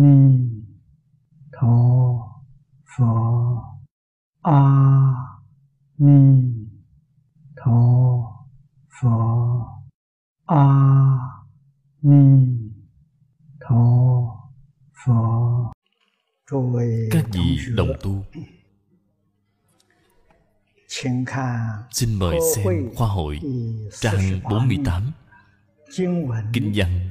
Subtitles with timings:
[0.00, 0.50] ni
[1.52, 1.76] tho
[2.96, 3.06] phở
[4.42, 4.62] a
[5.98, 6.42] ni
[7.56, 7.80] tho
[9.00, 9.08] phở
[10.46, 10.66] a
[12.02, 12.46] ni
[13.60, 13.84] tho
[15.04, 15.70] phở
[17.10, 18.24] các vị đồng tu.
[21.90, 23.40] Xin mời xem khoa hội
[24.00, 25.12] trang 48
[26.52, 27.10] kinh văn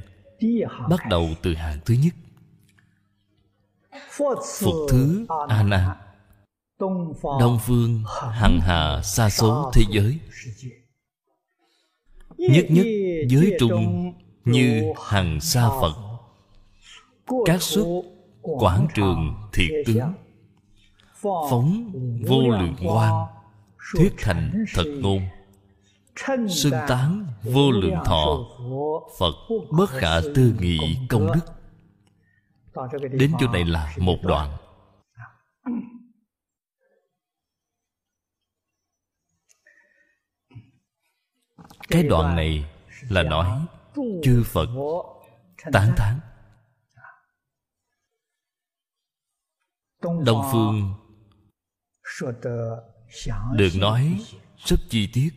[0.90, 2.14] bắt đầu từ hàng thứ nhất
[4.60, 5.88] Phật thứ A Nan
[7.40, 8.02] Đông phương
[8.32, 10.18] hằng hà xa số thế giới.
[12.36, 12.86] Nhất nhất
[13.28, 14.12] giới trung
[14.44, 15.92] như hằng sa Phật.
[17.44, 17.86] Các xuất
[18.40, 20.12] quảng trường thiệt tướng.
[21.22, 21.92] Phóng
[22.26, 23.26] vô lượng quang
[23.96, 25.20] Thuyết thành thật ngôn.
[26.48, 28.38] Xưng tán vô lượng thọ
[29.18, 29.34] Phật
[29.70, 31.59] bất khả tư nghị công đức
[33.12, 34.56] Đến chỗ này là một đoạn.
[41.88, 42.70] Cái đoạn này
[43.08, 43.66] là nói
[44.22, 44.68] Chư Phật
[45.72, 46.20] tán thán.
[50.24, 50.94] Đông Phương
[53.52, 54.24] Được nói
[54.56, 55.30] rất chi tiết.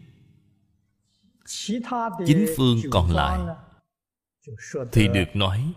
[2.26, 3.56] Chính phương còn lại
[4.92, 5.74] Thì được nói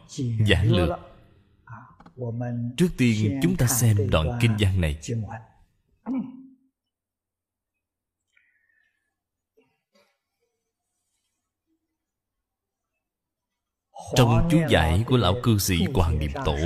[0.47, 1.16] giản lược
[2.77, 5.01] Trước tiên chúng ta xem đoạn kinh văn này.
[14.15, 16.57] Trong chú giải của Lão Cư Sĩ Hoàng Niệm Tổ.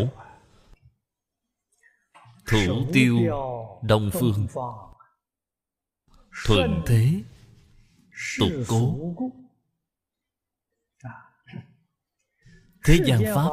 [2.46, 3.16] Thủ tiêu
[3.82, 4.46] Đông Phương.
[6.46, 7.22] Thuận thế
[8.38, 9.14] Tục cố.
[12.84, 13.50] Thế gian Pháp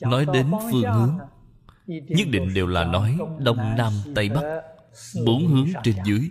[0.00, 1.18] Nói đến phương hướng
[1.86, 4.62] Nhất định đều là nói Đông Nam Tây Bắc
[5.26, 6.30] Bốn hướng trên dưới.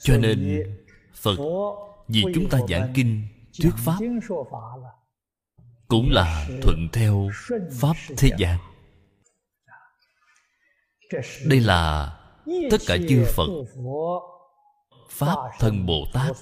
[0.00, 0.62] Cho nên
[1.14, 1.36] Phật
[2.08, 3.22] Vì chúng ta giảng kinh
[3.62, 3.98] Thuyết Pháp
[5.88, 7.28] Cũng là thuận theo
[7.80, 8.58] Pháp thế gian.
[11.46, 12.12] Đây là
[12.70, 13.48] Tất cả chư Phật
[15.10, 16.36] Pháp thân Bồ Tát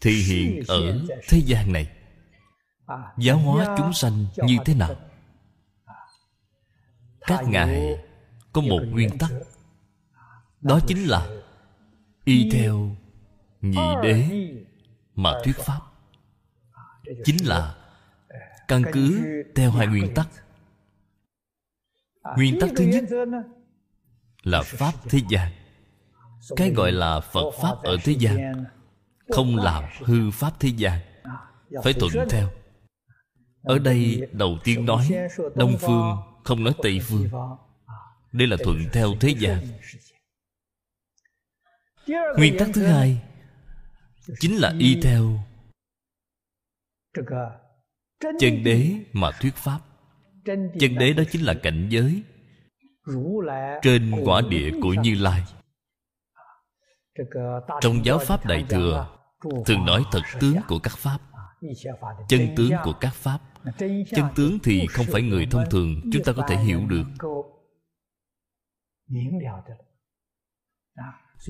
[0.00, 1.97] Thị hiện ở thế gian này
[3.18, 4.94] giáo hóa chúng sanh như thế nào?
[7.28, 7.98] các ngài
[8.52, 9.30] có một nguyên tắc.
[10.60, 11.28] đó chính là
[12.24, 12.96] y theo
[13.60, 14.24] nhị đế
[15.14, 15.80] mà thuyết pháp.
[17.24, 17.76] Chính là
[18.68, 19.20] căn cứ
[19.54, 20.28] theo hai nguyên tắc.
[22.36, 23.04] Nguyên tắc thứ nhất
[24.42, 25.52] là pháp thế gian.
[26.56, 28.64] Cái gọi là phật pháp ở thế gian
[29.28, 31.00] không làm hư pháp thế gian.
[31.82, 32.48] Phải thuận theo
[33.68, 35.08] ở đây đầu tiên nói,
[35.54, 37.28] đông phương, không nói tây phương.
[38.32, 39.58] Đây là thuận theo thế gian.
[42.36, 43.22] Nguyên tắc thứ hai
[44.40, 45.38] chính là y theo
[48.20, 49.80] chân đế mà thuyết pháp.
[50.80, 52.22] Chân đế đó chính là cảnh giới
[53.82, 55.42] trên quả địa của như lai.
[57.80, 59.18] Trong giáo pháp đại thừa,
[59.66, 61.18] thường nói thật tướng của các pháp
[62.28, 63.38] chân tướng của các pháp.
[64.10, 66.00] Chân tướng thì không phải người thông thường.
[66.12, 67.04] Chúng ta có thể hiểu được.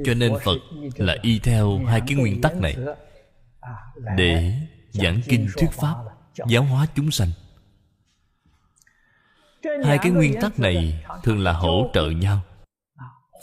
[0.04, 0.58] Cho nên phật
[0.96, 2.76] là y theo hai cái nguyên tắc này.
[4.16, 4.54] Để
[4.90, 5.94] giảng kinh thuyết pháp
[6.46, 7.28] giáo hóa chúng sanh.
[9.84, 12.40] Hai cái nguyên tắc này thường là hỗ trợ nhau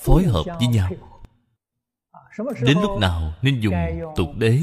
[0.04, 0.90] phối hợp với nhau.
[2.62, 3.74] Đến lúc nào nên dùng
[4.16, 4.62] tục đế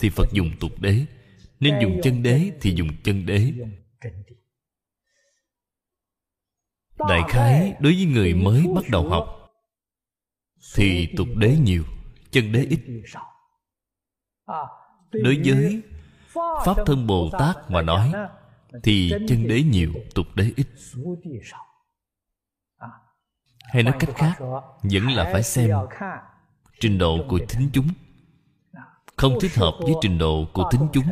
[0.00, 1.06] thì phật dùng tục đế.
[1.60, 3.52] Nên dùng chân đế thì dùng chân đế.
[7.08, 9.52] Đại khái, đối với người mới bắt đầu học,
[10.74, 11.84] thì tục đế nhiều,
[12.30, 12.80] chân đế ít.
[15.12, 15.82] Đối với
[16.64, 18.12] pháp thân bồ tát mà nói,
[18.82, 20.66] thì chân đế nhiều, tục đế ít.
[23.60, 24.34] Hay nói cách khác,
[24.82, 25.70] vẫn là phải xem
[26.80, 27.88] trình độ của thính chúng
[29.20, 31.04] không thích hợp với trình độ của tính chúng,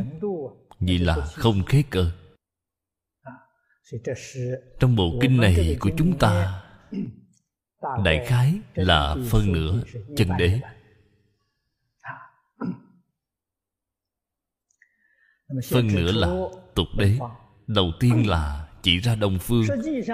[0.79, 2.11] vì là không khế cơ.
[4.79, 6.61] Trong bộ kinh này của chúng ta,
[8.03, 9.81] đại khái là phân nửa
[10.17, 10.59] chân đế.
[15.69, 16.27] Phân nửa là
[16.75, 17.19] tục đế.
[17.67, 19.65] Đầu tiên là chỉ ra đông phương.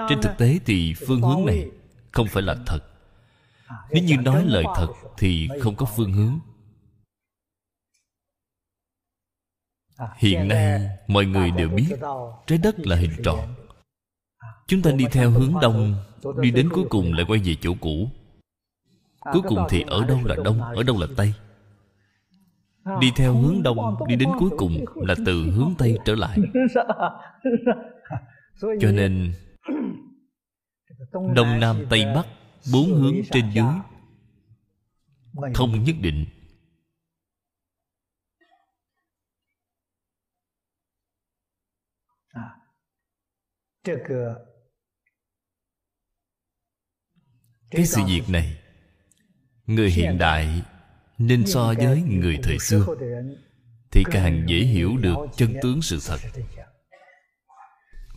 [0.08, 1.70] Trên thực tế thì phương hướng này
[2.12, 2.78] không phải là thật.
[3.90, 4.88] Nếu như nói lời thật
[5.18, 6.38] thì không có phương hướng.
[10.16, 11.96] Hiện nay mọi người đều biết
[12.46, 13.40] trái đất là hình tròn.
[14.66, 15.94] Chúng ta đi theo hướng đông
[16.40, 18.08] đi đến cuối cùng lại quay về chỗ cũ.
[19.32, 21.32] Cuối cùng thì ở đâu là đông ở đâu là tây?
[23.00, 23.78] Đi theo hướng đông
[24.08, 26.38] đi đến cuối cùng là từ hướng tây trở lại.
[28.80, 29.32] Cho nên
[31.10, 32.26] đông nam tây bắc
[32.72, 33.64] bốn hướng trên dưới
[35.54, 36.26] không nhất định
[47.70, 48.58] cái sự việc này
[49.66, 50.62] người hiện đại
[51.18, 52.86] nên so với người thời xưa
[53.90, 56.18] thì càng dễ hiểu được chân tướng sự thật.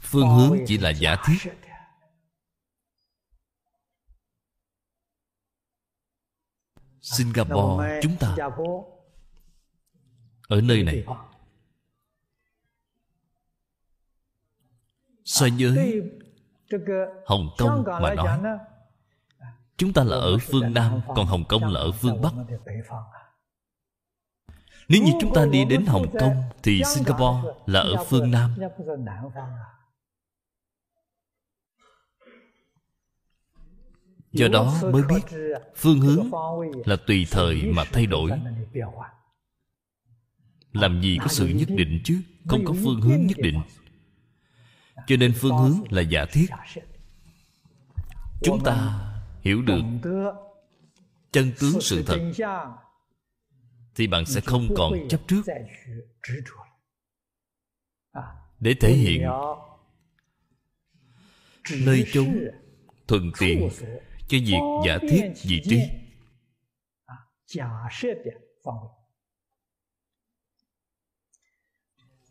[0.02, 1.52] phương hướng chỉ là giả thiết.
[7.02, 8.36] singapore chúng ta
[10.48, 11.06] ở nơi này
[15.30, 16.02] so với
[17.26, 18.40] hồng kông mà nói
[19.78, 22.34] chúng ta là ở phương nam còn hồng kông là ở phương bắc.
[24.88, 28.56] nếu như chúng ta đi đến hồng kông thì singapore là ở phương nam.
[34.32, 35.38] do đó mới biết
[35.76, 36.32] phương hướng
[36.86, 38.32] là tùy thời mà thay đổi.
[40.72, 42.22] làm gì có sự nhất định chứ?
[42.48, 43.62] Không có phương hướng nhất định
[45.10, 46.46] cho nên phương hướng là giả thiết.
[48.44, 49.06] Chúng ta
[49.42, 49.82] hiểu được
[51.32, 52.20] chân tướng sự thật,
[53.96, 55.42] thì bạn sẽ không còn chấp trước.
[58.60, 59.22] Để thể hiện
[61.86, 62.48] nơi chốn
[63.08, 63.70] thuận tiện
[64.28, 65.82] cho việc giả thiết vị trí.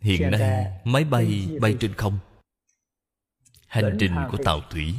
[0.01, 2.19] Hiện nay, máy bay bay trên không
[3.69, 4.95] hành trình của tàu thủy.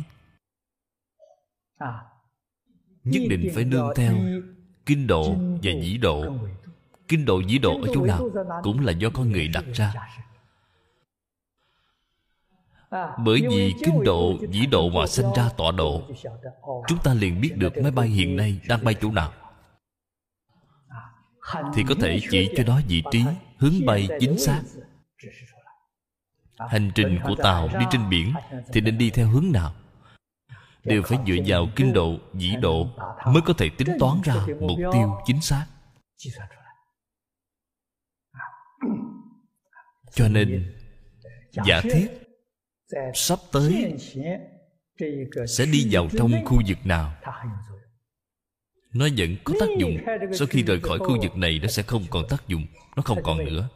[3.04, 4.16] Nhất định phải nương theo
[4.86, 5.33] kinh độ
[5.63, 6.25] và dĩ độ.
[7.07, 8.30] kinh độ dĩ độ ở chỗ nào
[8.63, 9.94] cũng là do con người đặt ra.
[13.18, 16.01] bởi vì kinh độ dĩ độ mà sinh ra tọa độ.
[16.88, 19.33] chúng ta liền biết được máy bay hiện nay đang bay chỗ nào.
[21.74, 23.24] Thì có thể chỉ cho nó vị trí
[23.57, 24.62] hướng bay chính xác
[26.69, 28.33] hành trình của tàu đi trên biển
[28.73, 29.73] thì nên đi theo hướng nào?
[30.83, 32.88] Đều phải dựa vào kinh độ dĩ độ
[33.25, 35.65] mới có thể tính toán ra mục tiêu chính xác.
[40.13, 40.75] Cho nên,
[41.65, 42.07] giả thiết
[43.13, 43.95] sắp tới
[45.47, 47.13] sẽ đi vào trong khu vực nào?
[48.94, 49.97] Nó vẫn có tác dụng,
[50.33, 52.65] sau khi rời khỏi khu vực này nó sẽ không còn tác dụng,
[52.95, 53.69] nó không còn nữa.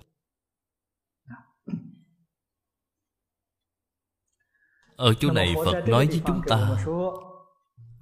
[5.03, 6.85] Ở chỗ này phật nói với chúng ta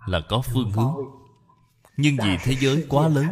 [0.08, 0.96] là có phương hướng.
[1.98, 3.28] Nhưng vì thế giới quá lớn,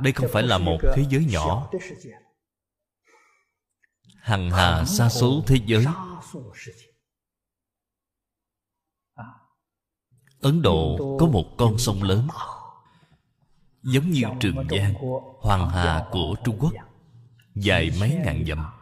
[0.00, 1.70] đây không phải là một thế giới nhỏ.
[4.16, 5.84] Hằng hà xa số thế giới,
[10.40, 12.28] ấn độ có một con sông lớn,
[13.82, 14.94] giống như trường giang,
[15.40, 16.72] hoàng hà của trung quốc,
[17.54, 18.81] dài mấy ngàn dặm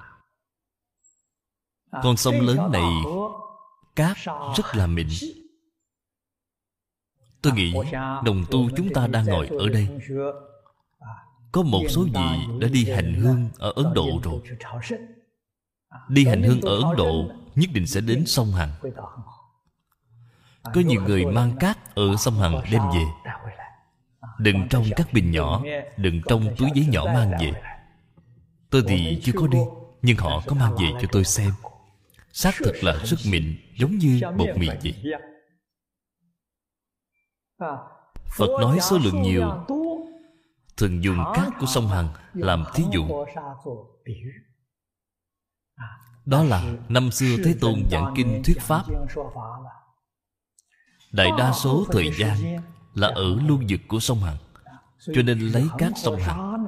[1.93, 2.93] con sông lớn này
[3.97, 4.17] cát
[4.57, 5.09] rất là mịn.
[7.43, 7.75] Tôi nghĩ
[8.25, 9.89] đồng tu chúng ta đang ngồi ở đây.
[11.53, 14.41] Có một số vị đã đi hành hương ở ấn độ rồi?
[16.09, 18.71] đi hành hương ở ấn độ nhất định sẽ đến sông hằng.
[20.75, 23.05] có nhiều người mang cát ở sông hằng đem về.
[24.39, 25.63] đừng trong các bình nhỏ
[25.97, 27.53] đừng trong túi giấy nhỏ mang về.
[28.71, 29.59] tôi thì chưa có đi
[30.03, 31.53] nhưng họ có mang về cho tôi xem
[32.41, 34.95] xác thực là rất mịn, giống như bột mì vậy
[38.37, 39.51] phật nói số lượng nhiều.
[40.77, 43.25] Thường dùng cát của sông hằng làm thí dụ.
[46.27, 48.83] Đó là năm xưa thế tôn giảng kinh thuyết pháp.
[51.13, 52.37] Đại đa số thời gian
[52.95, 54.37] là ở lưu vực của sông hằng,
[55.15, 56.67] cho nên lấy cát sông hằng,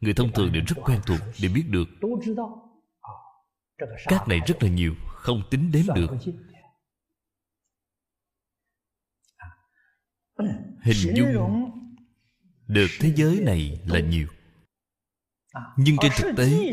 [0.00, 1.88] người thông thường đều rất quen thuộc để biết được.
[4.08, 6.10] Cát này rất là nhiều không tính đếm được.
[10.82, 11.70] hình dung
[12.66, 14.26] được thế giới này là nhiều.
[15.76, 16.72] Nhưng trên thực tế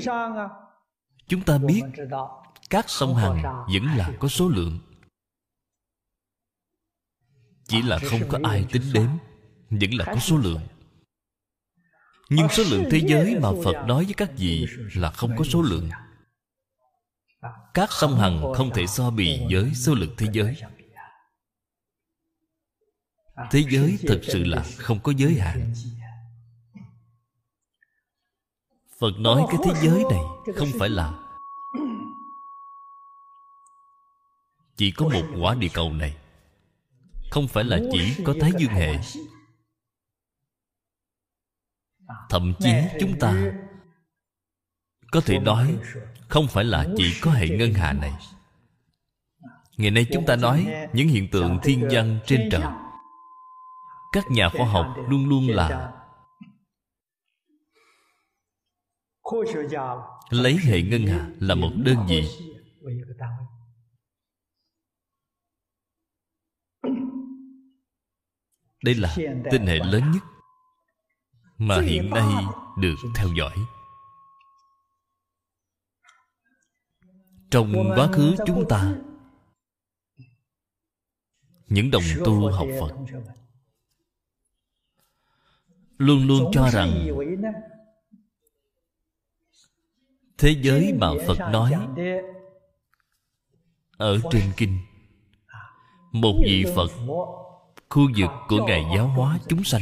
[1.28, 1.82] chúng ta biết
[2.70, 4.80] các sông hằng vẫn là có số lượng.
[7.64, 9.10] Chỉ là không có ai tính đếm
[9.70, 10.62] vẫn là có số lượng.
[12.30, 15.62] nhưng số lượng thế giới mà phật nói với các vị là không có số
[15.62, 15.90] lượng
[17.78, 20.62] các sông hằng không thể so bì với số lượng thế giới.
[23.52, 25.74] Thế giới thực sự là không có giới hạn.
[29.00, 30.22] Phật nói cái thế giới này
[30.56, 31.14] không phải là
[34.78, 36.18] chỉ có một quả địa cầu này.
[37.32, 39.00] Không phải là chỉ có thái dương hệ.
[42.30, 43.54] Thậm chí chúng ta
[45.12, 45.80] có thể nói
[46.30, 48.14] không phải là chỉ có hệ ngân hà này.
[49.78, 52.64] Ngày nay chúng ta nói những hiện tượng thiên văn trên trời.
[54.12, 55.94] Các nhà khoa học luôn luôn là
[60.30, 62.28] lấy hệ ngân hà là một đơn vị.
[68.84, 69.16] Đây là
[69.52, 70.24] tinh hệ lớn nhất
[71.58, 72.46] mà hiện nay
[72.78, 73.54] được theo dõi.
[77.52, 78.96] Trong quá khứ chúng ta.
[81.68, 82.96] những đồng tu học phật
[85.98, 87.08] luôn luôn cho rằng
[90.38, 91.72] thế giới mà phật nói
[93.98, 94.78] ở trên kinh
[96.12, 96.92] một vị phật
[97.90, 99.82] khu vực của ngài giáo hóa chúng sanh.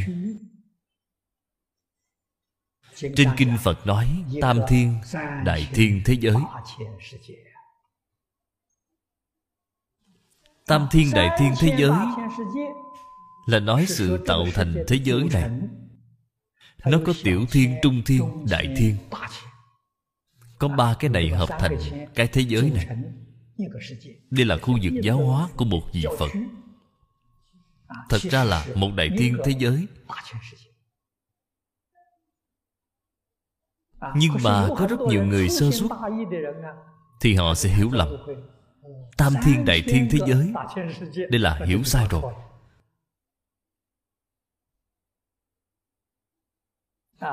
[2.93, 4.95] trên kinh phật nói tam thiên
[5.45, 6.35] đại thiên thế giới
[10.67, 11.91] tam thiên đại thiên thế giới.
[13.45, 15.49] Là nói sự tạo thành thế giới này.
[16.85, 18.97] Nó có tiểu thiên, trung thiên, đại thiên.
[20.59, 21.77] Có ba cái này hợp thành
[22.15, 22.87] cái thế giới này.
[24.29, 26.29] Đây là khu vực giáo hóa của một vị phật.
[28.09, 29.87] Thật ra là một đại thiên thế giới.
[34.15, 35.91] Nhưng mà có rất nhiều người sơ suất
[37.21, 38.09] thì họ sẽ hiểu lầm
[39.17, 40.53] tam thiên đại thiên thế giới.
[41.29, 42.33] Đây là hiểu sai rồi.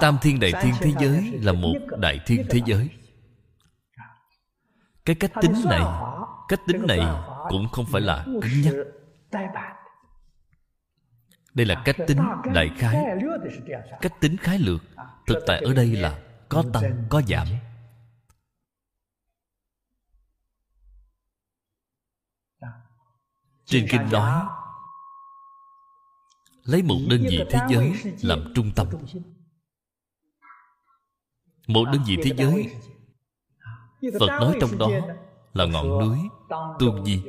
[0.01, 2.89] Tam thiên đại thiên thế giới là một đại thiên thế giới.
[5.05, 5.83] Cái cách tính này,
[6.49, 7.01] cách tính này
[7.49, 8.75] cũng không phải là cứng nhắc.
[11.55, 12.19] Đây là cách tính
[12.55, 13.05] đại khái.
[14.01, 14.83] Cách tính khái lược
[15.27, 17.47] thực tại ở đây là có tăng, có giảm.
[23.73, 24.45] Trên kinh nói
[26.64, 28.87] lấy một đơn vị thế giới làm trung tâm.
[31.69, 32.71] một đơn vị thế giới
[34.21, 34.91] phật nói trong đó
[35.52, 36.19] là ngọn núi
[36.79, 37.23] tu di.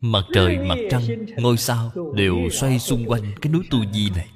[0.00, 1.02] mặt trời mặt trăng
[1.36, 4.35] ngôi sao đều xoay xung quanh cái núi tu di này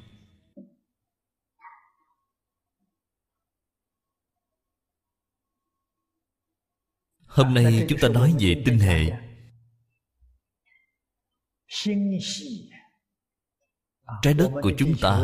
[7.30, 9.12] hôm nay chúng ta nói về tinh hệ.
[14.22, 15.20] trái đất của chúng ta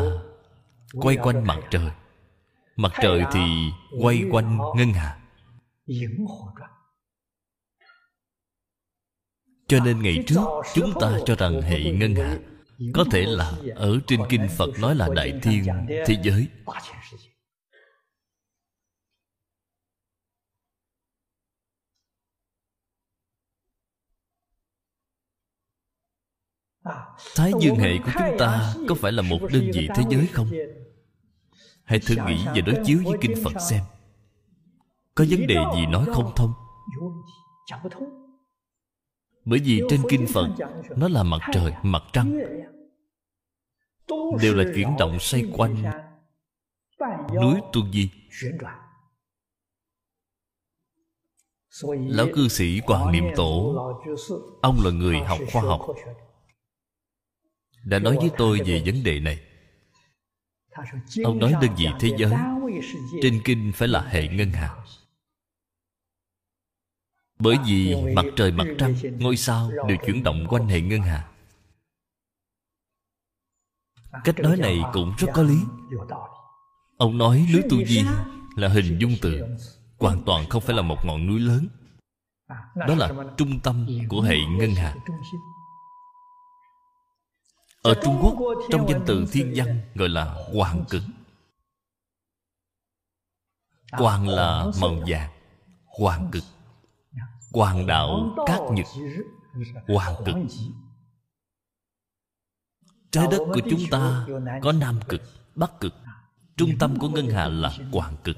[0.93, 1.91] quay quanh mặt trời.
[2.75, 3.41] Mặt trời thì
[4.01, 5.19] quay quanh ngân hà.
[9.67, 12.37] cho nên ngày trước chúng ta cho rằng hệ ngân hà
[12.93, 16.47] có thể là ở trên kinh phật nói là đại thiên thế giới
[27.35, 30.49] Thái dương hệ của chúng ta Có phải là một đơn vị thế giới không?
[31.83, 33.83] Hãy thử nghĩ và đối chiếu với Kinh Phật xem.
[35.15, 36.53] Có vấn đề gì nói không thông?
[39.45, 40.47] Bởi vì trên Kinh Phật
[40.95, 42.39] Nó là mặt trời, mặt trăng.
[44.41, 45.75] Đều là chuyển động xoay quanh
[47.41, 48.09] Núi Tu Di.
[52.07, 53.75] Lão cư sĩ Hoàng Niệm Tổ
[54.61, 55.81] Ông là người học khoa học
[57.87, 59.39] đã nói với tôi về vấn đề này.
[61.23, 62.33] Ông nói đơn vị thế giới,
[63.21, 64.75] trên kinh phải là hệ ngân hà
[67.39, 71.27] bởi vì mặt trời mặt trăng, ngôi sao đều chuyển động quanh hệ ngân hà
[74.23, 75.57] cách nói này cũng rất có lý.
[76.97, 78.03] Ông nói núi tu di
[78.55, 79.41] là hình dung từ,
[79.99, 81.67] hoàn toàn không phải là một ngọn núi lớn.
[82.75, 84.95] Đó là trung tâm của hệ ngân hà
[87.87, 88.35] ở trung quốc,
[88.71, 91.03] trong danh từ thiên văn gọi là hoàng cực
[93.91, 95.31] hoàng là màu vàng
[95.85, 96.43] hoàng cực.
[97.51, 98.85] Hoàng đạo cát nhật
[99.87, 100.35] hoàng cực.
[103.11, 104.27] Trái đất của chúng ta
[104.61, 105.21] có nam cực,
[105.55, 105.93] bắc cực.
[106.57, 108.37] Trung tâm của ngân hà là hoàng cực.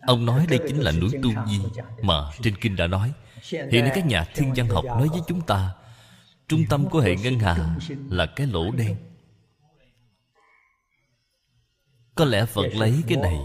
[0.00, 1.60] Ông nói đây chính là núi tu di
[2.02, 3.12] mà trên kinh đã nói.
[3.42, 5.74] Hiện nay các nhà thiên văn học nói với chúng ta
[6.48, 7.76] trung tâm của hệ ngân hà
[8.10, 8.96] là cái lỗ đen.
[12.14, 13.38] Có lẽ phật lấy cái này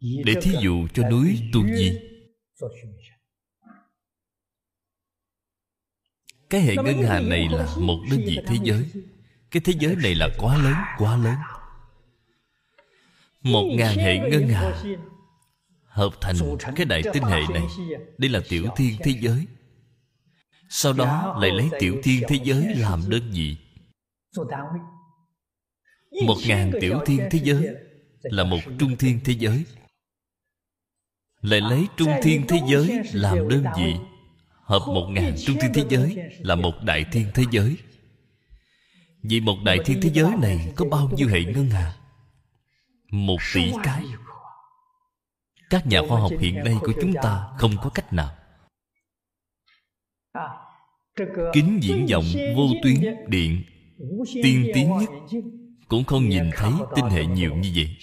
[0.00, 1.98] để thí dụ cho núi tu di.
[6.50, 8.90] Cái hệ ngân hà này là một đơn vị thế giới.
[9.50, 11.36] Cái thế giới này là quá lớn quá lớn.
[13.42, 14.82] Một ngàn hệ ngân hà
[15.84, 16.36] hợp thành
[16.76, 17.62] cái đại tinh hệ này.
[18.18, 19.46] Đây là tiểu thiên thế giới
[20.76, 23.56] sau đó lại lấy tiểu thiên thế giới làm đơn vị.
[26.26, 27.68] Một ngàn tiểu thiên thế giới
[28.22, 29.64] là một trung thiên thế giới.
[31.40, 33.94] Lại lấy trung thiên thế giới làm đơn vị
[34.50, 37.76] hợp một ngàn trung thiên thế giới là một đại thiên thế giới.
[39.22, 41.96] Vì một đại thiên thế giới này có bao nhiêu hệ ngân hà?
[43.10, 44.04] Một tỷ cái.
[45.70, 48.34] các nhà khoa học hiện nay của chúng ta không có cách nào
[51.52, 52.24] kính diễn vọng
[52.56, 52.94] vô tuyến
[53.28, 53.62] điện
[54.42, 55.10] tiên tiến nhất
[55.88, 57.96] cũng không nhìn thấy tinh hệ nhiều như vậy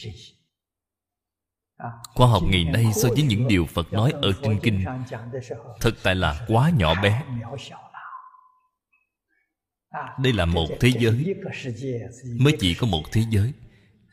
[2.15, 4.85] khoa học ngày nay so với những điều phật nói ở trên kinh
[5.79, 7.23] thật tại là quá nhỏ bé
[10.19, 11.35] đây là một thế giới
[12.39, 13.53] mới chỉ có một thế giới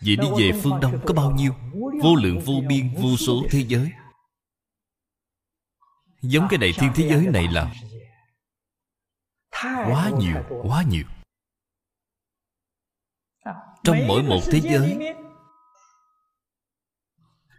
[0.07, 1.53] vậy đi về phương đông có bao nhiêu
[2.03, 3.91] vô lượng vô biên vô số thế giới
[6.23, 7.75] giống cái đại thiên thế giới này là
[9.63, 11.05] quá nhiều quá nhiều.
[13.85, 15.17] trong mỗi một thế giới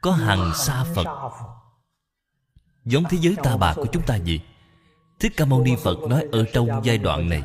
[0.02, 1.32] có hàng sa phật.
[2.86, 4.42] giống thế giới ta bà của chúng ta gì?
[5.20, 7.44] Thích ca mâu ni phật nói ở trong giai đoạn này.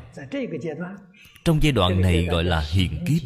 [1.45, 3.23] trong giai đoạn này gọi là hiền kiếp.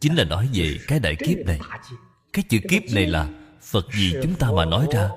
[0.00, 1.60] Chính là nói về cái đại kiếp này.
[2.32, 3.28] cái chữ kiếp này là
[3.60, 5.10] phật gì chúng ta mà nói ra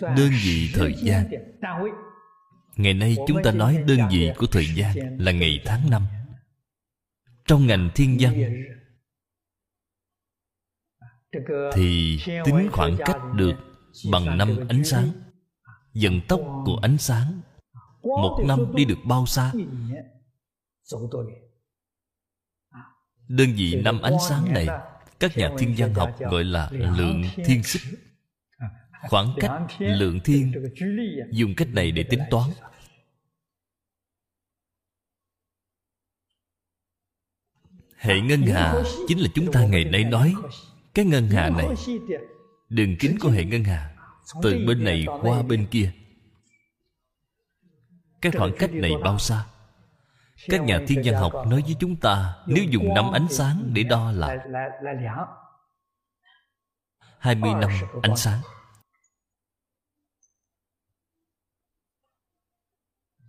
[0.00, 1.30] đơn vị thời gian
[2.76, 6.02] ngày nay chúng ta nói đơn vị của thời gian là ngày tháng năm
[7.46, 8.34] trong ngành thiên văn
[11.74, 13.54] thì tính khoảng cách được
[14.12, 15.08] bằng năm ánh sáng
[15.94, 17.40] vận tốc của ánh sáng
[18.02, 19.52] một năm đi được bao xa
[23.28, 24.66] đơn vị năm ánh sáng này
[25.20, 27.82] các nhà thiên văn học gọi là lượng thiên xích
[29.08, 30.52] khoảng cách lượng thiên
[31.30, 32.50] dùng cách này để tính toán.
[37.96, 38.74] hệ ngân hà
[39.08, 40.34] chính là chúng ta ngày nay nói
[40.94, 41.66] cái ngân hà này.
[42.68, 43.96] đường kính của hệ ngân hà
[44.42, 45.92] từ bên này qua bên kia.
[48.20, 49.44] Cái khoảng cách này bao xa?
[50.48, 53.82] Các nhà thiên văn học nói với chúng ta nếu dùng năm ánh sáng để
[53.82, 54.36] đo là
[57.18, 57.70] 20 năm
[58.02, 58.40] ánh sáng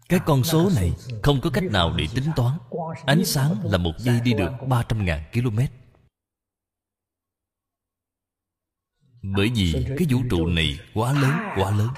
[0.10, 0.94] Cái con số này
[1.24, 2.58] không có cách nào để tính toán.
[3.06, 5.60] Ánh sáng là một giây đi được 300.000 km.
[9.22, 11.90] Bởi vì cái vũ trụ này quá lớn, quá lớn.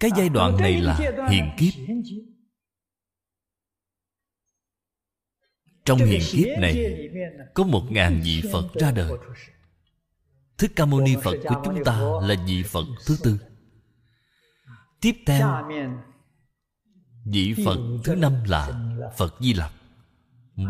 [0.00, 0.96] Cái giai đoạn này là
[1.30, 1.74] hiền kiếp.
[5.84, 7.08] Trong hiền kiếp này
[7.54, 9.12] Có một ngàn vị Phật ra đời.
[10.58, 13.53] Thích Ca Mâu Ni Phật của chúng ta là vị Phật thứ tư
[15.04, 15.68] tiếp theo
[17.24, 18.68] vị phật thứ năm là
[19.16, 19.72] phật di lặc.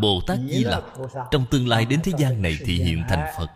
[0.03, 0.85] Bồ tát di lặc
[1.31, 3.51] trong tương lai đến thế gian này thì hiện thành phật.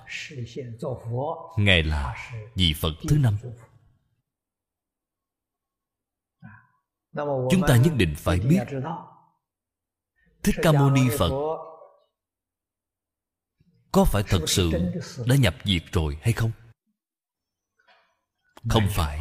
[1.56, 2.16] ngài là
[2.54, 3.36] vị phật thứ năm.
[7.50, 8.60] chúng ta nhất định phải biết
[10.42, 11.30] thích ca mâu ni phật
[13.92, 14.70] có phải thật sự
[15.26, 16.50] đã nhập diệt rồi hay không?
[18.68, 19.20] Không phải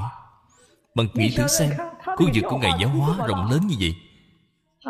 [0.98, 1.70] Bằng nghĩ thử xem
[2.06, 3.96] Khu vực của Ngài giáo hóa rộng lớn như vậy.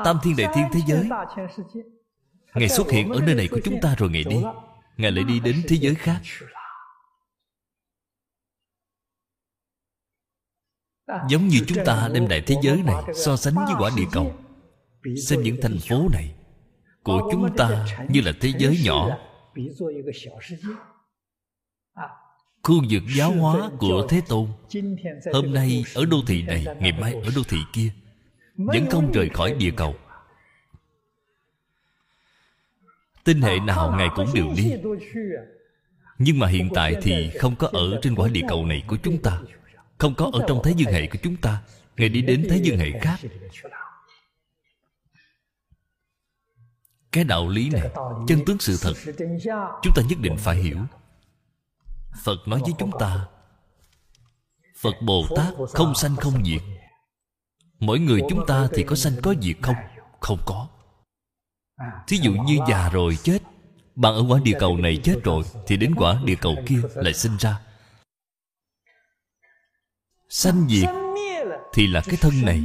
[0.05, 1.09] Tam thiên đại thiên thế giới.
[2.55, 4.43] Ngài xuất hiện ở nơi này của chúng ta rồi Ngài đi.
[4.97, 6.21] Ngài lại đi đến thế giới khác.
[11.29, 14.33] Giống như chúng ta đem đại thế giới này So sánh với quả địa cầu,
[15.27, 16.35] Xem những thành phố này
[17.03, 19.17] Của chúng ta như là thế giới nhỏ
[22.67, 24.47] khu vực giáo hóa của thế tôn.
[25.33, 27.89] Hôm nay ở đô thị này ngày mai ở đô thị kia
[28.55, 29.95] vẫn không rời khỏi địa cầu.
[33.23, 34.73] Tinh hệ nào ngài cũng đều đi.
[36.17, 39.21] nhưng mà hiện tại thì không có ở trên quả địa cầu này của chúng
[39.21, 39.41] ta
[39.97, 41.61] không có ở trong thế dương hệ của chúng ta.
[41.97, 43.19] ngài đi đến thế dương hệ khác.
[47.11, 47.89] cái đạo lý này
[48.27, 48.93] chân tướng sự thật
[49.83, 50.77] chúng ta nhất định phải hiểu
[52.23, 53.27] phật nói với chúng ta,
[54.77, 56.61] phật bồ tát không sanh không diệt.
[57.79, 59.75] Mỗi người chúng ta thì có sanh có diệt không?
[60.19, 60.67] Không có.
[62.07, 63.39] Thí dụ như già rồi chết,
[63.95, 67.13] bạn ở quả địa cầu này chết rồi, thì đến quả địa cầu kia lại
[67.13, 67.59] sinh ra.
[70.29, 70.89] Sanh diệt
[71.73, 72.63] thì là cái thân này,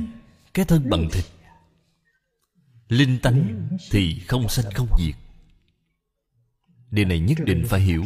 [0.55, 1.25] cái thân bằng thịt.
[2.89, 5.15] Linh tánh thì không sanh không diệt.
[6.91, 8.05] Điều này nhất định phải hiểu.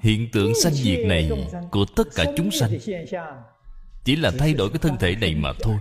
[0.00, 2.70] Hiện tượng sanh diệt này của tất cả chúng sanh
[4.04, 5.76] chỉ là thay đổi cái thân thể này mà thôi.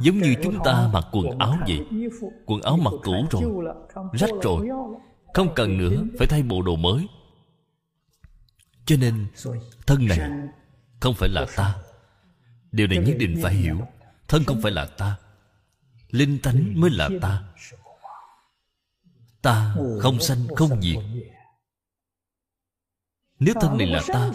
[0.00, 1.80] Giống như chúng ta mặc quần áo vậy
[2.46, 3.74] quần áo mặc cũ rồi
[4.12, 4.68] rách rồi.
[5.34, 7.08] không cần nữa phải thay bộ đồ mới.
[8.86, 9.26] Cho nên
[9.86, 10.20] thân này
[11.00, 11.74] không phải là ta.
[12.72, 13.80] điều này nhất định phải hiểu
[14.28, 15.16] thân không phải là ta.
[16.10, 17.42] Linh tánh mới là ta.
[19.42, 20.96] ta không sanh không diệt
[23.40, 24.32] nếu thân này là ta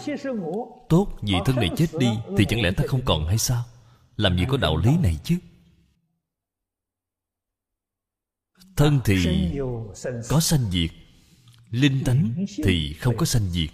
[0.88, 2.06] tốt vì thân này chết đi
[2.38, 3.64] thì chẳng lẽ ta không còn hay sao?
[4.16, 5.38] Làm gì có đạo lý này chứ?
[8.76, 9.50] Thân thì
[10.28, 10.90] có sanh diệt
[11.70, 13.70] linh tánh thì không có sanh diệt.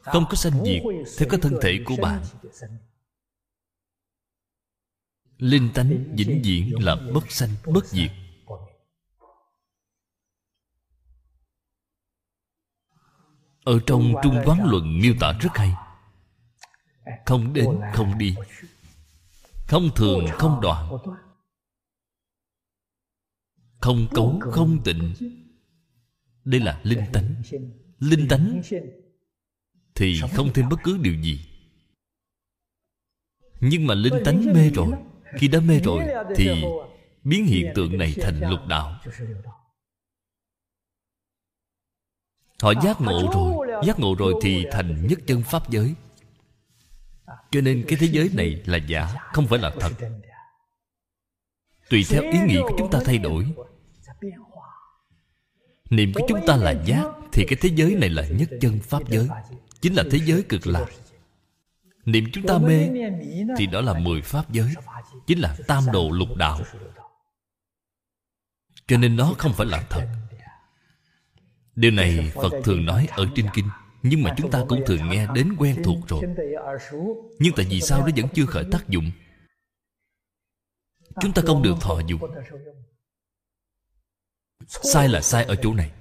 [0.00, 0.82] Không có sanh diệt
[1.18, 2.22] theo cái thân thể của bạn
[5.38, 8.10] linh tánh vĩnh viễn là bất sanh bất diệt
[13.66, 15.74] ở trong trung quán luận miêu tả rất hay.
[17.26, 18.34] Không đến không đi.
[19.66, 20.98] không thường không đoạn
[23.80, 25.14] không cấu không tịnh.
[26.44, 27.34] đây là linh tánh.
[27.98, 28.62] linh tánh
[29.94, 31.40] thì không thêm bất cứ điều gì.
[33.60, 34.92] Nhưng mà linh tánh mê rồi.
[35.38, 36.04] khi đã mê rồi
[36.36, 36.64] thì
[37.24, 39.00] biến hiện tượng này thành lục đạo
[42.62, 43.82] họ giác ngộ rồi.
[43.86, 45.94] giác ngộ rồi thì thành nhất chân pháp giới.
[47.50, 49.92] Cho nên cái thế giới này là giả không phải là thật.
[51.90, 53.46] tùy theo ý nghĩ của chúng ta thay đổi.
[55.90, 59.08] niệm của chúng ta là giác thì cái thế giới này là nhất chân pháp
[59.08, 59.28] giới.
[59.80, 60.86] chính là thế giới cực lạc.
[62.04, 62.88] niệm chúng ta mê
[63.56, 64.74] thì đó là mười pháp giới.
[65.26, 66.60] chính là tam độ lục đạo.
[68.86, 70.06] cho nên nó không phải là thật
[71.76, 73.66] điều này phật thường nói ở trên kinh
[74.02, 76.22] nhưng mà chúng ta cũng thường nghe đến quen thuộc rồi.
[77.38, 79.10] Nhưng tại vì sao nó vẫn chưa khởi tác dụng?
[81.20, 82.20] Chúng ta không được thọ dụng.
[84.66, 85.92] Sai là sai ở chỗ này.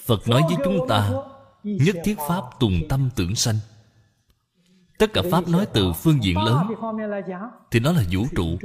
[0.00, 1.10] Phật nói với chúng ta
[1.62, 3.56] nhất thiết pháp tùng tâm tưởng sanh.
[4.98, 6.66] Tất cả pháp nói từ phương diện lớn
[7.70, 8.58] thì nó là vũ trụ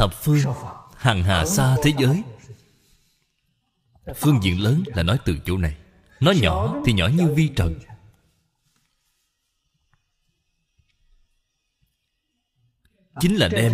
[0.00, 0.38] thập phương
[0.96, 2.22] hằng hà xa thế giới.
[4.16, 5.76] Phương diện lớn là nói từ chỗ này
[6.20, 7.74] nó nhỏ thì nhỏ như vi trần.
[13.20, 13.72] Chính là đem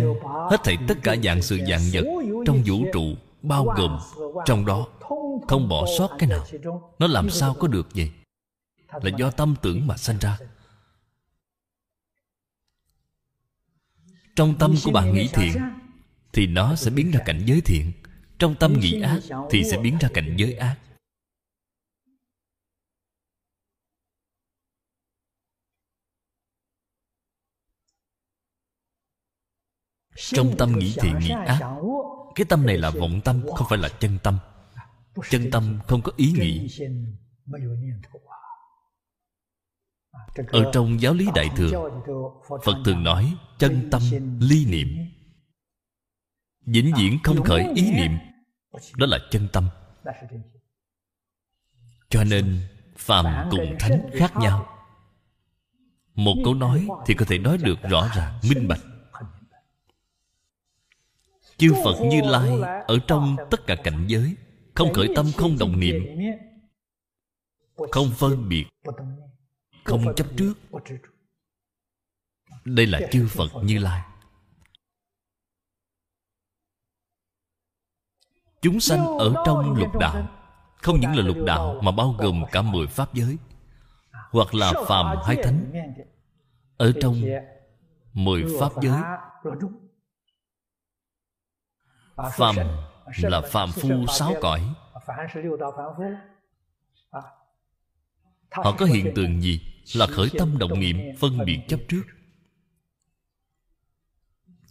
[0.51, 2.05] hết thảy tất cả dạng sự dạng vật
[2.45, 3.99] trong vũ trụ bao gồm
[4.45, 4.87] trong đó,
[5.47, 6.45] không bỏ sót cái nào.
[6.99, 8.11] Nó làm sao có được vậy?
[9.01, 10.37] Là do tâm tưởng mà sanh ra.
[14.35, 15.53] Trong tâm của bạn nghĩ thiện
[16.37, 17.91] thì nó sẽ biến ra cảnh giới thiện.
[18.39, 19.19] Trong tâm nghĩ ác
[19.49, 20.77] thì sẽ biến ra cảnh giới ác.
[30.15, 31.59] Trong tâm nghĩ thiện nghĩ ác.
[32.35, 34.37] Cái tâm này là vọng tâm, không phải là chân tâm.
[35.29, 36.67] Chân tâm không có ý nghĩ.
[40.47, 41.89] Ở trong giáo lý đại thừa,
[42.65, 44.01] phật thường nói, chân tâm
[44.39, 45.16] ly niệm
[46.67, 48.11] vĩnh viễn không khởi ý niệm.
[48.97, 49.69] Đó là chân tâm.
[52.09, 52.61] Cho nên
[52.97, 54.73] phàm cùng thánh khác nhau.
[56.13, 58.79] Một câu nói thì có thể nói được rõ ràng minh bạch.
[61.57, 62.49] Chư phật như lai
[62.87, 64.35] ở trong tất cả cảnh giới
[64.75, 65.95] không khởi tâm không động niệm.
[67.91, 68.65] Không phân biệt
[69.83, 70.53] không chấp trước.
[72.65, 74.06] Đây là chư phật như lai
[78.67, 80.27] chúng sanh ở trong lục đạo.
[80.81, 83.37] không những là lục đạo mà bao gồm cả mười pháp giới.
[84.31, 85.71] Hoặc là phàm hay thánh.
[86.77, 87.21] ở trong
[88.13, 89.01] mười pháp giới.
[92.31, 92.55] phàm
[93.17, 94.73] là phàm phu sáu cõi.
[98.51, 99.61] Họ có hiện tượng gì?
[99.95, 102.03] Là khởi tâm động niệm phân biệt chấp trước.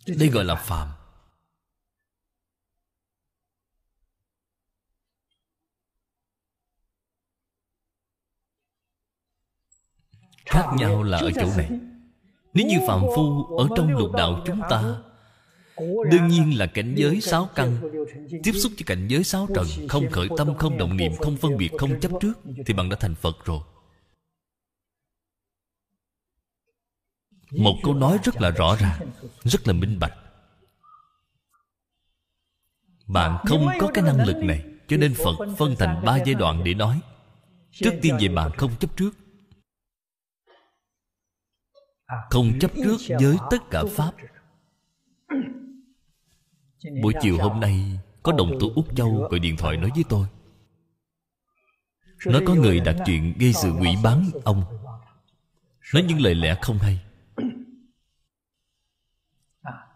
[0.07, 0.89] đây gọi là phàm
[10.47, 11.71] khác nhau là ở chỗ này.
[12.55, 14.99] nếu như phạm phu ở trong lục đạo chúng ta
[16.11, 17.77] đương nhiên là cảnh giới sáu căn
[18.45, 21.57] tiếp xúc với cảnh giới sáu trần không khởi tâm không động niệm không phân
[21.57, 22.33] biệt không chấp trước
[22.67, 23.61] thì bạn đã thành phật rồi.
[27.51, 29.11] Một câu nói rất là rõ ràng
[29.45, 30.15] rất là minh bạch.
[33.07, 36.65] Bạn không có cái năng lực này cho nên phật phân thành ba giai đoạn
[36.65, 37.01] để nói.
[37.73, 39.11] Trước tiên về bạn không chấp trước
[42.31, 44.13] không chấp trước với tất cả pháp.
[47.03, 50.27] buổi chiều hôm nay có đồng tu úc châu gọi điện thoại nói với tôi.
[52.27, 54.65] Nói có người đặt chuyện gây sự quỷ bán ông.
[55.95, 57.01] nói những lời lẽ không hay.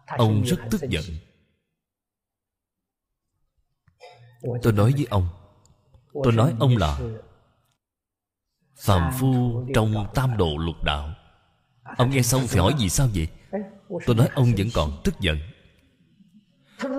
[0.07, 1.03] Ông rất tức giận.
[4.61, 5.27] tôi nói với ông.
[6.13, 6.99] tôi nói ông là
[8.79, 11.15] phàm phu trong tam độ lục đạo
[11.97, 13.27] ông nghe xong thì hỏi gì sao vậy?
[14.05, 15.37] Tôi nói, ông vẫn còn tức giận.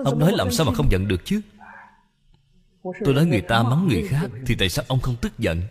[0.05, 1.41] Ông nói, làm sao mà không giận được chứ?
[3.05, 5.61] Tôi nói, người ta mắng người khác thì tại sao ông không tức giận?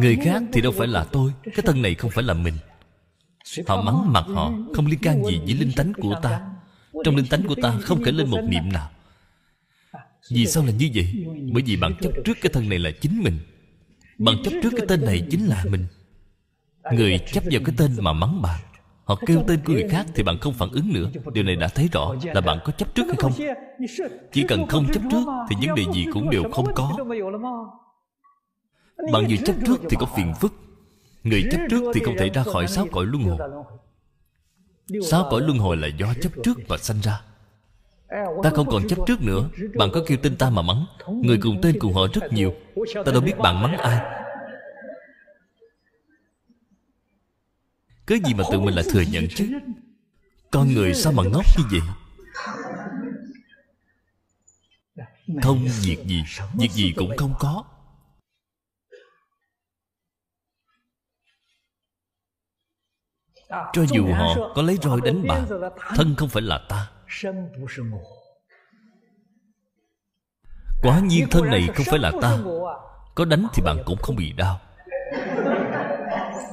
[0.00, 2.54] Người khác thì đâu phải là tôi, cái thân này không phải là mình.
[3.66, 6.50] Họ mắng mặt họ, không liên can gì với linh tánh của ta.
[7.04, 8.90] Trong linh tánh của ta không khởi lên một niệm nào.
[10.30, 11.26] Vì sao là như vậy?
[11.52, 13.38] Bởi vì bạn chấp trước cái thân này là chính mình
[14.18, 15.86] bạn chấp trước cái tên này chính là mình.
[16.92, 18.60] Người chấp vào cái tên mà mắng bạn
[19.04, 21.10] họ kêu tên của người khác thì bạn không phản ứng nữa.
[21.32, 23.32] Điều này đã thấy rõ là bạn có chấp trước hay không.
[24.32, 26.96] Chỉ cần không chấp trước thì vấn đề gì cũng đều không có.
[29.12, 30.54] Bạn vừa chấp trước thì có phiền phức.
[31.22, 33.38] Người chấp trước thì không thể ra khỏi sáu cõi luân hồi.
[35.10, 37.20] Sáu cõi luân hồi là do chấp trước và sanh ra.
[38.42, 39.48] Ta không còn chấp trước nữa.
[39.74, 40.86] Bạn có kêu tên ta mà mắng.
[41.08, 42.54] Người cùng tên cùng họ rất nhiều.
[43.04, 44.22] Ta đâu biết bạn mắng ai.
[48.06, 49.48] Cái gì mà tự mình là thừa nhận chứ?
[50.50, 51.80] Con người sao mà ngốc như vậy?
[55.42, 56.24] Không việc gì?
[56.54, 57.64] Việc gì cũng không có.
[63.72, 65.46] Cho dù họ có lấy roi đánh bạn
[65.96, 66.91] Thân không phải là ta.
[70.82, 72.38] Quả nhiên thân này không phải là ta.
[73.14, 74.60] Có đánh thì bạn cũng không bị đau.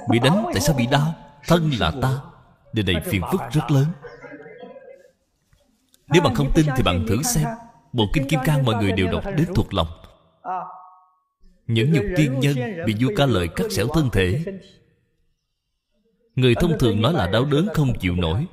[0.09, 1.13] Bị đánh tại sao bị đau?
[1.47, 2.21] Thân là ta.
[2.73, 3.85] Điều này phiền phức rất lớn.
[6.07, 7.47] Nếu bạn không tin thì bạn thử xem.
[7.93, 9.87] Bộ Kinh Kim Cang mọi người đều đọc đến thuộc lòng.
[11.67, 14.43] Những nhục tiên nhân Bị vua ca lợi cắt xẻo thân thể.
[16.35, 18.47] Người thông thường nói là đau đớn không chịu nổi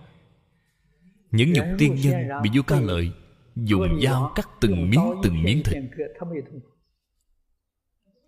[1.37, 3.13] những nhục tiên nhân bị vua ca lợi
[3.57, 5.83] dùng dao cắt từng miếng từng miếng thịt.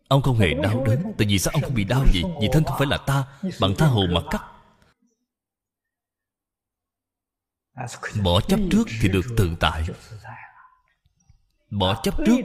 [0.09, 2.65] ông không hề đau đớn tại vì sao ông không bị đau gì vì thân
[2.65, 3.27] không phải là ta
[3.61, 4.43] bằng tha hồ mà cắt.
[8.23, 9.85] Bỏ chấp trước thì được tự tại.
[11.71, 12.41] bỏ chấp trước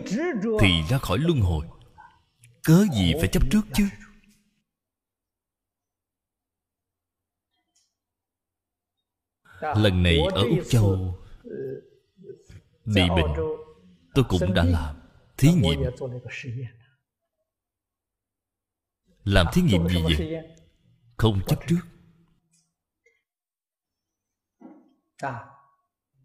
[0.60, 1.66] thì ra khỏi luân hồi.
[2.64, 3.88] cớ gì phải chấp trước chứ
[9.76, 11.16] lần này ở úc châu
[12.86, 13.34] bị bệnh
[14.14, 14.96] tôi cũng đã làm
[15.38, 15.80] thí nghiệm.
[19.24, 20.44] làm thí nghiệm gì vậy?
[21.18, 21.80] không chấp trước.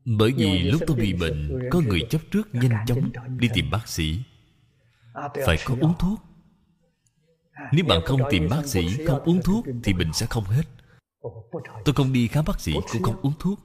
[0.05, 3.89] Bởi vì lúc tôi bị bệnh có người chấp trước nhanh chóng đi tìm bác
[3.89, 4.23] sĩ.
[5.47, 6.21] Phải có uống thuốc.
[7.73, 10.63] Nếu bạn không tìm bác sĩ không uống thuốc thì bệnh sẽ không hết
[11.85, 13.59] Tôi không đi khám bác sĩ Cũng không uống thuốc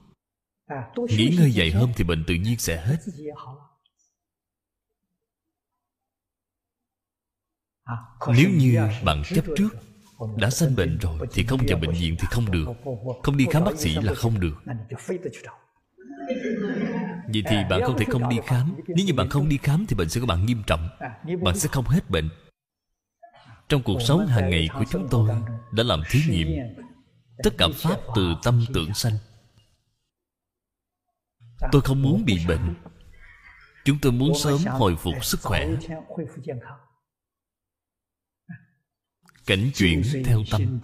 [0.96, 2.96] Nghỉ ngơi dày hôm thì bệnh tự nhiên sẽ hết
[8.28, 9.68] Nếu như bạn chấp trước
[10.36, 12.64] Đã sanh bệnh rồi Thì không vào bệnh viện thì không được
[13.22, 14.54] Không đi khám bác sĩ là không được
[17.32, 19.96] Vậy thì bạn không thể không đi khám Nếu như bạn không đi khám Thì
[19.96, 20.88] bệnh sẽ của bạn nghiêm trọng
[21.42, 22.28] Bạn sẽ không hết bệnh
[23.68, 25.30] Trong cuộc sống hàng ngày của chúng tôi
[25.72, 26.48] Đã làm thí nghiệm
[27.42, 29.14] tất cả pháp từ tâm tưởng sanh.
[31.72, 32.74] Tôi không muốn bị bệnh.
[33.84, 35.68] Chúng tôi muốn sớm hồi phục sức khỏe.
[39.46, 40.80] Cảnh chuyển theo tâm.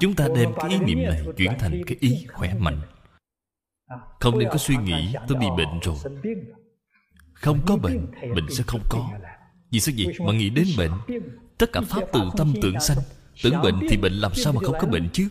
[0.00, 2.80] Chúng ta đem cái ý niệm này chuyển thành cái ý khỏe mạnh.
[4.20, 5.96] Không nên có suy nghĩ, tôi bị bệnh rồi.
[7.34, 9.10] Không có bệnh bệnh sẽ không có.
[9.70, 10.14] Vì sao vậy?
[10.26, 10.92] Mà nghĩ đến bệnh
[11.58, 12.98] tất cả pháp từ tâm tưởng sanh.
[13.42, 15.28] Tưởng bệnh thì bệnh làm sao mà không có bệnh chứ?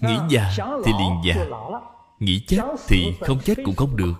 [0.00, 1.46] Nghĩ già thì liền già.
[2.20, 4.12] Nghĩ chết thì không chết cũng không được.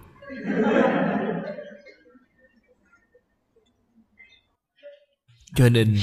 [5.55, 5.99] Cho nên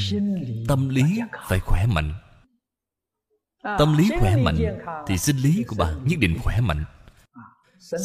[0.67, 1.04] tâm lý
[1.48, 2.13] phải khỏe mạnh.
[3.63, 4.58] Tâm lý khỏe mạnh
[5.08, 6.86] thì sinh lý của bạn nhất định khỏe mạnh.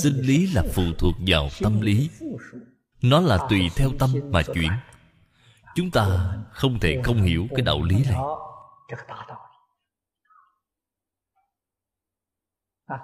[0.03, 2.11] Sinh lý là phụ thuộc vào tâm lý.
[3.03, 4.71] Nó là tùy theo tâm mà chuyển
[5.75, 8.19] chúng ta không thể không hiểu cái đạo lý này.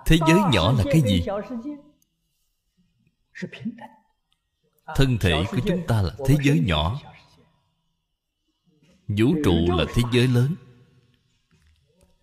[0.07, 1.27] Thế giới nhỏ là cái gì?
[4.95, 7.01] Thân thể của chúng ta là thế giới nhỏ.
[9.09, 10.55] Vũ trụ là thế giới lớn.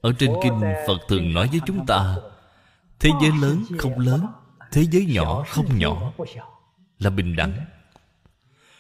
[0.02, 2.16] Ở trên kinh phật thường nói với chúng ta,
[3.00, 4.28] thế giới lớn không lớn,
[4.72, 6.14] thế giới nhỏ không nhỏ,
[7.00, 7.66] là bình đẳng.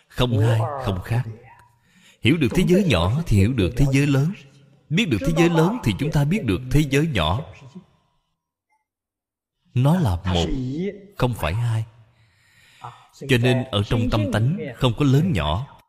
[0.08, 1.23] Không hai, không khác
[2.21, 4.32] hiểu được thế giới nhỏ thì hiểu được thế giới lớn.
[4.89, 7.41] biết được thế giới lớn thì chúng ta biết được thế giới nhỏ.
[9.73, 10.47] nó là một
[11.17, 11.86] không phải hai.
[13.27, 15.82] cho nên ở trong tâm tánh không có lớn nhỏ.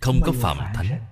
[0.00, 1.06] Không có phạm thánh.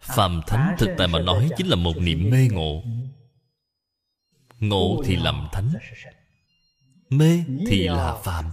[0.00, 2.82] phạm thánh thực tại mà nói chính là một niệm mê ngộ.
[4.60, 5.72] Ngộ thì làm thánh
[7.18, 8.44] mê thì là phạm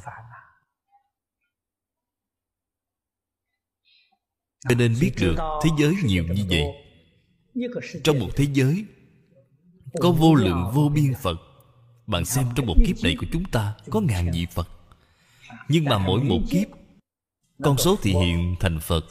[4.70, 6.64] cho nên biết được thế giới nhiều như vậy.
[8.04, 8.86] Trong một thế giới
[10.00, 11.38] có vô lượng vô biên phật
[12.08, 14.68] bạn xem trong một kiếp này của chúng ta có ngàn vị phật.
[15.70, 16.68] Nhưng mà mỗi một kiếp
[17.64, 19.06] con số thì hiện thành phật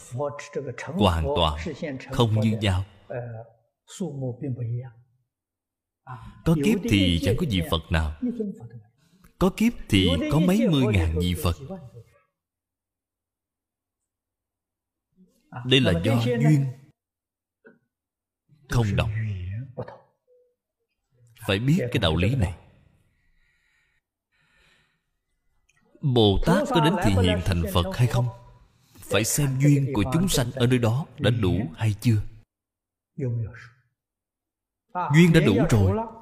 [0.86, 1.60] hoàn toàn
[2.12, 2.84] không như nhau.
[6.44, 8.12] Có kiếp thì chẳng có vị phật nào
[9.38, 11.56] có kiếp thì có mấy mươi ngàn vị phật
[15.64, 16.66] đây là do duyên.
[18.68, 19.10] không đồng.
[21.46, 22.54] Phải biết cái đạo lý này.
[26.00, 28.28] Bồ tát có đến thị hiện thành phật hay không?
[28.96, 32.22] Phải xem duyên của chúng sanh ở nơi đó đã đủ hay chưa?
[35.14, 36.17] Duyên đã đủ rồi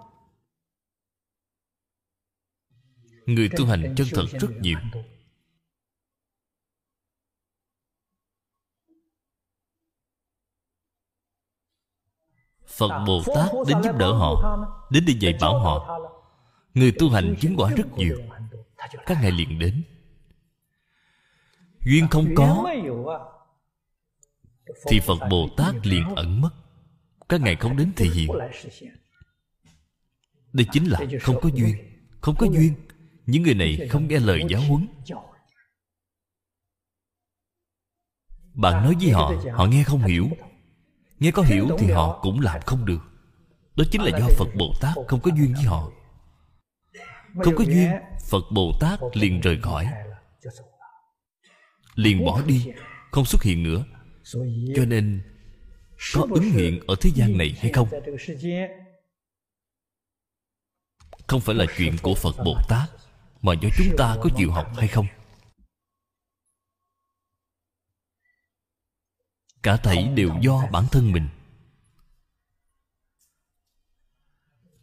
[3.26, 4.78] người tu hành chân thật rất nhiều.
[12.66, 14.58] Phật bồ tát đến giúp đỡ họ,
[14.90, 16.00] đến đi dạy bảo họ.
[16.74, 18.18] Người tu hành chứng quả rất nhiều.
[19.06, 19.82] Các ngài liền đến.
[21.86, 22.70] Duyên không có,
[24.88, 26.50] thì phật bồ tát liền ẩn mất.
[27.28, 28.28] Các ngài không đến thể hiện.
[30.52, 31.76] Đây chính là không có duyên,
[32.20, 32.85] không có duyên
[33.26, 34.88] những người này không nghe lời giáo huấn.
[38.54, 40.28] Bạn nói với họ họ nghe không hiểu.
[41.18, 43.00] Nghe có hiểu thì họ cũng làm không được.
[43.76, 45.90] Đó chính là do phật bồ tát không có duyên với họ.
[47.44, 47.90] Không có duyên,
[48.30, 49.88] phật bồ tát liền rời khỏi.
[51.94, 52.66] Liền bỏ đi,
[53.10, 53.84] không xuất hiện nữa.
[54.76, 55.22] Cho nên,
[56.14, 57.88] có ứng hiện ở thế gian này hay không?
[61.26, 62.95] Không phải là chuyện của phật bồ tát
[63.46, 65.06] mà do chúng ta có chịu học hay không?
[69.62, 71.28] Cả thảy đều do bản thân mình.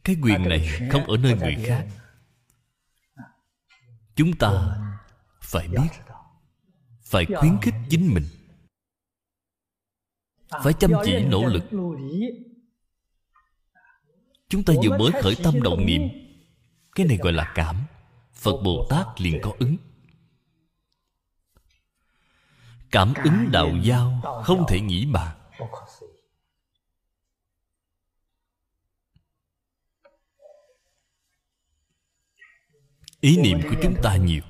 [0.04, 1.88] Cái quyền này không ở nơi người khác.
[4.16, 4.78] Chúng ta
[5.41, 5.89] phải biết,
[7.03, 8.26] phải khuyến khích chính mình.
[10.64, 11.64] Phải chăm chỉ nỗ lực.
[14.49, 16.01] Chúng ta vừa mới khởi tâm động niệm,
[16.95, 17.76] cái này gọi là cảm
[18.44, 19.78] phật bồ tát liền có ứng.
[22.91, 25.38] Cảm ứng đạo giao không thể nghĩ bàn
[33.24, 34.41] ý niệm của chúng ta nhiều.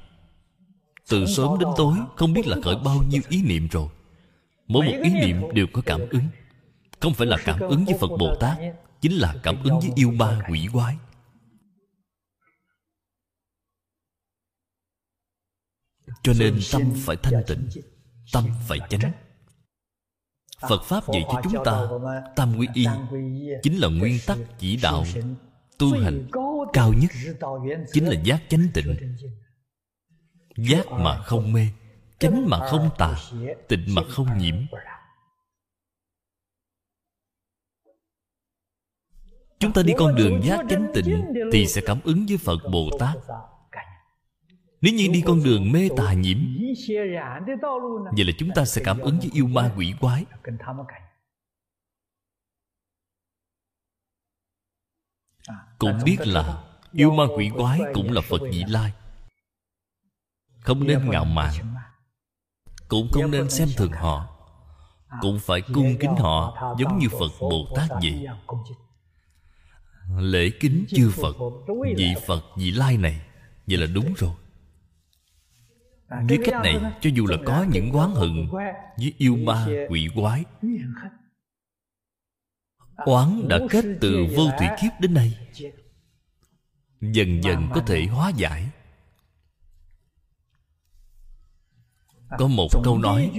[1.09, 3.87] Từ sớm đến tối không biết là khởi bao nhiêu ý niệm rồi.
[4.67, 6.27] Mỗi một ý niệm đều có cảm ứng.
[6.99, 8.57] Không phải là cảm ứng với phật bồ tát
[9.01, 10.97] chính là cảm ứng với yêu ba quỷ quái
[16.23, 17.69] cho nên tâm phải thanh tịnh
[18.33, 19.11] tâm phải chánh.
[20.69, 21.87] phật pháp dạy cho chúng ta
[22.35, 22.85] tam quy y
[23.63, 25.05] chính là nguyên tắc chỉ đạo
[25.77, 26.27] tu hành
[26.73, 27.11] cao nhất
[27.93, 29.17] chính là giác chánh tịnh.
[30.57, 31.67] giác mà không mê
[32.19, 33.15] chánh mà không tà
[33.67, 34.55] tịnh mà không nhiễm.
[39.59, 42.89] chúng ta đi con đường giác chánh tịnh thì sẽ cảm ứng với phật bồ
[42.99, 43.17] tát
[44.83, 46.37] nếu như đi con đường mê tà nhiễm
[48.17, 50.25] vậy là chúng ta sẽ cảm ứng với yêu ma quỷ quái.
[55.77, 58.93] Cũng biết là yêu ma quỷ quái cũng là phật vị lai.
[60.59, 61.53] Không nên ngạo mạn
[62.87, 64.29] cũng không nên xem thường họ.
[65.21, 68.25] Cũng phải cung kính họ giống như phật bồ tát vậy.
[70.17, 71.35] Lễ kính chư phật
[71.97, 73.21] vị phật vị lai này.
[73.67, 74.33] Vậy là đúng rồi
[76.29, 78.47] với cách này cho dù là có những oán hận
[78.97, 80.43] với yêu ma quỷ quái.
[82.95, 85.37] oán đã kết từ vô thủy kiếp đến nay.
[87.01, 88.69] dần dần có thể hóa giải.
[92.37, 93.31] Có một câu nói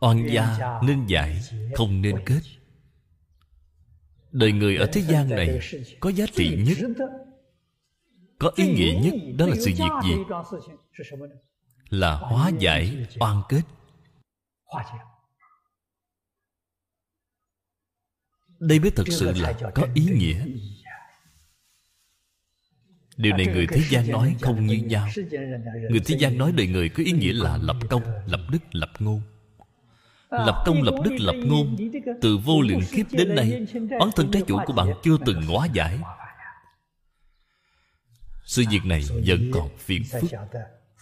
[0.00, 1.40] oan gia nên giải
[1.74, 2.40] không nên kết.
[4.32, 5.60] Đời người ở thế gian này
[6.00, 7.06] có giá trị nhất.
[8.38, 10.14] có ý nghĩa nhất đó là sự việc gì
[11.90, 13.62] là hóa giải oan kết.
[18.58, 20.46] Đây mới thực sự là có ý nghĩa.
[23.16, 25.08] Điều này người thế gian nói không như nhau.
[25.90, 28.90] Người thế gian nói đời người có ý nghĩa là lập công, lập đức, lập
[28.98, 29.22] ngôn.
[30.30, 31.76] Lập công, lập đức, lập ngôn,
[32.22, 33.66] từ vô lượng kiếp đến nay,
[34.00, 35.98] bản thân trái chủ của bạn chưa từng hóa giải.
[38.44, 40.30] Sự việc này vẫn còn phiền phức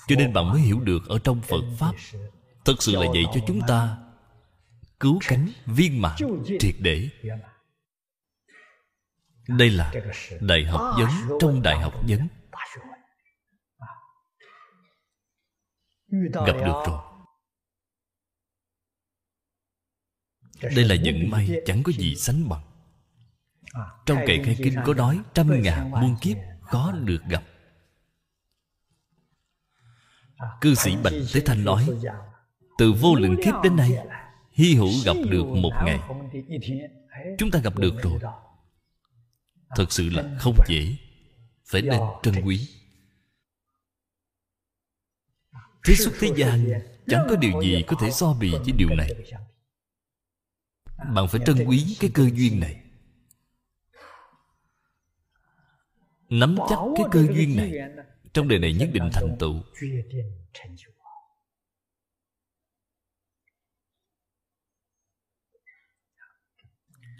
[0.08, 1.92] cho nên bạn mới hiểu được ở trong phật pháp,
[2.64, 3.98] thật sự là dạy cho chúng ta
[5.00, 6.16] cứu cánh viên mãn
[6.60, 7.08] triệt để.
[9.48, 9.92] Đây là
[10.40, 12.28] đại học vấn, trong đại học vấn.
[16.32, 16.98] Gặp được rồi.
[20.62, 22.62] Đây là vận may chẳng có gì sánh bằng.
[24.06, 27.42] Trong kệ khai kinh có nói trăm ngàn muôn kiếp khó được gặp
[30.60, 31.88] cư sĩ bạch tế thanh nói,
[32.78, 34.06] từ vô lượng kiếp đến nay,
[34.52, 36.00] hy hữu gặp được một ngày.
[37.38, 38.18] Chúng ta gặp được rồi.
[39.76, 40.96] Thật sự là không dễ,
[41.64, 42.68] phải nên trân quý.
[45.84, 46.64] Thế xuất thế gian,
[47.06, 49.10] chẳng có điều gì có thể so bì với điều này.
[51.14, 52.82] Bạn phải trân quý cái cơ duyên này.
[56.28, 57.72] Nắm chắc cái cơ duyên này
[58.34, 59.62] trong đời này nhất định thành tựu.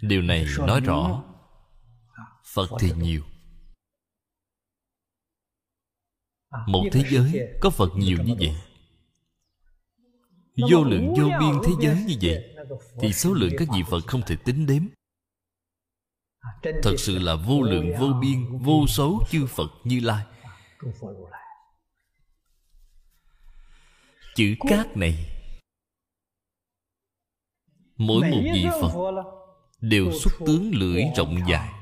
[0.01, 1.23] Điều này nói rõ
[2.53, 3.23] phật thì nhiều.
[6.67, 8.55] Một thế giới có phật nhiều như vậy.
[10.71, 12.55] Vô lượng vô biên thế giới như vậy,
[13.01, 14.83] thì số lượng các vị phật không thể tính đếm.
[16.83, 20.25] Thật sự là vô lượng vô biên, vô số chư phật như lai
[24.35, 25.39] chữ cát này
[27.97, 29.23] mỗi một vị phật
[29.81, 31.73] đều xuất tướng lưỡi rộng dài.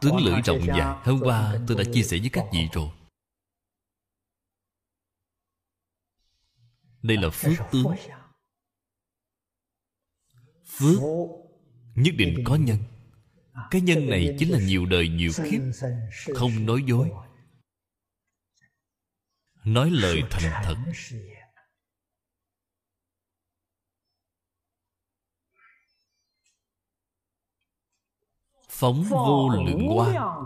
[0.00, 0.98] Tướng lưỡi rộng dài.
[1.04, 2.90] hôm qua tôi đã chia sẻ với các vị rồi.
[7.02, 7.86] Đây là phước tướng.
[10.64, 10.98] phước
[11.94, 12.78] nhất định có nhân
[13.70, 15.60] cái nhân này chính là nhiều đời nhiều kiếp,
[16.34, 17.10] không nói dối.
[19.64, 20.76] Nói lời thành thật.
[28.68, 30.42] Phóng vô lượng quang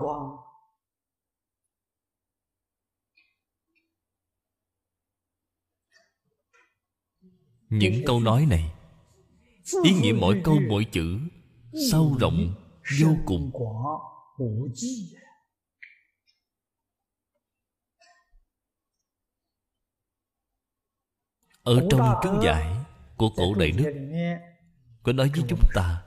[7.68, 8.72] những câu nói này,
[9.84, 11.20] ý nghĩa mỗi câu mỗi chữ
[11.90, 12.61] sâu rộng
[13.00, 13.50] vô cùng.
[21.62, 22.76] Ở trong chú giải
[23.16, 23.92] của cổ đại đức
[25.02, 26.04] có nói với chúng ta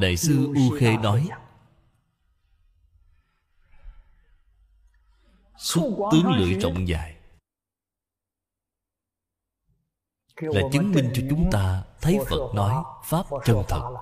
[0.00, 1.28] đại sư u khê nói
[5.58, 7.19] xuất tướng lưỡi rộng dài
[10.40, 13.94] là chứng minh cho chúng ta thấy phật nói pháp chân thật.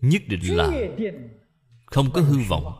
[0.00, 0.70] nhất định là
[1.86, 2.78] không có hư vọng.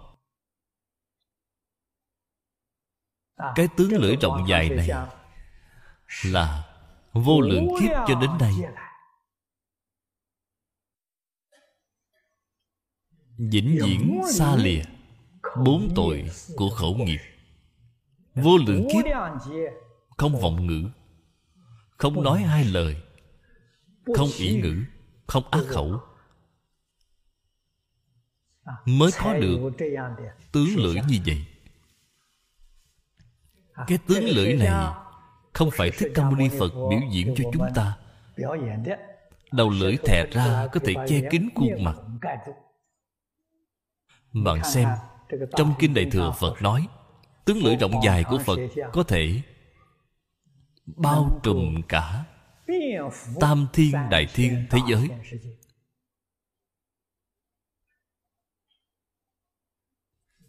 [3.55, 4.88] cái tướng lưỡi rộng dài này
[6.24, 6.64] là
[7.12, 8.53] vô lượng kiếp cho đến đây
[13.38, 14.82] vĩnh viễn xa lìa
[15.64, 17.20] bốn tội của khẩu nghiệp.
[18.34, 19.05] Vô lượng kiếp
[20.16, 20.88] không vọng ngữ.
[21.96, 22.96] Không nói hai lời.
[24.14, 24.82] Không ý ngữ.
[25.26, 26.00] Không ác khẩu.
[28.84, 29.70] Mới có được
[30.52, 31.46] tướng lưỡi như vậy.
[33.86, 34.94] Cái tướng lưỡi này
[35.52, 37.96] không phải thích ca mâu ni phật biểu diễn cho chúng ta.
[39.52, 41.96] Đầu lưỡi thè ra có thể che kín khuôn mặt.
[44.32, 44.88] Bạn xem,
[45.56, 46.86] trong kinh đại thừa phật nói,
[47.44, 48.58] tướng lưỡi rộng dài của phật
[48.92, 49.42] có thể
[50.87, 52.24] bao trùm cả
[53.41, 55.09] tam thiên đại thiên thế giới.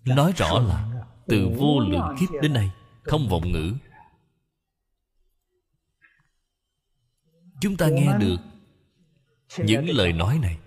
[0.06, 2.72] Nói rõ là từ vô lượng kiếp đến nay
[3.04, 3.74] không vọng ngữ.
[7.62, 8.38] Chúng ta nghe được
[9.58, 10.60] những lời nói này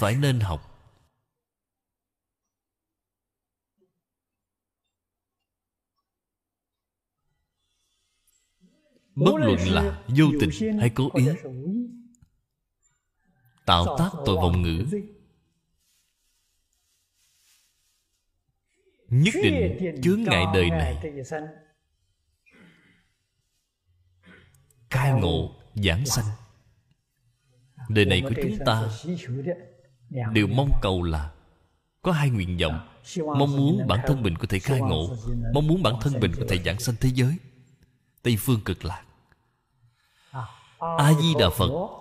[0.00, 0.71] phải nên học
[9.14, 11.28] bất luận là vô tình hay cố ý.
[13.66, 14.86] tạo tác tội vọng ngữ.
[19.08, 21.14] nhất định chướng ngại đời này.
[24.90, 26.24] khai ngộ giảng sanh.
[27.88, 28.88] Đời này của chúng ta
[30.32, 31.32] đều mong cầu là
[32.02, 32.88] có hai nguyện vọng.
[33.38, 35.16] Mong muốn bản thân mình có thể khai ngộ.
[35.54, 37.36] mong muốn bản thân mình có thể giảng sanh thế giới
[38.22, 39.04] tây phương cực lạc.
[40.98, 41.98] A di đà phật.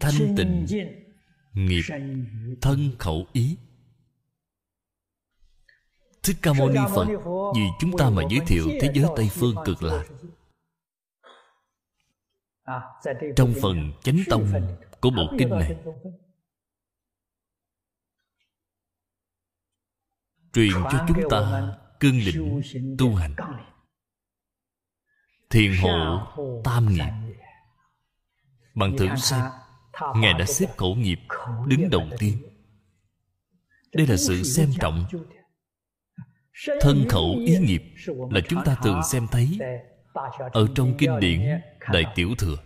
[0.00, 0.66] Thanh tịnh,
[1.52, 1.82] nghiệp,
[2.60, 3.58] thân khẩu ý.
[6.22, 7.06] Thích ca mâu ni phật,
[7.54, 10.04] vì chúng ta mà giới thiệu thế giới tây phương cực lạc.
[13.36, 14.46] Trong phần chánh tông
[15.00, 15.76] của bộ kinh này
[20.52, 21.68] truyền cho chúng ta
[22.00, 22.64] cương lĩnh
[22.98, 23.34] tu hành.
[25.50, 26.26] thiền hộ
[26.64, 27.10] tam nghiệp.
[28.74, 29.44] bằng thử xem
[30.16, 31.18] ngài đã xếp khẩu nghiệp
[31.66, 32.42] đứng đầu tiên.
[33.92, 35.04] đây là sự xem trọng
[36.80, 37.82] thân khẩu ý nghiệp
[38.30, 39.58] là chúng ta thường xem thấy
[40.52, 41.60] ở trong kinh điển
[41.92, 42.56] đại tiểu thừa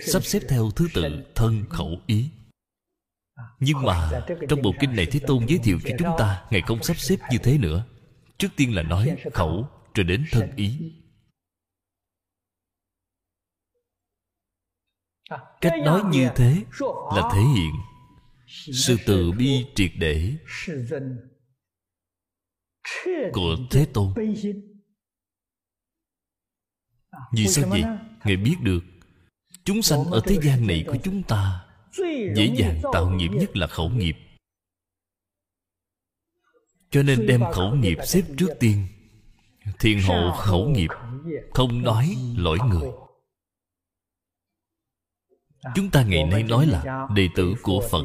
[0.00, 2.30] sắp xếp theo thứ tự thân khẩu ý
[3.60, 4.10] nhưng mà
[4.48, 7.16] trong bộ kinh này thế tôn giới thiệu cho chúng ta ngài không sắp xếp
[7.30, 7.84] như thế nữa.
[8.38, 10.92] Trước tiên là nói khẩu rồi đến thân ý.
[15.60, 16.62] Cách nói như thế
[17.14, 17.72] là thể hiện
[18.72, 20.36] sự từ bi triệt để
[23.32, 24.14] của thế tôn.
[27.32, 27.84] Vì sao vậy?
[28.24, 28.80] Ngài biết được,
[29.64, 31.67] chúng sanh ở thế gian này của chúng ta
[32.34, 34.16] dễ dàng tạo nghiệp nhất là khẩu nghiệp.
[36.90, 38.86] Cho nên đem khẩu nghiệp xếp trước tiên.
[39.78, 40.90] Thiền hộ khẩu nghiệp
[41.54, 42.90] không nói lỗi người.
[45.74, 48.04] Chúng ta ngày nay nói là đệ tử của phật.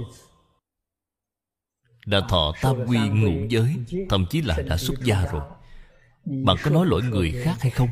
[2.05, 3.75] Đã thọ tam quy ngũ giới
[4.09, 5.41] thậm chí là đã xuất gia rồi.
[6.25, 7.89] Bạn có nói lỗi người khác hay không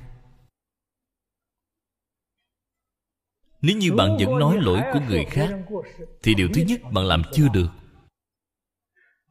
[3.62, 5.50] nếu như bạn vẫn nói lỗi của người khác
[6.24, 7.68] thì điều thứ nhất bạn làm chưa được.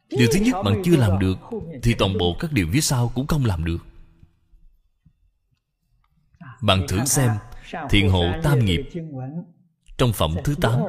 [0.08, 1.38] Điều thứ nhất bạn chưa làm được
[1.82, 3.78] thì toàn bộ các điều phía sau cũng không làm được.
[6.62, 7.30] Bạn thử xem
[7.90, 8.80] thiện hộ tam nghiệp
[9.98, 10.80] trong phẩm thứ tám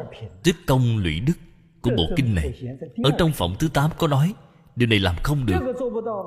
[0.43, 1.33] trích công lũy đức
[1.81, 2.61] của bộ kinh này.
[3.03, 4.33] ở trong phẩm thứ tám có nói
[4.75, 5.59] điều này làm không được.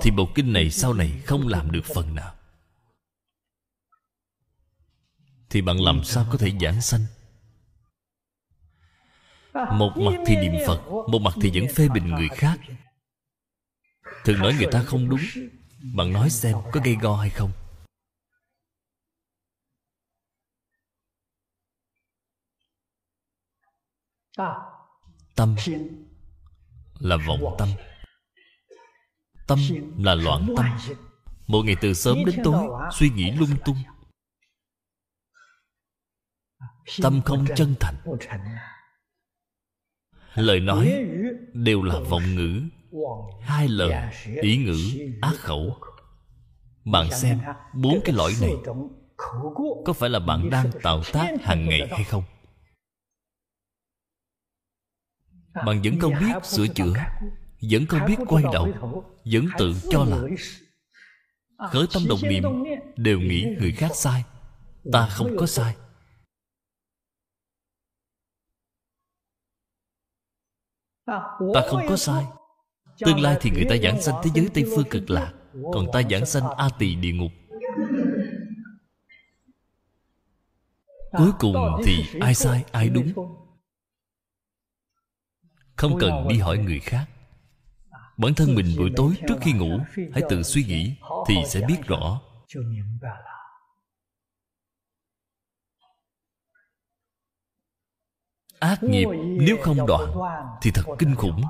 [0.03, 2.33] thì bộ kinh này sau này không làm được phần nào
[5.55, 7.01] thì bạn làm sao có thể giảng sanh?
[9.55, 12.59] Một mặt thì niệm phật một mặt thì vẫn phê bình người khác.
[14.25, 15.21] Thường nói người ta không đúng.
[15.95, 17.53] Bạn nói xem có gây go hay không.
[25.35, 25.57] Tâm
[26.99, 27.69] là vọng tâm.
[29.47, 29.59] Tâm
[29.99, 30.67] là loạn tâm.
[31.47, 33.77] Một ngày từ sớm đến tối suy nghĩ lung tung
[37.03, 37.95] tâm không chân thành.
[40.35, 41.05] Lời nói
[41.53, 42.61] đều là vọng ngữ.
[43.41, 43.93] Hai lần
[44.43, 45.77] ý ngữ ác khẩu.
[46.85, 47.41] bạn xem
[47.75, 48.53] bốn cái lỗi này
[49.85, 52.23] có phải là bạn đang tạo tác hàng ngày hay không?
[55.55, 56.95] Bạn vẫn không biết sửa chữa
[57.71, 58.69] vẫn không biết quay đầu
[59.25, 60.17] vẫn tự cho là
[61.71, 62.43] khởi tâm đồng niệm
[62.97, 64.25] đều nghĩ người khác sai
[64.93, 65.75] ta không có sai
[71.07, 72.25] ta không có sai.
[72.99, 75.33] Tương lai thì người ta giảng sanh thế giới tây phương cực lạc
[75.73, 77.31] còn ta giảng sanh a tỳ địa ngục.
[81.13, 83.13] Cuối cùng thì ai sai ai đúng?
[85.77, 85.99] không?
[86.01, 87.07] Cần đi hỏi người khác.
[88.17, 89.79] Bản thân mình buổi tối trước khi ngủ
[90.13, 90.97] hãy tự suy nghĩ
[91.27, 92.21] thì sẽ biết rõ
[98.65, 99.07] ác nghiệp.
[99.41, 100.13] nếu không đoạn
[100.63, 101.43] thì thật kinh khủng.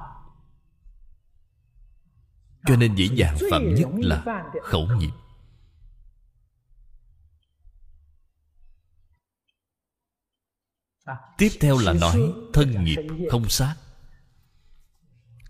[2.66, 5.10] Cho nên dễ dàng phạm nhất là khẩu nghiệp.
[11.38, 13.76] Tiếp theo là nói thân nghiệp không sát.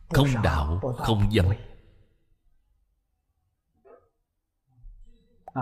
[0.09, 1.47] Không đạo không dâm.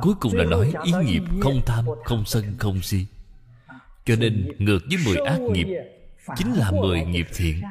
[0.03, 3.07] cuối cùng là nói ý nghiệp không tham không sân không si
[4.05, 5.67] cho nên ngược với mười ác nghiệp
[6.37, 7.63] chính là mười nghiệp thiện.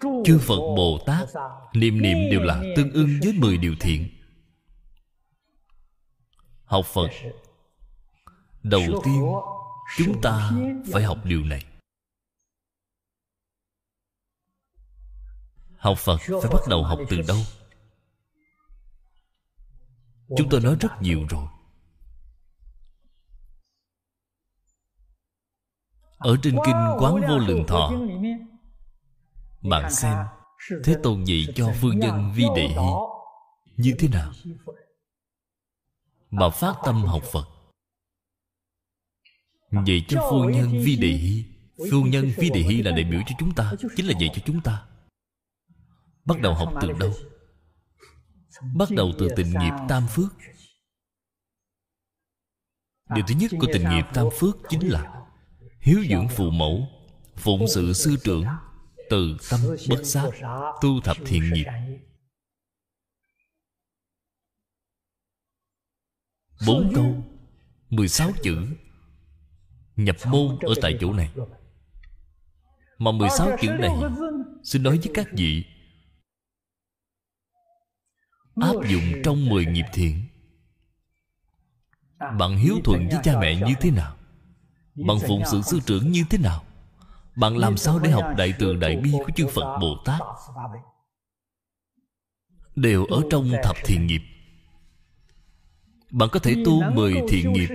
[0.00, 1.28] Chư phật bồ tát
[1.74, 4.08] niệm niệm đều là tương ưng với mười điều thiện.
[6.64, 7.08] học phật
[8.62, 9.22] đầu tiên
[9.96, 10.50] chúng ta
[10.92, 11.64] phải học điều này.
[15.76, 17.38] Học phật phải bắt đầu học từ đâu?
[20.36, 21.46] Chúng tôi nói rất nhiều rồi
[26.18, 27.92] ở trên kinh quán vô lượng thọ.
[29.62, 30.16] Bạn xem
[30.84, 32.90] thế tôn dạy cho phương nhân vi đệ hy
[33.76, 34.32] như thế nào?
[36.30, 37.48] Mà phát tâm học phật.
[39.70, 41.44] Vậy cho phu nhân vi đề hy
[41.90, 43.72] phu nhân vi đề hy là đại biểu cho chúng ta.
[43.96, 44.84] Chính là dạy cho chúng ta.
[46.24, 47.12] bắt đầu học từ đâu?
[48.74, 50.32] bắt đầu từ tình nghiệp tam phước.
[53.14, 54.56] Điều thứ nhất của tình nghiệp tam phước?
[54.68, 55.17] Chính là
[55.80, 56.88] hiếu dưỡng phụ mẫu,
[57.36, 58.44] phụng sự sư trưởng,
[59.10, 60.30] từ tâm bất sát,
[60.80, 61.64] tu thập thiện nghiệp.
[66.66, 67.24] Bốn câu,
[67.90, 68.66] mười sáu chữ,
[69.96, 71.30] nhập môn ở tại chỗ này.
[72.98, 73.90] Mà mười sáu chữ này,
[74.64, 75.64] xin nói với các vị,
[78.54, 80.24] áp dụng trong mười nghiệp thiện.
[82.38, 84.17] Bạn hiếu thuận với cha mẹ như thế nào?
[85.06, 86.64] Bạn phụng sự sư trưởng như thế nào?
[87.36, 90.20] Bạn làm sao để học đại từ đại bi của chư phật bồ tát?
[92.76, 94.22] Đều ở trong thập thiện nghiệp.
[96.10, 97.68] Bạn có thể tu mười thiện nghiệp.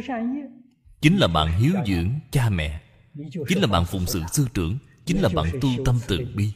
[1.01, 2.82] Chính là bạn hiếu dưỡng cha mẹ.
[3.47, 4.78] Chính là bạn phụng sự sư trưởng.
[5.05, 6.53] Chính là bạn tu tâm từ bi.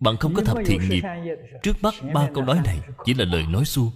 [0.00, 1.02] Bạn không có thập thiện nghiệp.
[1.62, 3.90] Trước mắt ba câu nói này chỉ là lời nói suông.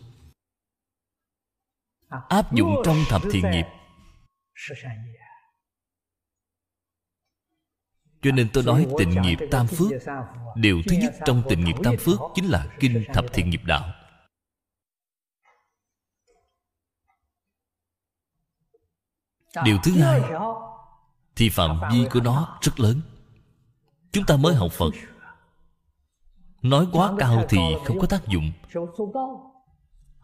[2.29, 3.65] Áp dụng trong thập thiện nghiệp
[8.23, 9.91] cho nên tôi nói tình nghiệp tam phước
[10.57, 13.93] điều thứ nhất trong tình nghiệp tam phước chính là kinh thập thiện nghiệp đạo.
[19.65, 20.23] Điều thứ hai
[21.37, 23.01] thì phạm vi của nó rất lớn.
[24.13, 24.91] Chúng ta mới học phật.
[26.63, 28.53] nói quá cao thì không có tác dụng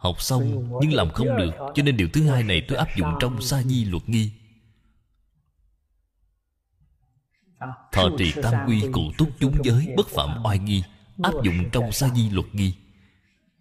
[0.01, 3.15] học xong nhưng làm không được cho nên điều thứ hai này tôi áp dụng
[3.21, 4.31] trong sa di luật nghi.
[7.93, 10.83] Thọ trì tam quy cụ túc chúng giới bất phạm oai nghi
[11.23, 12.75] áp dụng trong sa di luật nghi.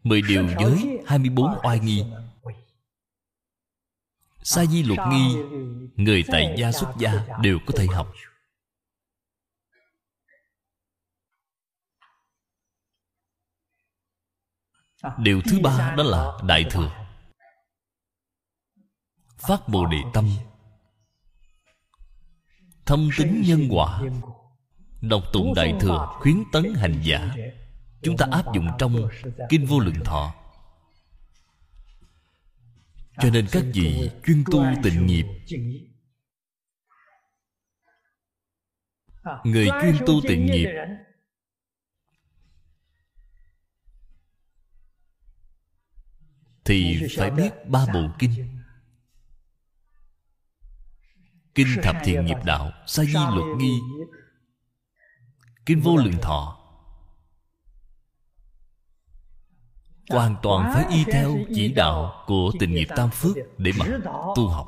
[0.03, 2.03] Mười điều giới hai mươi bốn oai nghi.
[4.43, 5.35] sa di luật nghi
[5.95, 8.13] người tại gia xuất gia đều có thể học
[15.17, 17.05] điều thứ ba đó là đại thừa.
[19.37, 20.29] Phát bồ đề tâm.
[22.85, 24.01] Thâm tính nhân quả
[25.01, 27.35] đọc tụng đại thừa khuyến tấn hành giả.
[28.01, 29.09] chúng ta áp dụng trong
[29.49, 30.35] kinh vô lượng thọ.
[33.21, 35.25] Cho nên các vị chuyên tu tịnh nghiệp.
[39.43, 40.67] Người chuyên tu tịnh nghiệp
[46.70, 48.32] thì phải biết ba bộ kinh.
[51.55, 53.80] kinh thập thiện nghiệp đạo sa di luật nghi.
[55.65, 56.57] Kinh vô lượng thọ.
[60.09, 63.86] Hoàn toàn phải y theo chỉ đạo của tình nghiệp tam phước để mà
[64.36, 64.65] tu học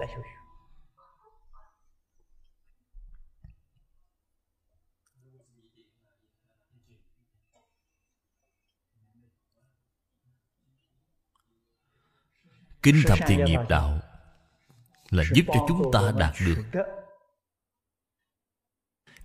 [12.83, 13.99] kinh thập thiện nghiệp đạo
[15.09, 16.81] là giúp cho chúng ta đạt được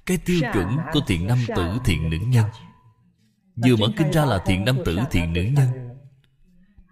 [0.06, 2.44] cái tiêu chuẩn của thiện nam tử thiện nữ nhân.
[3.56, 5.86] Vừa mở kinh ra là thiện nam tử thiện nữ nhân.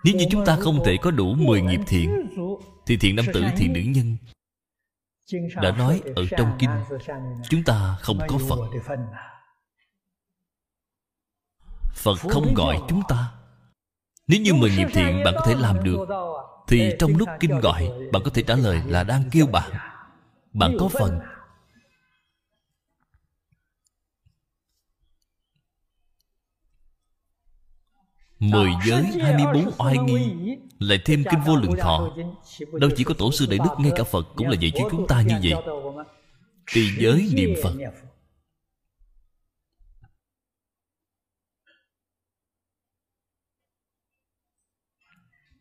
[0.04, 2.30] Nếu như chúng ta không thể có đủ 10 nghiệp thiện
[2.86, 4.16] Thì thiện nam tử thiện nữ nhân
[5.62, 6.70] Đã nói ở trong kinh
[7.48, 8.58] Chúng ta không có Phật.
[11.94, 13.32] Phật không gọi chúng ta
[14.26, 16.06] Nếu như 10 nghiệp thiện bạn có thể làm được.
[16.68, 19.70] Thì trong lúc kinh gọi Bạn có thể trả lời là đang kêu bạn.
[20.52, 21.18] Bạn có phần
[28.38, 32.10] Mười giới hai mươi bốn oai nghi Lại thêm kinh vô lượng thọ.
[32.72, 35.06] Đâu chỉ có tổ sư đại đức Ngay cả Phật cũng là dạy cho chúng
[35.06, 35.62] ta như vậy.
[36.66, 37.72] Trì giới niệm Phật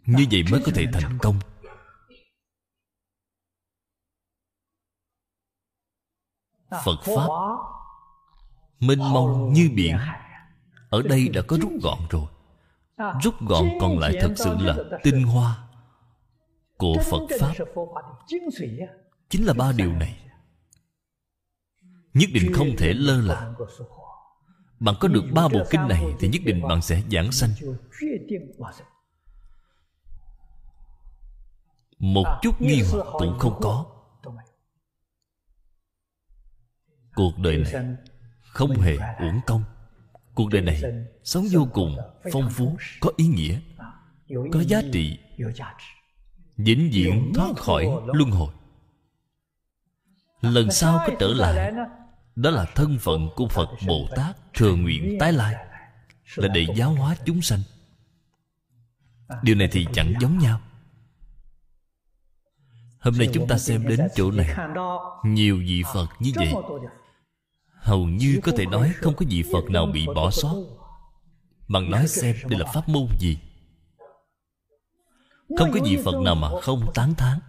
[0.05, 1.39] Như vậy mới có thể thành công.
[6.85, 7.27] Phật Pháp
[8.79, 9.97] Mênh mông như biển.
[10.89, 12.25] Ở đây đã có rút gọn rồi.
[13.23, 15.67] Rút gọn còn lại thật sự là tinh hoa
[16.77, 17.53] của phật pháp.
[19.29, 20.19] Chính là ba điều này.
[22.13, 23.53] Nhất định không thể lơ là.
[24.79, 27.49] Bạn có được ba bộ kinh này thì nhất định bạn sẽ giảng sanh.
[32.03, 33.85] Một chút nghi hoặc cũng không có.
[37.15, 37.85] cuộc đời này
[38.41, 39.63] không hề uổng công.
[40.33, 40.81] Cuộc đời này
[41.23, 41.97] sống vô cùng
[42.33, 43.59] phong phú có ý nghĩa
[44.51, 45.19] có giá trị
[46.57, 48.53] vĩnh viễn thoát khỏi luân hồi.
[50.41, 51.71] Lần sau có trở lại
[52.35, 55.55] đó là thân phận của phật bồ tát thừa nguyện tái lai
[56.35, 57.59] là để giáo hóa chúng sanh.
[59.43, 60.61] Điều này thì chẳng giống nhau
[63.03, 64.55] hôm nay chúng ta xem đến chỗ này.
[65.23, 66.53] Nhiều vị phật như vậy.
[67.65, 70.55] Hầu như có thể nói không có vị phật nào bị bỏ sót.
[71.67, 73.37] Bằng nói xem đây là pháp môn gì.
[75.57, 77.39] Không có vị phật nào mà không tán thán.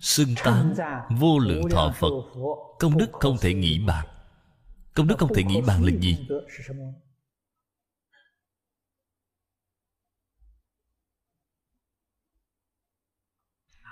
[0.00, 0.74] Xưng tán
[1.10, 2.10] vô lượng thọ phật.
[2.78, 4.06] Công đức không thể nghĩ bàn.
[4.94, 6.26] Công đức không thể nghĩ bàn là gì?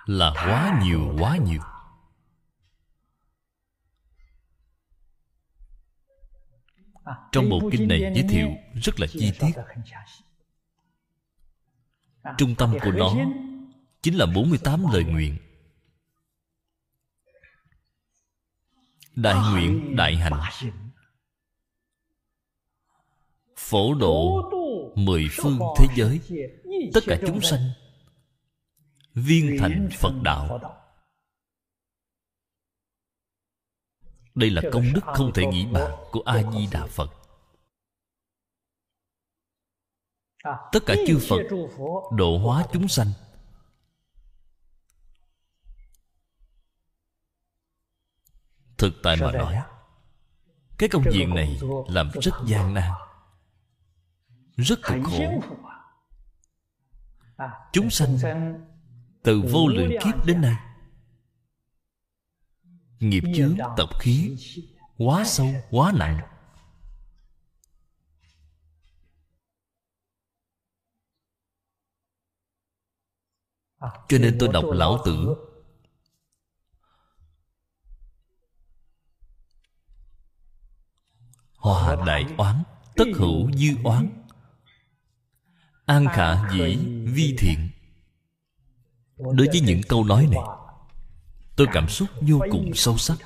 [0.08, 1.60] Là quá nhiều quá nhiều.
[7.32, 8.48] Trong bộ kinh này giới thiệu
[8.82, 9.52] rất là chi tiết.
[12.38, 13.14] Trung tâm của nó
[14.02, 15.36] Chính là 48 lời nguyện.
[19.14, 20.40] Đại nguyện, đại hạnh.
[23.56, 24.50] Phổ độ
[24.94, 26.20] Mười phương thế giới.
[26.94, 27.60] Tất cả chúng sanh
[29.26, 30.60] Viên thành Phật đạo.
[34.38, 37.10] đây là công đức không thể nghĩ bàn của a di đà phật.
[40.72, 41.40] Tất cả chư phật
[42.16, 43.12] độ hóa chúng sanh.
[48.78, 49.62] Thực tại mà nói
[50.78, 51.58] cái công việc này
[51.88, 52.92] làm rất gian nan
[54.56, 55.42] rất cực khổ.
[57.72, 58.18] chúng sanh
[59.22, 60.56] từ vô lượng kiếp đến nay.
[63.00, 64.36] Nghiệp chướng tập khí
[64.96, 66.20] quá sâu quá nặng.
[73.80, 75.36] Cho nên tôi đọc lão tử.
[81.58, 82.62] hòa đại oán
[82.96, 84.24] tất hữu dư oán.
[85.86, 87.70] An khả dĩ vi thiện
[89.18, 90.44] đối với những câu nói này
[91.56, 93.18] tôi cảm xúc vô cùng sâu sắc.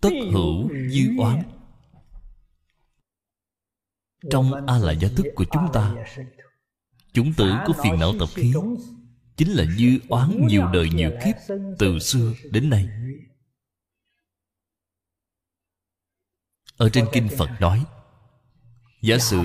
[0.00, 1.42] tất hữu dư oán.
[4.30, 5.94] Trong a la gia thức của chúng ta
[7.12, 8.52] chúng tử của phiền não tập khí
[9.36, 11.34] chính là dư oán nhiều đời nhiều kiếp
[11.78, 12.88] từ xưa đến nay.
[16.78, 17.84] ở trên kinh phật nói
[19.02, 19.42] giả sử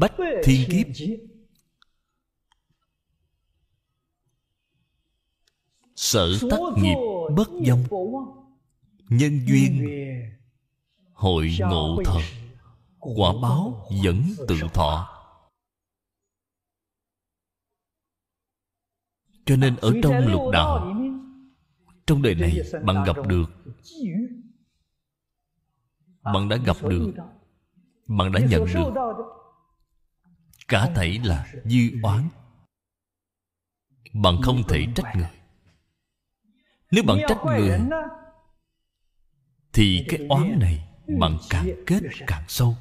[0.00, 0.14] bách
[0.44, 0.86] thiên kiếp.
[5.96, 6.96] sở tắc nghiệp
[7.36, 7.84] bất dông
[9.08, 9.88] nhân duyên
[11.12, 12.20] hội ngộ thật.
[12.98, 15.10] quả báo vẫn tự thọ.
[19.46, 20.94] cho nên ở trong lục đạo
[22.06, 23.50] trong đời này bạn gặp được.
[26.22, 27.12] bạn đã gặp được.
[28.06, 29.43] bạn đã nhận được
[30.68, 32.28] cả thảy là dư oán.
[34.12, 35.30] Bạn không thể trách người.
[36.90, 37.80] Nếu bạn trách người,
[39.72, 40.88] thì cái oán này
[41.18, 42.76] bạn càng kết càng sâu.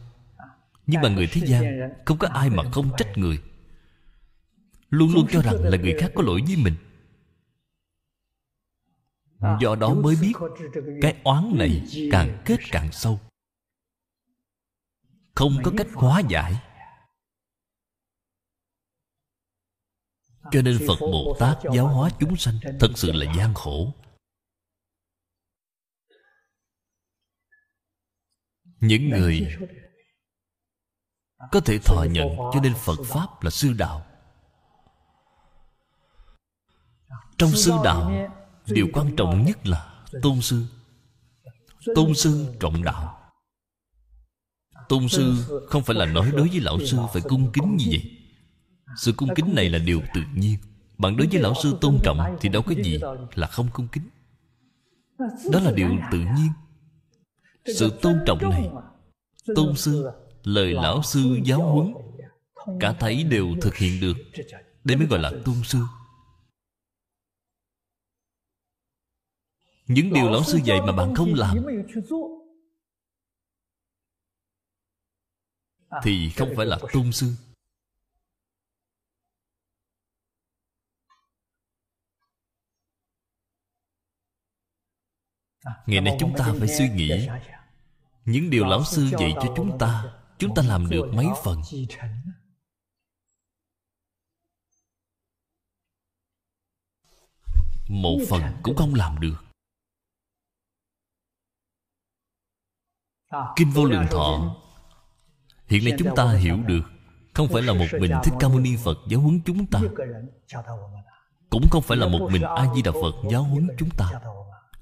[0.87, 3.41] Nhưng mà người thế gian không có ai mà không trách người.
[4.89, 6.75] Luôn luôn cho rằng là người khác có lỗi với mình.
[9.61, 10.33] Do đó mới biết
[11.01, 13.19] cái oán này càng kết càng sâu.
[15.35, 16.61] Không có cách hóa giải.
[20.53, 23.93] Cho nên phật bồ tát giáo hóa chúng sanh thật sự là gian khổ.
[28.79, 29.57] Những người
[31.51, 34.05] có thể thọ nhận cho nên phật pháp là sư đạo.
[37.37, 38.11] Trong sư đạo,
[38.65, 40.65] điều quan trọng nhất là tôn sư.
[41.95, 43.31] Tôn sư trọng đạo.
[44.89, 45.35] Tôn sư
[45.67, 48.22] không phải là nói đối với lão sư phải cung kính như vậy
[48.97, 50.57] sự cung kính này là điều tự nhiên.
[50.97, 52.99] Bạn đối với lão sư tôn trọng thì đâu có gì
[53.35, 54.09] là không cung kính.
[55.51, 56.49] Đó là điều tự nhiên.
[57.65, 58.69] Sự tôn trọng này,
[59.55, 60.09] tôn sư,
[60.43, 61.93] lời lão sư giáo huấn,
[62.79, 64.13] cả thấy đều thực hiện được.
[64.83, 65.79] Đây mới gọi là tôn sư.
[69.87, 71.57] Những điều lão sư dạy mà bạn không làm
[76.03, 77.27] thì không phải là tôn sư.
[85.85, 87.27] Ngày nay chúng ta phải suy nghĩ.
[88.25, 91.61] Những điều lão sư dạy cho chúng ta chúng ta làm được mấy phần?
[97.89, 99.35] Một phần cũng không làm được.
[103.55, 104.55] Kinh vô lượng thọ.
[105.67, 106.81] Hiện nay chúng ta hiểu được,
[107.33, 109.79] không phải là một mình thích ca mâu ni phật giáo huấn chúng ta,
[111.49, 114.11] cũng không phải là một mình a di đà phật giáo huấn chúng ta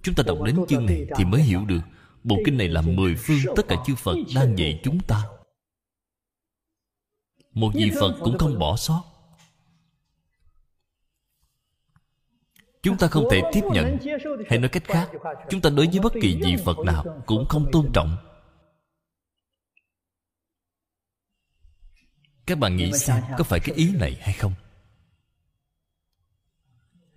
[0.03, 1.81] chúng ta đọc đến chương này thì mới hiểu được
[2.23, 5.23] bộ kinh này là mười phương tất cả chư phật đang dạy chúng ta.
[7.53, 9.03] Một vị phật cũng không bỏ sót.
[12.83, 13.97] Chúng ta không thể tiếp nhận
[14.49, 15.09] hay nói cách khác
[15.49, 18.17] chúng ta đối với bất kỳ vị phật nào cũng không tôn trọng.
[22.45, 24.53] Các bạn nghĩ xem có phải cái ý này hay không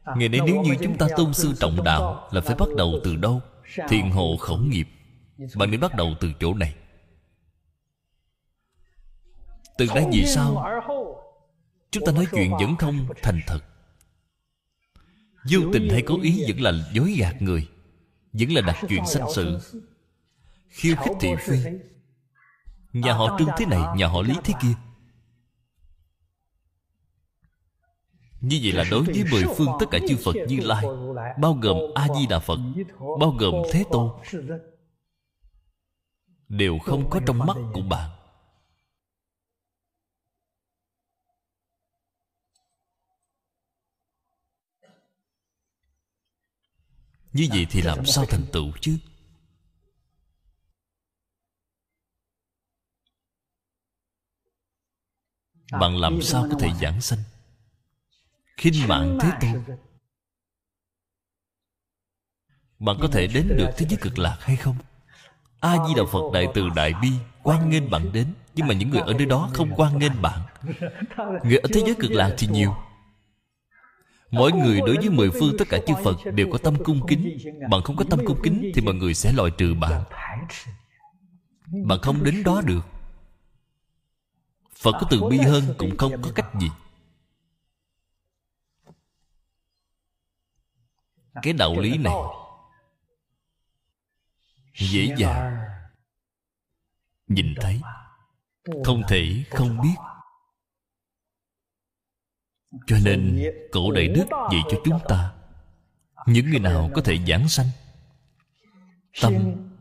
[0.07, 3.17] ngày nay nếu như chúng ta tôn sư trọng đạo là phải bắt đầu từ
[3.17, 3.43] đâu?
[3.89, 4.89] Thiền hộ khẩu nghiệp.
[5.57, 6.75] Bạn nên bắt đầu từ chỗ này.
[9.79, 10.65] Từ đây vì sao
[11.91, 13.59] chúng ta nói chuyện vẫn không thành thật.
[15.51, 17.69] Vô tình hay cố ý vẫn là dối gạt người
[18.33, 19.59] vẫn là đặt chuyện sanh sự.
[20.69, 21.57] khiêu khích thị phi.
[22.93, 24.75] nhà họ trương thế này nhà họ lý thế kia
[28.45, 30.85] Như vậy là đối với mười phương tất cả chư Phật Như Lai
[31.41, 32.59] Bao gồm A-di-đà Phật
[33.21, 34.11] Bao gồm Thế Tôn
[36.49, 38.11] Đều không có trong mắt của bạn.
[47.33, 48.99] Như vậy thì làm sao thành tựu chứ?
[55.73, 57.19] Bạn làm sao có thể giảng sanh
[58.57, 59.77] khinh mạng thế tôn.
[62.79, 64.77] Bạn có thể đến được thế giới cực lạc hay không?
[65.61, 67.09] A di đà phật đại từ đại bi
[67.43, 70.41] quan nghênh bạn đến nhưng mà những người ở nơi đó không quan nghênh bạn.
[71.45, 72.77] Người ở thế giới cực lạc thì nhiều.
[74.31, 77.39] Mỗi người đối với mười phương tất cả chư phật đều có tâm cung kính.
[77.71, 80.05] Bạn không có tâm cung kính thì mọi người sẽ loại trừ bạn.
[81.87, 82.87] Bạn không đến đó được.
[84.77, 86.71] Phật có từ bi hơn cũng không có cách gì
[91.43, 92.15] cái đạo lý này
[94.75, 95.57] dễ dàng.
[97.27, 97.81] nhìn thấy
[98.85, 99.95] không thể không biết.
[102.87, 105.35] Cho nên cổ đại đức dạy cho chúng ta
[106.27, 107.67] những người nào có thể giảng sanh
[109.23, 109.33] tâm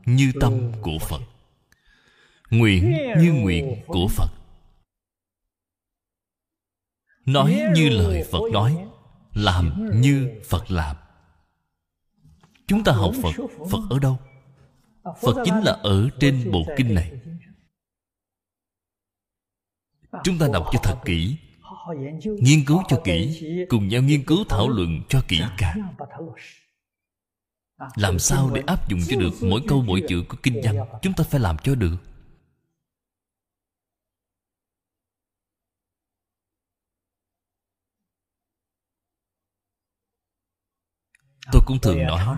[0.05, 1.21] như tâm của phật
[2.49, 4.29] nguyện như nguyện của phật.
[7.25, 8.87] Nói như lời phật nói
[9.33, 10.95] làm như phật làm
[12.73, 13.31] chúng ta học phật
[13.71, 14.17] phật ở đâu
[15.21, 17.11] phật chính là ở trên bộ kinh này
[20.23, 21.37] chúng ta đọc cho thật kỹ
[22.23, 25.95] nghiên cứu cho kỹ cùng nhau nghiên cứu thảo luận cho kỹ càng
[27.95, 31.13] làm sao để áp dụng cho được mỗi câu mỗi chữ của kinh văn chúng
[31.13, 31.97] ta phải làm cho được
[41.51, 42.37] tôi cũng thường nói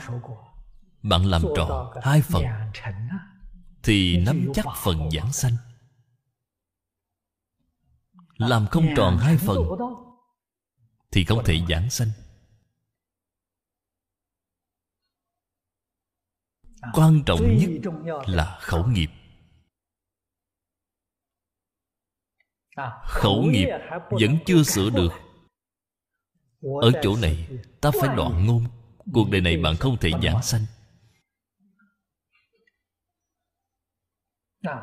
[1.09, 2.43] bạn làm tròn hai phần
[3.83, 5.53] thì nắm chắc phần giảng sanh.
[8.37, 9.57] Làm không tròn hai phần
[11.11, 12.09] thì không thể giảng sanh.
[16.93, 17.69] Quan trọng nhất
[18.27, 19.09] là khẩu nghiệp.
[23.05, 23.67] Khẩu nghiệp
[24.09, 25.11] vẫn chưa sửa được.
[26.81, 27.47] ở chỗ này
[27.81, 28.65] ta phải đoạn ngôn
[29.13, 30.65] cuộc đời này bạn không thể giảng sanh.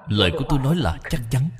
[0.08, 1.50] Lời của tôi nói là chắc chắn.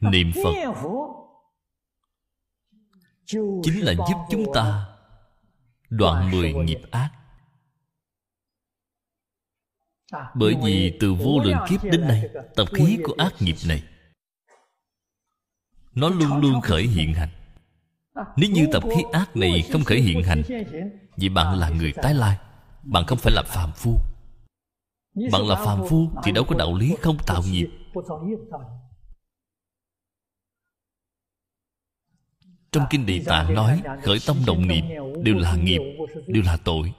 [0.00, 0.72] Niệm phật
[3.62, 4.96] chính là giúp chúng ta
[5.90, 7.10] đoạn mười nghiệp ác.
[10.34, 13.91] Bởi vì từ vô lượng kiếp đến nay, tập khí của ác nghiệp này
[15.94, 17.28] nó luôn luôn khởi hiện hành.
[18.36, 20.42] Nếu như tập khí ác này không khởi hiện hành
[21.16, 22.38] Vậy bạn là người tái lai,
[22.82, 23.98] Bạn không phải là phàm phu.
[25.32, 27.68] Bạn là phàm phu Thì đâu có đạo lý không tạo nghiệp.
[32.72, 34.84] Trong Kinh Địa Tạng nói, Khởi tâm động niệm
[35.22, 35.80] Đều là nghiệp,
[36.26, 36.92] Đều là tội.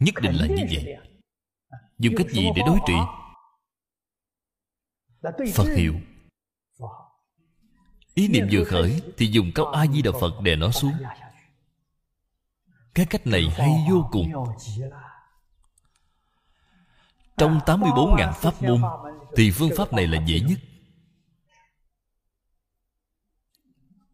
[0.00, 0.96] Nhất định là như vậy.
[1.98, 2.94] Dùng cách gì để đối trị?
[5.54, 5.94] Phật hiệu.
[8.16, 10.92] Ý niệm vừa khởi Thì dùng câu A-di-đà Phật đè nó xuống.
[12.94, 14.32] Cái cách này hay vô cùng.
[17.36, 18.82] Trong 84.000 pháp môn
[19.36, 20.58] Thì phương pháp này là dễ nhất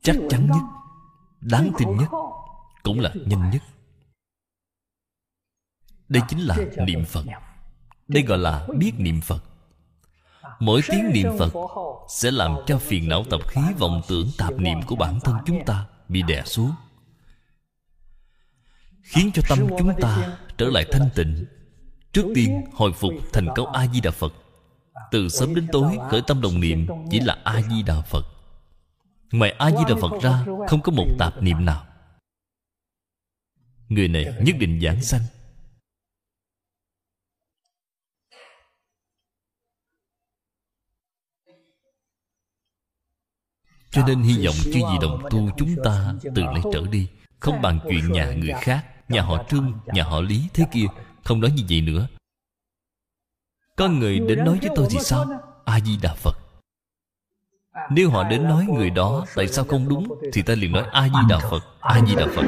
[0.03, 0.63] Chắc chắn nhất
[1.41, 2.09] Đáng tin nhất
[2.83, 3.63] Cũng là nhanh nhất.
[6.09, 7.25] Đây chính là niệm Phật.
[8.09, 9.52] Đây gọi là biết niệm Phật
[10.63, 11.53] Mỗi tiếng niệm Phật
[12.09, 15.65] Sẽ làm cho phiền não tập khí vọng tưởng tạp niệm của bản thân chúng
[15.65, 16.73] ta Bị đè xuống.
[19.03, 21.45] Khiến cho tâm chúng ta trở lại thanh tịnh.
[22.13, 24.33] Trước tiên hồi phục thành câu A-di-đà Phật.
[25.11, 28.27] Từ sớm đến tối khởi tâm đồng niệm Chỉ là A-di-đà Phật.
[29.33, 31.87] Ngoài A-di-đà Phật ra Không có một tạp niệm nào.
[33.89, 35.23] Người này nhất định giảng sanh
[43.93, 47.09] Cho nên hy vọng chư vị đồng tu chúng ta từ nay trở đi
[47.41, 50.87] Không bàn chuyện nhà người khác Nhà họ Trương, nhà họ Lý thế kia
[51.25, 52.07] Không nói như vậy nữa.
[53.77, 55.27] Có người đến nói với tôi thì sao?
[55.65, 56.39] A-di-đà Phật.
[57.91, 61.39] Nếu họ đến nói người đó Tại sao không đúng Thì ta liền nói A-di-đà
[61.51, 62.45] Phật A-di-đà Phật.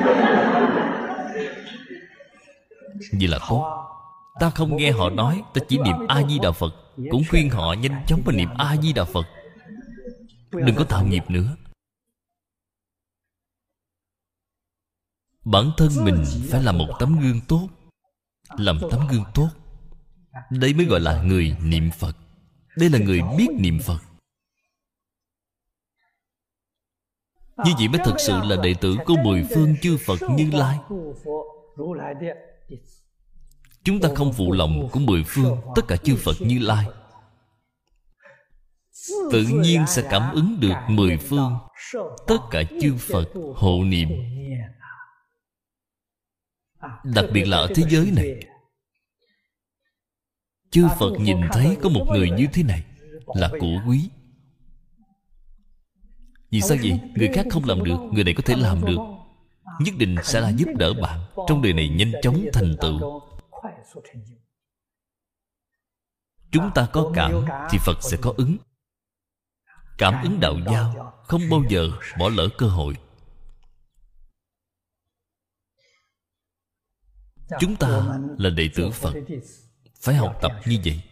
[3.12, 3.80] Vậy là tốt.
[4.40, 6.74] Ta không nghe họ nói Ta chỉ niệm A-di-đà Phật
[7.11, 9.26] Cũng khuyên họ nhanh chóng mà niệm A-di-đà Phật
[10.55, 11.57] đừng có tạo nghiệp nữa.
[15.44, 17.68] Bản thân mình phải là một tấm gương tốt,
[18.59, 19.48] làm tấm gương tốt.
[20.50, 22.16] Đây mới gọi là người niệm phật.
[22.76, 23.98] Đây là người biết niệm phật.
[27.64, 30.78] Như vậy mới thật sự là đệ tử của mười phương chư phật như lai.
[33.84, 36.86] Chúng ta không phụ lòng của mười phương, tất cả chư phật như lai
[39.09, 41.52] tự nhiên sẽ cảm ứng được mười phương.
[42.26, 44.09] tất cả chư phật hộ niệm.
[47.05, 48.34] đặc biệt là ở thế giới này.
[50.70, 52.84] chư phật nhìn thấy có một người như thế này
[53.26, 54.11] là của quý.
[56.50, 57.00] Vì sao vậy?
[57.16, 58.98] người khác không làm được người này có thể làm được.
[59.80, 63.22] nhất định sẽ là giúp đỡ bạn trong đời này nhanh chóng thành tựu.
[66.52, 68.57] chúng ta có cảm thì phật sẽ có ứng
[69.99, 71.88] cảm ứng đạo giao không bao giờ
[72.18, 72.95] bỏ lỡ cơ hội.
[77.61, 79.14] Chúng ta là đệ tử phật.
[80.01, 81.03] Phải học tập như vậy.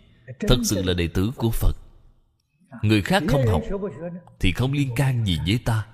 [0.41, 1.77] Thật sự là đệ tử của phật.
[2.83, 3.63] Người khác không học
[4.41, 5.87] thì không liên can gì với ta.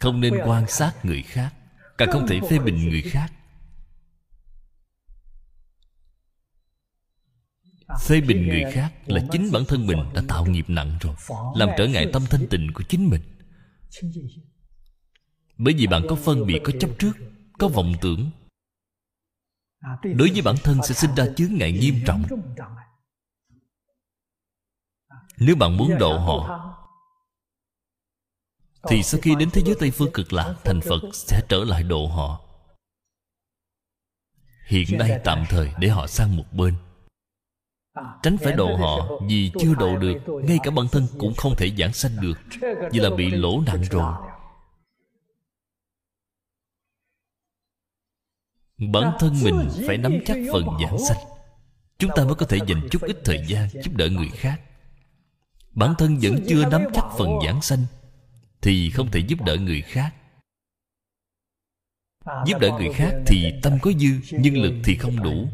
[0.00, 1.54] Không nên quan sát người khác,
[1.98, 3.32] càng không thể phê bình người khác.
[7.96, 11.14] Phê bình người khác là chính bản thân mình đã tạo nghiệp nặng rồi,
[11.54, 13.22] làm trở ngại tâm thanh tịnh của chính mình.
[15.58, 17.12] Bởi vì bạn có phân biệt, có chấp trước,
[17.58, 18.30] có vọng tưởng.
[20.02, 22.24] Đối với bản thân sẽ sinh ra chướng ngại nghiêm trọng.
[25.38, 26.64] Nếu bạn muốn độ họ,
[28.88, 31.82] thì sau khi đến thế giới tây phương cực lạc, thành phật sẽ trở lại
[31.82, 32.44] độ họ.
[34.68, 36.74] Hiện nay tạm thời để họ sang một bên.
[38.22, 41.70] Tránh phải độ họ, Vì chưa độ được, Ngay cả bản thân cũng không thể
[41.78, 42.38] giảng sanh được
[42.92, 44.12] Vì là bị lỗ nặng rồi.
[48.92, 51.18] Bản thân mình phải nắm chắc phần giảng sanh.
[51.98, 54.60] Chúng ta mới có thể dành chút ít thời gian Giúp đỡ người khác.
[55.70, 57.84] Bản thân vẫn chưa nắm chắc phần giảng sanh,
[58.60, 60.14] Thì không thể giúp đỡ người khác.
[62.46, 65.48] Giúp đỡ người khác thì tâm có dư, Nhưng lực thì không đủ.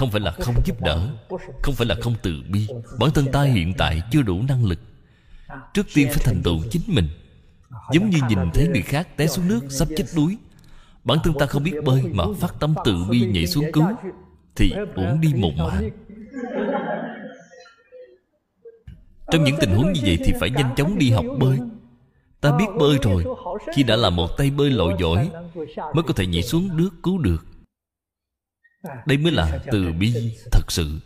[0.00, 1.08] Không phải là không giúp đỡ,
[1.62, 2.68] Không phải là không từ bi.
[2.98, 4.78] Bản thân ta hiện tại chưa đủ năng lực.
[5.74, 7.08] Trước tiên phải thành tựu chính mình.
[7.92, 10.36] Giống như nhìn thấy người khác té xuống nước, sắp chết đuối.
[11.04, 13.84] Bản thân ta không biết bơi Mà phát tâm từ bi nhảy xuống cứu,
[14.56, 15.90] Thì uổng đi một mạng.
[19.30, 21.58] Trong những tình huống như vậy Thì phải nhanh chóng đi học bơi.
[22.40, 23.24] Ta biết bơi rồi.
[23.74, 25.30] Khi đã là một tay bơi lội giỏi,
[25.94, 27.49] Mới có thể nhảy xuống nước cứu được.
[28.82, 31.00] Đây mới là từ bi thật sự.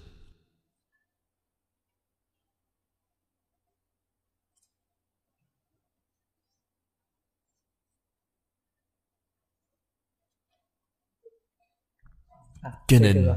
[12.87, 13.29] Cho nên,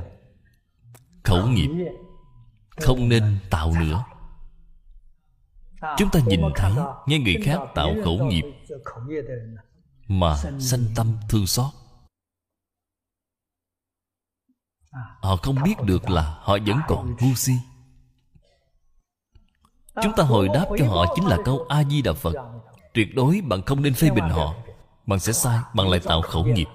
[1.23, 1.69] Khẩu nghiệp
[2.69, 4.03] Không nên tạo nữa.
[5.97, 6.71] Chúng ta nhìn thấy
[7.07, 8.43] Nghe người khác tạo khẩu nghiệp
[10.07, 11.73] Mà sanh tâm thương xót.
[15.21, 17.53] Họ không biết được là Họ vẫn còn ngu si.
[20.03, 22.33] Chúng ta hồi đáp cho họ Chính là câu A-di-đà Phật.
[22.93, 24.53] Tuyệt đối bạn không nên phê bình họ.
[25.05, 26.67] Bạn sẽ sai, Bạn lại tạo khẩu nghiệp.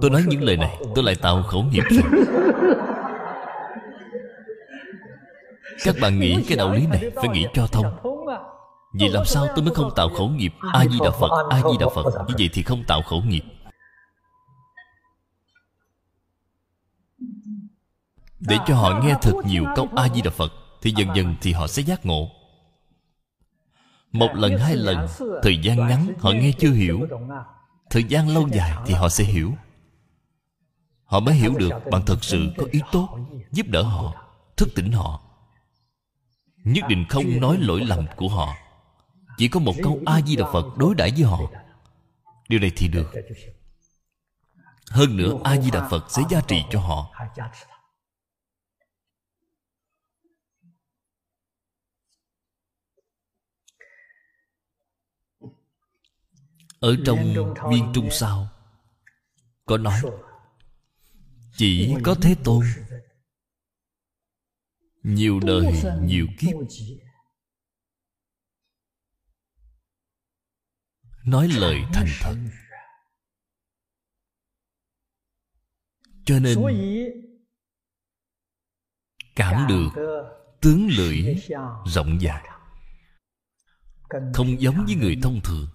[0.00, 2.24] Tôi nói những lời này, Tôi lại tạo khẩu nghiệp rồi
[5.84, 7.86] Các bạn nghĩ cái đạo lý này Phải nghĩ cho thông.
[8.98, 12.04] Vì làm sao tôi mới không tạo khẩu nghiệp A-di-đà Phật A-di-đà Phật?
[12.28, 13.42] Như vậy thì không tạo khẩu nghiệp.
[18.40, 21.82] Để cho họ nghe thật nhiều câu A-di-đà Phật Thì dần dần thì họ sẽ
[21.82, 22.30] giác ngộ.
[24.12, 25.06] Một lần hai lần
[25.42, 27.06] Thời gian ngắn họ nghe chưa hiểu.
[27.90, 29.52] Thời gian lâu dài thì họ sẽ hiểu.
[31.04, 33.18] Họ mới hiểu được bạn thật sự có ý tốt
[33.52, 34.14] Giúp đỡ họ
[34.56, 35.20] Thức tỉnh họ.
[36.64, 38.54] Nhất định không nói lỗi lầm của họ.
[39.38, 41.40] Chỉ có một câu A-di-đà Phật đối đãi với họ.
[42.48, 43.12] Điều này thì được.
[44.90, 47.12] Hơn nữa A-di-đà Phật sẽ gia trì cho họ
[56.80, 57.18] Ở trong
[57.70, 58.48] viên trung sao
[59.64, 60.00] Có nói
[61.56, 62.64] Chỉ có Thế Tôn
[65.02, 66.52] Nhiều đời nhiều kiếp.
[71.24, 72.34] Nói lời thành thật.
[76.24, 76.58] Cho nên
[79.36, 79.88] Cảm được
[80.60, 81.36] Tướng lưỡi
[81.86, 82.48] rộng dài.
[84.34, 85.68] Không giống với người thông thường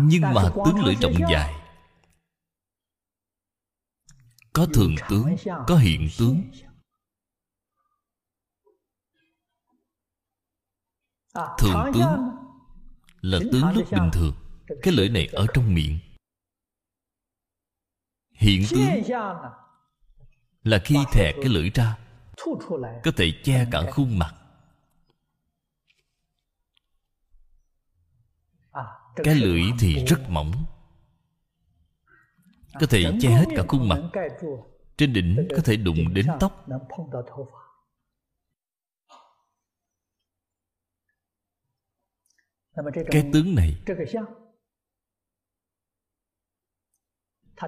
[0.00, 1.54] Nhưng mà tướng lưỡi rộng dài.
[4.52, 5.36] Có thường tướng
[5.66, 6.42] Có hiện tướng.
[11.58, 12.30] Thường tướng
[13.20, 14.34] Là tướng lúc bình thường.
[14.82, 15.98] Cái lưỡi này ở trong miệng.
[18.32, 19.02] Hiện tướng
[20.62, 21.98] Là khi thè cái lưỡi ra
[23.04, 24.34] Có thể che cả khuôn mặt
[29.24, 30.52] Cái lưỡi thì rất mỏng.
[32.80, 34.00] Có thể che hết cả khuôn mặt.
[34.96, 36.66] Trên đỉnh có thể đụng đến tóc.
[43.10, 43.82] Cái tướng này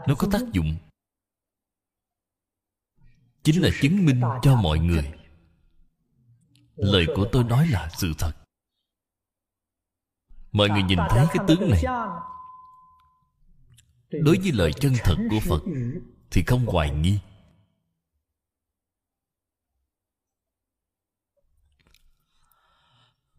[0.06, 0.76] Nó có tác dụng.
[3.42, 5.12] Chính là chứng minh cho mọi người.
[6.74, 8.39] Lời của tôi nói là sự thật
[10.52, 11.82] Mọi người nhìn thấy cái tướng này.
[14.10, 15.62] Đối với lời chân thật của Phật,
[16.30, 17.18] Thì không hoài nghi.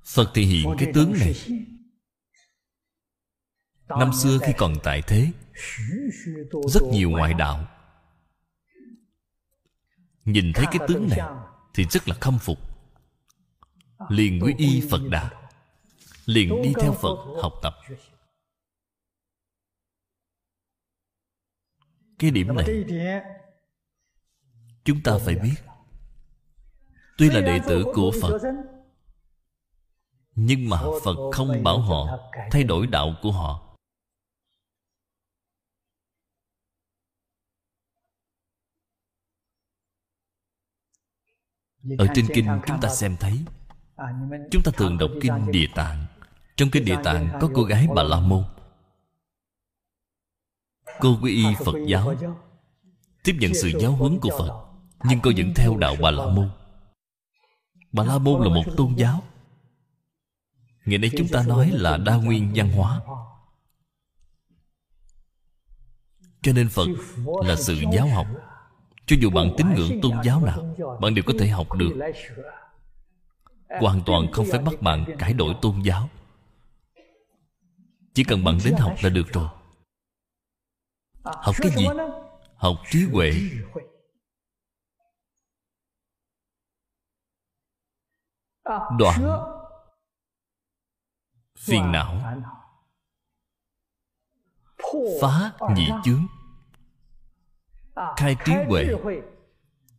[0.06, 1.34] Phật thì hiện cái tướng này.
[3.88, 5.32] Năm xưa khi còn tại thế,
[6.68, 7.68] Rất nhiều ngoại đạo.
[10.26, 11.20] Nhìn thấy cái tướng này
[11.74, 12.58] Thì rất là khâm phục.
[14.10, 15.41] Liền quy y Phật Đà
[16.26, 17.74] liền đi theo phật học tập.
[22.20, 22.66] Cái điểm này
[24.84, 25.56] chúng ta phải biết.
[27.18, 28.40] Tuy là đệ tử của phật
[30.36, 32.20] nhưng mà phật không bảo họ
[32.52, 33.78] thay đổi đạo của họ.
[41.98, 43.46] Ở trên kinh chúng ta xem thấy
[44.52, 46.06] chúng ta thường đọc kinh địa tạng
[46.62, 48.44] trong kinh địa tạng có cô gái bà la môn.
[51.00, 52.14] Cô quy y phật giáo.
[53.24, 54.66] Tiếp nhận sự giáo huấn của phật,
[55.04, 56.50] nhưng cô vẫn theo đạo bà la môn.
[57.92, 59.24] Bà la môn là một tôn giáo.
[60.86, 63.02] Ngày nay chúng ta nói là đa nguyên văn hóa.
[66.42, 66.88] Cho nên phật
[67.44, 68.28] là sự giáo học.
[69.06, 71.94] Cho dù bạn tín ngưỡng tôn giáo nào, bạn đều có thể học được.
[73.80, 76.10] Hoàn toàn không phải bắt bạn cải đổi tôn giáo
[78.14, 79.48] chỉ cần bạn đến học là được rồi.
[81.24, 81.86] Học cái gì?
[82.56, 83.32] Học trí huệ.
[88.98, 89.22] Đoạn.
[91.60, 92.38] Phiền não.
[95.22, 96.28] Phá nhị chướng.
[98.18, 98.86] Khai trí huệ.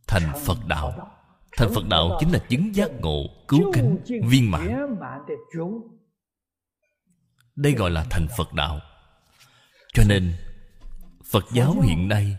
[0.07, 1.09] Thành phật đạo.
[1.57, 4.97] Thành phật đạo chính là chứng giác ngộ, cứu cánh, viên mãn
[7.55, 8.79] đây gọi là thành phật đạo.
[9.93, 10.33] Cho nên,
[11.25, 12.37] phật giáo hiện nay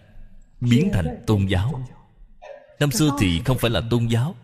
[0.61, 1.85] biến thành tôn giáo.
[2.81, 4.35] Năm xưa thì không phải là tôn giáo.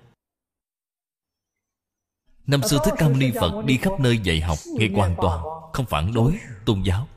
[2.46, 5.44] Năm xưa thích ca mâu ni phật đi khắp nơi dạy học nghe hoàn toàn
[5.72, 7.08] không phản đối tôn giáo.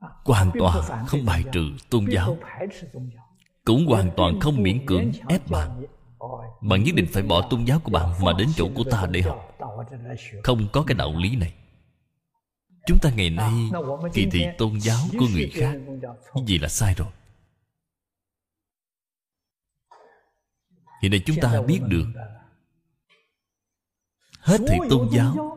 [0.00, 2.38] Hoàn toàn không bài trừ tôn giáo.
[3.64, 5.84] Cũng hoàn toàn không miễn cưỡng ép bạn.
[6.60, 9.22] Bạn nhất định phải bỏ tôn giáo của bạn mà đến chỗ của ta để
[9.22, 9.49] học
[10.44, 11.54] không có cái đạo lý này.
[12.86, 13.52] Chúng ta ngày nay
[14.14, 15.74] kỳ thị tôn giáo của người khác
[16.34, 17.08] như gì là sai rồi.
[21.02, 22.06] Hiện nay chúng ta biết được.
[24.40, 25.56] hết thảy tôn giáo.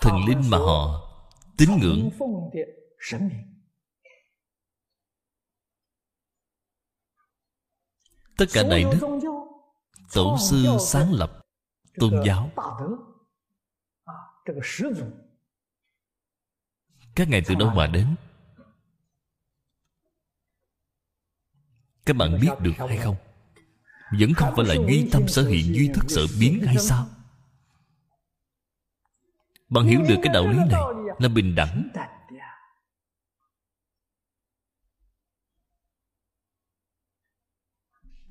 [0.00, 1.08] thần linh mà họ
[1.56, 2.10] tín ngưỡng.
[8.36, 8.98] tất cả đại đức
[10.12, 11.40] tổ sư sáng lập
[11.94, 12.50] tôn giáo.
[17.14, 18.14] Các ngài từ đâu mà đến?
[22.04, 23.16] Các bạn biết được hay không?
[24.20, 27.06] Vẫn không phải là duy tâm sở hiện duy thức sở biến hay sao?
[29.68, 30.82] Bạn hiểu được cái đạo lý này
[31.18, 31.88] là bình đẳng.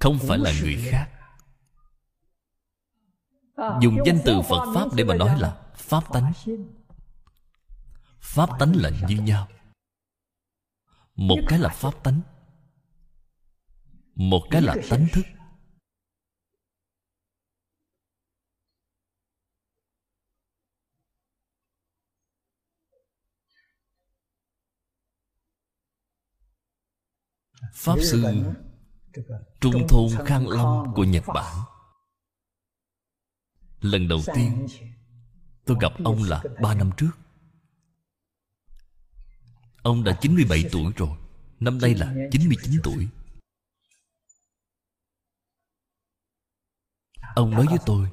[0.01, 1.20] không phải là người khác
[3.81, 6.33] dùng danh từ phật pháp để mà nói là pháp tánh.
[8.19, 9.47] pháp tánh là như nhau.
[11.15, 12.21] một cái là pháp tánh.
[14.15, 15.25] Một cái là tánh thức.
[27.73, 28.23] Pháp sư
[29.61, 31.55] trung thôn khang long của nhật bản
[33.81, 34.67] lần đầu tiên
[35.65, 37.11] tôi gặp ông là ba năm trước.
[39.81, 41.17] Ông đã 97 tuổi rồi.
[41.59, 43.07] Năm nay là 99 tuổi.
[47.35, 48.09] Ông nói với tôi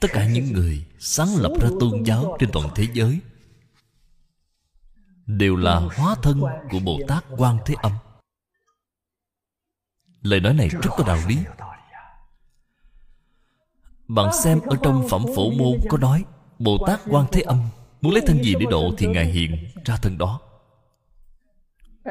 [0.00, 3.20] tất cả những người sáng lập ra tôn giáo trên toàn thế giới
[5.26, 6.40] đều là hóa thân
[6.70, 7.92] của bồ tát quan thế âm.
[10.22, 11.38] Lời nói này rất có đạo lý
[14.14, 16.24] bạn xem ở trong phẩm phổ môn có nói
[16.58, 17.58] bồ tát quan thế âm
[18.00, 20.40] muốn lấy thân gì để độ thì ngài hiện ra thân đó.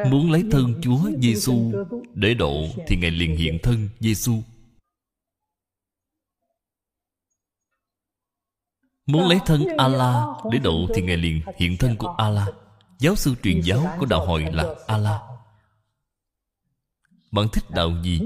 [0.09, 1.71] Muốn lấy thân chúa giêsu
[2.13, 2.53] để độ
[2.87, 4.33] thì ngài liền hiện thân giêsu
[9.05, 12.47] muốn lấy thân a la để độ thì ngài liền hiện thân của a la
[12.99, 15.32] giáo sư truyền giáo của đạo hội là a la
[17.33, 18.19] bạn thích đạo gì?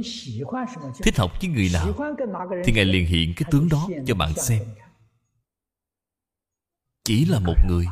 [1.04, 1.88] Thích học với người nào?
[2.66, 4.64] Thì ngài liền hiện cái tướng đó cho bạn xem.
[7.04, 7.86] Chỉ là một người.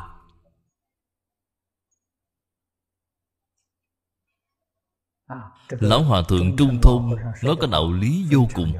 [5.70, 8.74] Lão hòa thượng trung thôn nói có đạo lý vô cùng.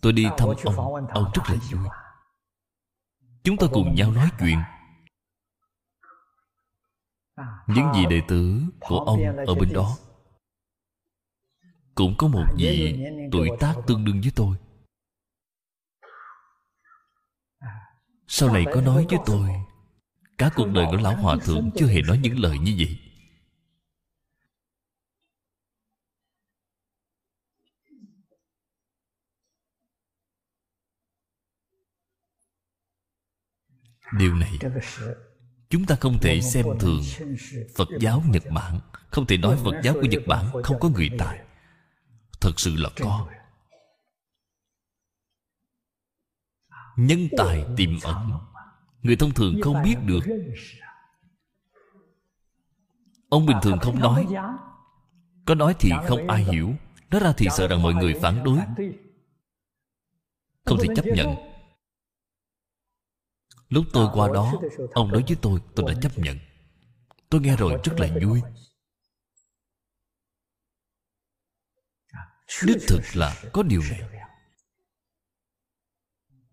[0.00, 1.06] Tôi đi thăm ông.
[1.08, 1.88] Ông rất là vui.
[3.44, 4.58] Chúng tôi cùng nhau nói chuyện
[7.66, 9.96] những vị đệ tử của ông ở bên đó.
[11.94, 14.56] Cũng có một vị tuổi tác tương đương với tôi.
[18.26, 19.50] Sau này có nói với tôi
[20.38, 23.00] cả cuộc đời của lão hòa thượng chưa hề nói những lời như vậy.
[34.18, 34.58] Điều này
[35.74, 37.00] chúng ta không thể xem thường
[37.76, 38.80] phật giáo nhật bản
[39.10, 41.40] không thể nói phật giáo của nhật bản không có người tài.
[42.40, 43.28] Thật sự là có.
[46.96, 48.32] Nhân tài tiềm ẩn.
[49.02, 50.20] người thông thường không biết được.
[53.28, 54.26] ông bình thường không nói.
[55.44, 56.74] có nói thì không ai hiểu.
[57.10, 58.58] Nói ra thì sợ rằng mọi người phản đối.
[60.64, 61.53] không thể chấp nhận
[63.74, 64.52] lúc tôi qua đó
[64.92, 66.38] ông nói với tôi tôi đã chấp nhận.
[67.28, 68.42] tôi nghe rồi rất là vui.
[72.66, 74.00] đích thực là có điều này.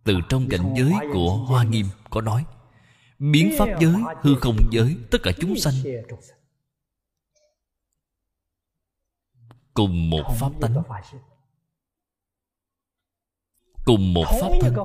[0.03, 2.45] từ trong cảnh giới của hoa nghiêm có nói
[3.19, 5.73] biến pháp giới hư không giới tất cả chúng sanh.
[9.73, 10.75] cùng một pháp tánh.
[13.85, 14.75] cùng một pháp thân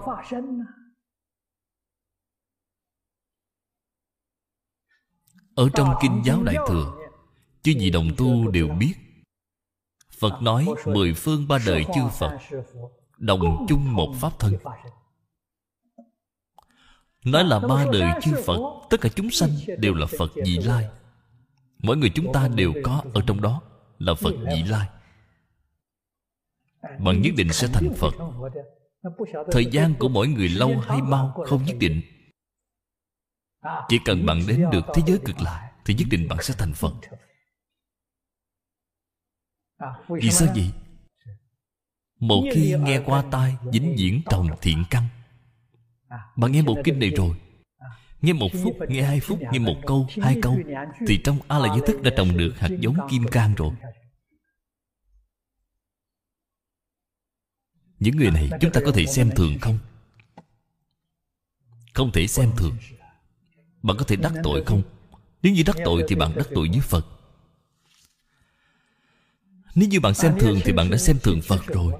[5.56, 6.92] ở trong kinh giáo đại thừa
[7.62, 8.94] chứ gì đồng tu đều biết,
[10.18, 12.38] phật nói mười phương ba đời chư phật
[13.18, 14.54] đồng chung một pháp thân.
[17.24, 18.60] Nói là ba đời chư phật,
[18.90, 20.88] tất cả chúng sanh đều là phật vị lai.
[21.78, 23.62] Mỗi người chúng ta đều có ở trong đó
[23.98, 24.88] là phật vị lai.
[26.98, 28.14] Bạn nhất định sẽ thành phật.
[29.52, 32.02] Thời gian của mỗi người lâu hay mau không nhất định
[33.88, 36.74] chỉ cần bạn đến được thế giới cực lạc thì nhất định bạn sẽ thành
[36.74, 36.94] phật.
[40.08, 40.72] Vì sao vậy?
[42.20, 45.08] Một khi nghe qua tai dính diễn trồng thiện căn.
[46.36, 47.36] Bạn nghe một kinh này rồi.
[48.20, 50.58] Nghe một phút, nghe hai phút, nghe một câu, hai câu,
[51.06, 53.72] thì trong a la giới thức đã trồng được hạt giống kim cang rồi.
[57.98, 59.78] Những người này, chúng ta có thể xem thường không?
[61.94, 62.76] Không thể xem thường
[63.82, 64.82] bạn có thể đắc tội không?
[65.42, 67.06] Nếu như đắc tội thì bạn đắc tội với phật.
[69.74, 71.92] Nếu như bạn xem thường thì bạn đã xem thường phật rồi.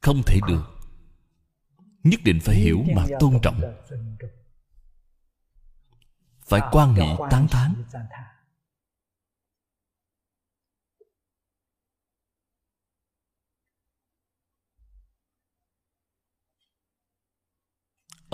[0.00, 0.62] Không thể được.
[2.04, 3.60] Nhất định phải hiểu mà tôn trọng.
[6.46, 7.74] Phải quan nghị tán thán.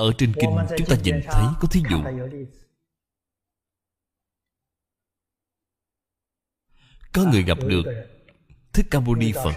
[0.02, 2.02] Ở trên kinh chúng ta nhìn thấy có thí dụ.
[7.12, 7.82] Có người gặp được
[8.72, 9.52] thích ca mâu ni phật.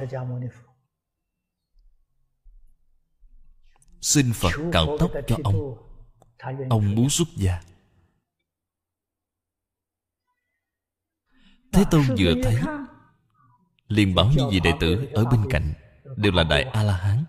[4.02, 5.78] xin phật cạo tóc cho ông.
[6.70, 7.62] ông muốn xuất gia.
[11.74, 12.56] Thế tôn vừa thấy
[13.88, 15.74] liền bảo như vị đệ tử ở bên cạnh
[16.18, 17.24] đều là đại a la hán.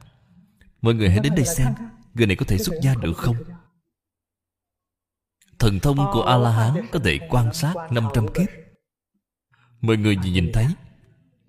[0.82, 1.74] Mọi người hãy đến đây xem
[2.16, 3.36] người này có thể xuất gia được không?
[5.58, 8.48] thần thông của a la hán có thể quan sát 500 kiếp.
[9.80, 10.66] Mọi người gì nhìn thấy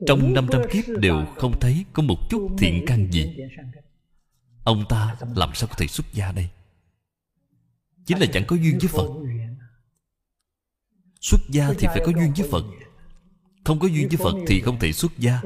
[0.08, 3.38] trong 500 kiếp đều không thấy có một chút thiện căn gì.
[4.64, 6.50] ông ta làm sao có thể xuất gia đây?
[8.06, 9.10] Chính là chẳng có duyên với phật.
[11.22, 12.64] xuất gia thì phải có duyên với phật.
[13.66, 15.42] không có duyên với phật thì không thể xuất gia.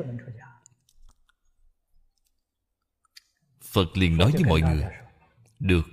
[3.62, 3.98] phật.
[3.98, 5.01] Liền nói với mọi người
[5.62, 5.86] được.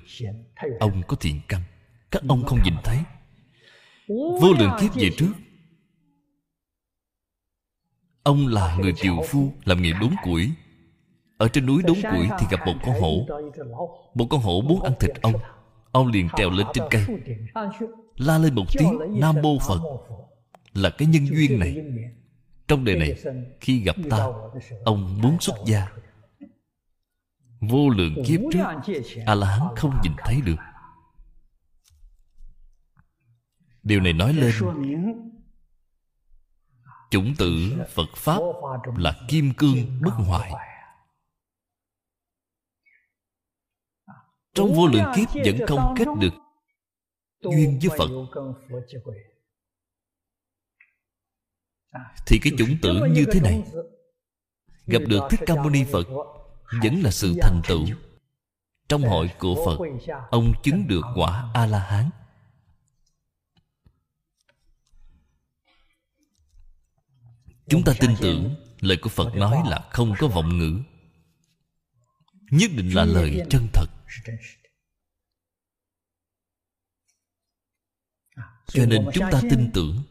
[0.81, 1.63] Ông có thiện căn.
[2.11, 2.99] Các ông không nhìn thấy.
[4.09, 5.33] Vô lượng kiếp về trước.
[8.23, 10.51] Ông là người tiều phu làm nghề đốn củi.
[11.39, 13.27] Ở trên núi đốn củi thì gặp một con hổ.
[14.15, 15.35] Một con hổ muốn ăn thịt ông.
[15.93, 17.03] Ông liền trèo lên trên cây.
[18.17, 19.81] la lên một tiếng nam mô phật.
[20.73, 21.77] Là cái nhân duyên này.
[22.69, 23.15] trong đời này
[23.61, 24.27] khi gặp ta
[24.85, 25.89] ông muốn xuất gia
[27.61, 28.65] vô lượng kiếp trước
[29.27, 30.57] a la hán không nhìn thấy được.
[33.83, 34.53] Điều này nói lên
[37.11, 38.41] chủng tử phật pháp
[38.97, 40.53] là kim cương bất hoại.
[44.55, 46.35] trong vô lượng kiếp vẫn không kết được
[47.41, 48.09] duyên với phật.
[52.27, 53.63] thì cái chủng tử như thế này
[54.87, 56.05] gặp được thích ca mâu ni phật
[56.71, 57.87] vẫn là sự thành tựu.
[58.89, 59.79] trong hội của phật
[60.31, 62.11] ông chứng được quả a la hán
[67.69, 70.81] chúng ta tin tưởng lời của phật nói là không có vọng ngữ.
[72.51, 73.87] Nhất định là lời chân thật.
[78.67, 80.03] Cho nên chúng ta tin tưởng.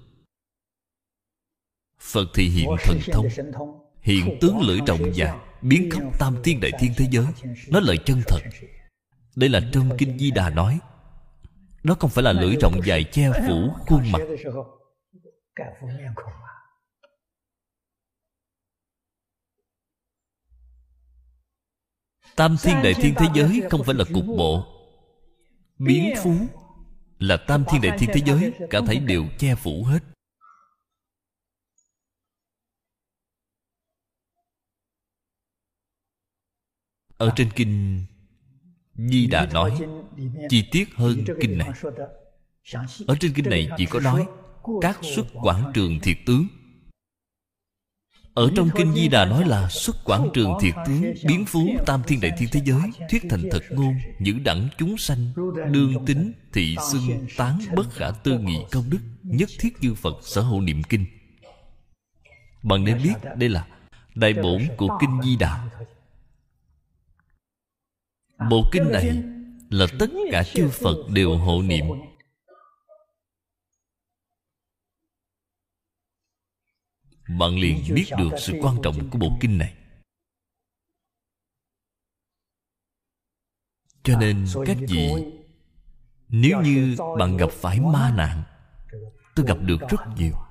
[1.99, 3.27] Phật thì hiện thần thông.
[4.01, 7.25] hiện tướng lưỡi rộng dài biến khắp tam thiên đại thiên thế giới
[7.67, 8.39] nói lời chân thật.
[9.35, 10.79] Đây là trong kinh di đà nói,
[11.84, 14.21] Nó không phải là lưỡi rộng dài che phủ khuôn mặt.
[22.35, 24.65] Tam thiên đại thiên thế giới không phải là cục bộ.
[25.79, 26.35] Biến phú
[27.19, 29.99] Là tam thiên đại thiên thế giới, Cả thảy đều che phủ hết.
[37.18, 38.03] Ở trên kinh
[38.95, 39.72] Di Đà nói,
[40.49, 41.69] Chi tiết hơn kinh này.
[43.07, 44.26] Ở trên kinh này chỉ có nói,
[44.81, 46.48] Các xuất quảng trường thiệt tướng.
[48.34, 52.03] Ở trong Kinh Di Đà nói là xuất quảng trường thiệt tướng, Biến phú tam
[52.07, 55.34] thiên đại thiên thế giới, Thuyết thành thật ngôn, Nhữ đẳng chúng sanh
[55.72, 60.18] Đương tính, thị xưng, tán bất khả tư nghị công đức, Nhất thiết như Phật
[60.22, 61.06] sở hộ niệm kinh.
[62.64, 63.68] Bạn nên biết đây là
[64.15, 65.69] Đại bổn của Kinh Di Đà.
[68.39, 69.23] Bộ kinh này
[69.69, 71.85] Là tất cả chư Phật đều hộ niệm.
[77.39, 79.73] Bạn liền biết được sự quan trọng của bộ kinh này.
[84.03, 85.09] Cho nên các vị
[86.27, 88.43] nếu như bạn gặp phải ma nạn
[89.35, 90.46] tôi gặp được rất nhiều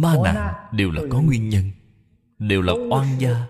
[0.00, 1.70] ma nạn đều là có nguyên nhân
[2.38, 3.46] đều là oan gia.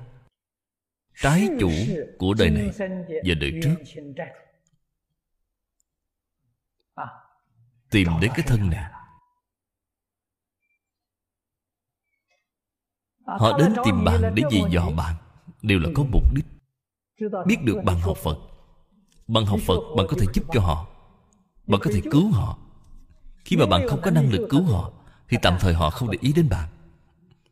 [1.23, 1.71] Trái chủ
[2.19, 2.71] của đời này
[3.25, 3.75] và đời trước.
[7.91, 8.91] tìm đến cái thân này.
[13.27, 15.15] họ đến tìm bạn để gì dò bạn
[15.63, 16.45] đều là có mục đích.
[17.47, 18.37] Biết được bằng học phật.
[19.29, 20.87] bằng học phật bạn có thể giúp cho họ.
[21.67, 22.59] bạn có thể cứu họ.
[23.45, 25.04] Khi mà bạn không có năng lực cứu họ
[25.35, 26.69] thì tạm thời họ không để ý đến bạn.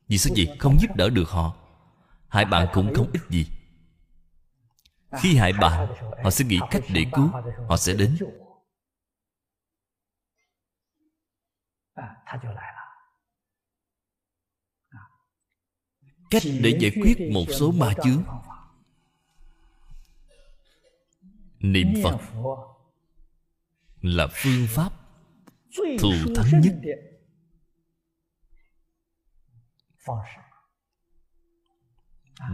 [0.09, 1.57] Vì sao gì không giúp đỡ được họ.
[2.29, 3.47] Hại bạn cũng không ích gì.
[5.19, 5.89] Khi hại bạn,
[6.25, 7.31] họ sẽ nghĩ cách để cứu.
[7.69, 8.17] Họ sẽ đến.
[16.31, 18.23] Cách để giải quyết một số ma chướng.
[21.59, 22.19] Niệm phật
[24.01, 24.93] là phương pháp
[25.99, 26.75] thù thắng nhất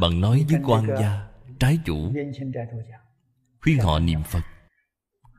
[0.00, 1.28] bằng nói với quan gia
[1.60, 2.12] trái chủ
[3.62, 4.42] khuyên họ niệm phật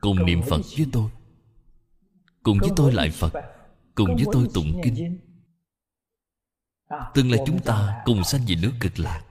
[0.00, 1.10] cùng niệm phật với tôi.
[2.42, 3.32] Cùng với tôi lại phật
[3.94, 5.20] cùng với tôi tụng kinh.
[7.14, 9.22] Tương lai chúng ta cùng sanh về nước cực lạc.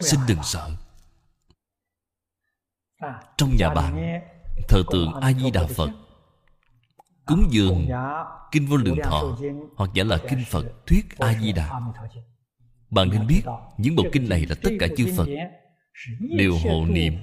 [0.00, 0.70] Xin đừng sợ.
[3.36, 4.20] Trong nhà bạn
[4.68, 5.90] thờ tượng a di đà phật
[7.26, 7.88] cúng dường
[8.52, 9.38] kinh vô lượng thọ
[9.76, 11.80] hoặc giả là kinh phật thuyết a di đà
[12.90, 13.42] bạn nên biết
[13.78, 15.28] những bộ kinh này là tất cả chư phật
[16.20, 17.14] đều hộ niệm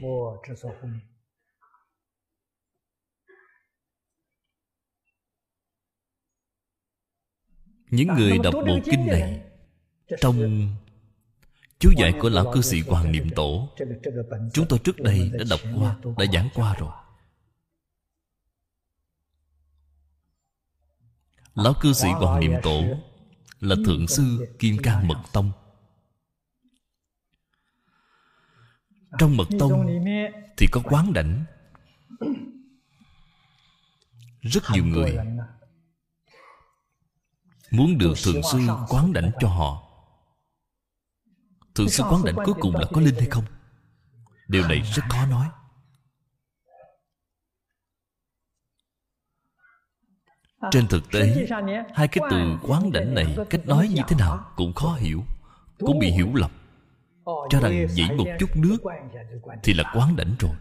[7.90, 9.42] những người đọc bộ kinh này
[10.22, 10.68] trong
[11.80, 13.70] chú giải của lão cư sĩ hoàng niệm tổ
[14.54, 16.92] chúng tôi trước đây đã đọc qua đã giảng qua rồi
[21.54, 22.84] lão cư sĩ hoàng niệm tổ
[23.60, 25.52] là thượng sư kim cang mật tông.
[29.20, 30.04] Trong mật tông
[30.58, 31.46] thì có quán đảnh.
[34.42, 35.18] Rất nhiều người
[37.72, 38.60] Muốn được Thượng Sư
[38.90, 39.84] quán đảnh cho họ.
[41.76, 43.46] Thượng Sư quán đảnh cuối cùng là có linh hay không?
[44.48, 45.48] Điều này rất khó nói
[50.72, 51.48] Trên thực tế
[51.94, 55.24] Hai cái từ quán đảnh này Cách nói như thế nào cũng khó hiểu
[55.80, 56.52] Cũng bị hiểu lầm
[57.26, 58.78] Cho rằng dĩ một chút nước
[59.64, 60.56] Thì là quán đảnh rồi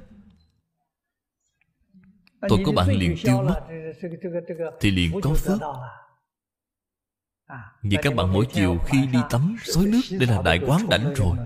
[2.49, 3.61] Tôi có bạn liền tiêu mất
[4.81, 5.61] Thì liền có phước
[7.83, 11.15] vì các bạn mỗi chiều khi đi tắm xối nước Đây là đại quán đảnh
[11.15, 11.37] rồi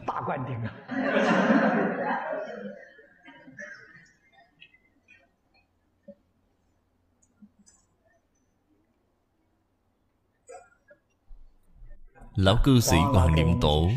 [12.37, 13.91] Lão cư sĩ Hoàng Niệm Tổ.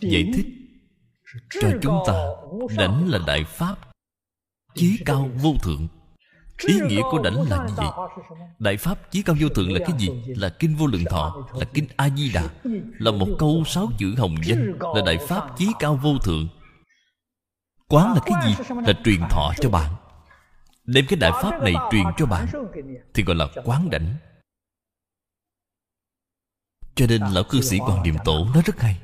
[0.00, 0.46] Giải thích
[1.60, 2.26] Cho chúng ta
[2.76, 3.76] Đảnh là đại pháp
[4.74, 5.88] Chí cao vô thượng.
[6.66, 7.86] Ý nghĩa của đảnh là gì?
[8.58, 10.08] Đại Pháp Chí Cao Vô Thượng là cái gì?
[10.26, 12.48] Là Kinh Vô Lượng Thọ Là Kinh A-di-đà
[12.98, 16.48] Là một câu sáu chữ hồng danh Là Đại Pháp Chí Cao Vô Thượng.
[17.88, 18.64] Quán là cái gì?
[18.86, 19.94] Là truyền thọ cho bạn.
[20.84, 22.46] Đem cái Đại Pháp này truyền cho bạn
[23.14, 24.16] Thì gọi là quán đảnh
[26.98, 28.98] cho nên lão cư sĩ Hoàng Niệm Tổ nói rất hay,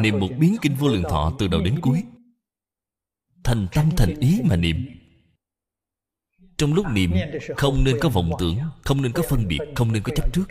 [0.00, 2.02] Niệm một biến kinh vô lượng thọ từ đầu đến cuối.
[3.44, 4.76] Thành tâm thành ý mà niệm.
[6.56, 7.12] Trong lúc niệm,
[7.56, 10.44] Không nên có vọng tưởng, Không nên có phân biệt, Không nên có chấp trước.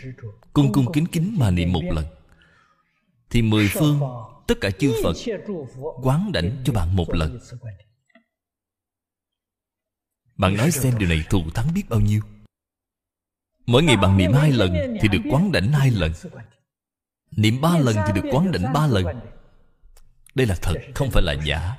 [0.54, 2.06] Cung cung kính kính mà niệm một lần.
[3.30, 4.00] Thì mười phương,
[4.48, 5.16] Tất cả chư Phật,
[6.04, 7.40] Quán đảnh cho bạn một lần.
[10.38, 12.22] Bạn nói xem điều này thù thắng biết bao nhiêu.
[13.66, 16.12] Mỗi ngày bạn niệm hai lần Thì được quán đảnh hai lần.
[17.32, 19.06] Niệm ba lần thì được quán đảnh ba lần.
[20.36, 21.76] Đây là thật không phải là giả.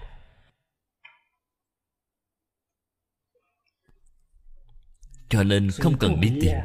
[5.28, 6.56] Cho nên không cần đi tìm.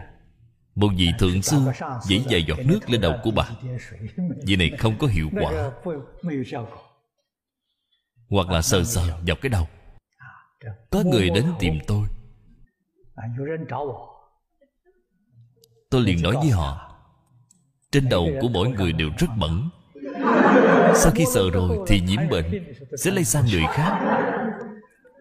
[0.75, 1.57] Một vị thượng sư
[2.01, 3.49] Dãy dài giọt nước lên đầu của bà
[4.45, 5.71] Vị này không có hiệu quả.
[8.29, 9.67] Hoặc là sờ sờ dọc cái đầu.
[10.89, 12.07] Có người đến tìm tôi.
[15.89, 16.84] Tôi liền nói với họ
[17.95, 19.69] Trên đầu của mỗi người đều rất bẩn.
[20.95, 23.99] Sau khi sờ rồi thì nhiễm bệnh Sẽ lây sang người khác.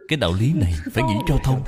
[0.08, 1.64] Cái đạo lý này phải nghĩ cho thông.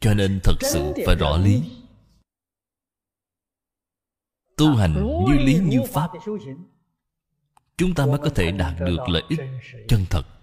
[0.00, 1.62] Cho nên thật sự phải rõ lý.
[4.56, 6.10] Tu hành như lý như pháp.
[7.76, 9.40] Chúng ta mới có thể đạt được lợi ích
[9.88, 10.35] chân thật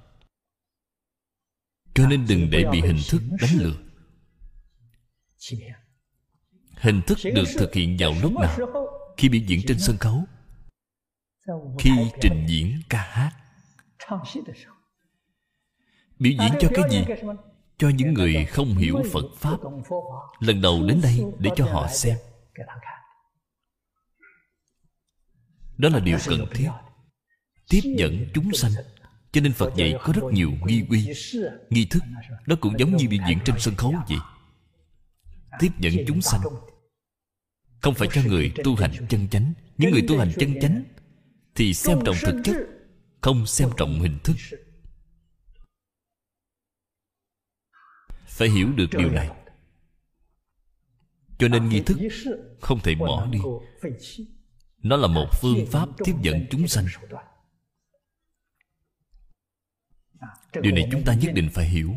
[1.96, 3.76] cho nên đừng để bị hình thức đánh lừa.
[6.78, 8.58] Hình thức được thực hiện vào lúc nào?
[9.18, 10.24] Khi biểu diễn trên sân khấu.
[11.80, 11.92] Khi
[12.22, 13.32] trình diễn ca hát.
[16.20, 17.06] Biểu diễn cho cái gì?
[17.78, 19.58] Cho những người không hiểu phật pháp.
[20.40, 22.18] Lần đầu đến đây để cho họ xem.
[25.78, 26.70] Đó là điều cần thiết.
[27.70, 28.72] Tiếp dẫn chúng sanh
[29.34, 31.10] cho nên phật dạy có rất nhiều nghi quy,
[31.70, 32.04] nghi thức.
[32.48, 34.18] Nó cũng giống như biểu diễn trên sân khấu vậy.
[35.60, 36.42] Tiếp nhận chúng sanh.
[37.82, 39.54] Không phải cho người tu hành chân chánh.
[39.78, 40.84] Những người tu hành chân chánh,
[41.56, 42.56] thì xem trọng thực chất,
[43.22, 44.36] không xem trọng hình thức.
[48.26, 49.30] Phải hiểu được điều này.
[51.40, 51.98] Cho nên nghi thức
[52.62, 53.40] không thể bỏ đi.
[54.84, 56.86] Nó là một phương pháp tiếp dẫn chúng sanh
[60.54, 61.96] điều này chúng ta nhất định phải hiểu.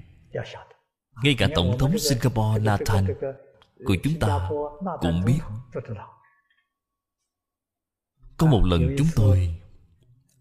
[1.23, 3.07] Ngay cả tổng thống singapore nathan
[3.85, 4.51] của chúng ta
[5.01, 5.40] cũng biết.
[8.36, 9.61] Có một lần chúng tôi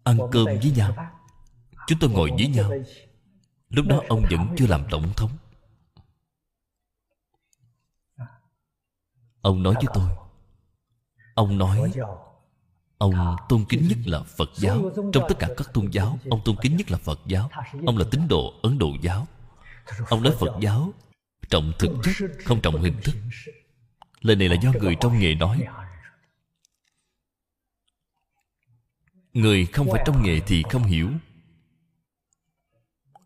[0.04, 1.12] ăn cơm với nhau.
[1.88, 2.72] Chúng tôi ngồi với nhau.
[3.70, 5.32] Lúc đó ông vẫn chưa làm tổng thống.
[9.42, 10.10] Ông nói với tôi.
[11.36, 11.92] Ông nói
[13.14, 14.92] ông tôn kính nhất là phật giáo.
[15.14, 17.50] Trong tất cả các tôn giáo, ông tôn kính nhất là phật giáo.
[17.86, 19.28] Ông là tín đồ, ấn độ giáo.
[20.10, 20.94] Ông nói phật giáo
[21.50, 22.14] trọng thực chất,
[22.46, 23.16] không trọng hình thức.
[24.22, 25.66] Lời này là do người trong nghề nói.
[29.34, 31.10] Người không phải trong nghề thì không hiểu.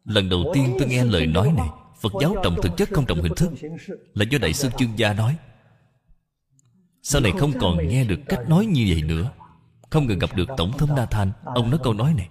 [0.05, 1.69] Lần đầu tiên tôi nghe lời nói này,
[2.01, 3.51] phật giáo trọng thực chất, không trọng hình thức,
[4.13, 5.37] là do đại sư chương gia nói.
[7.01, 9.31] Sau này không còn nghe được cách nói như vậy nữa.
[9.89, 11.31] Không ngờ gặp được Tổng thống Nathan.
[11.45, 12.29] Ông nói câu nói này.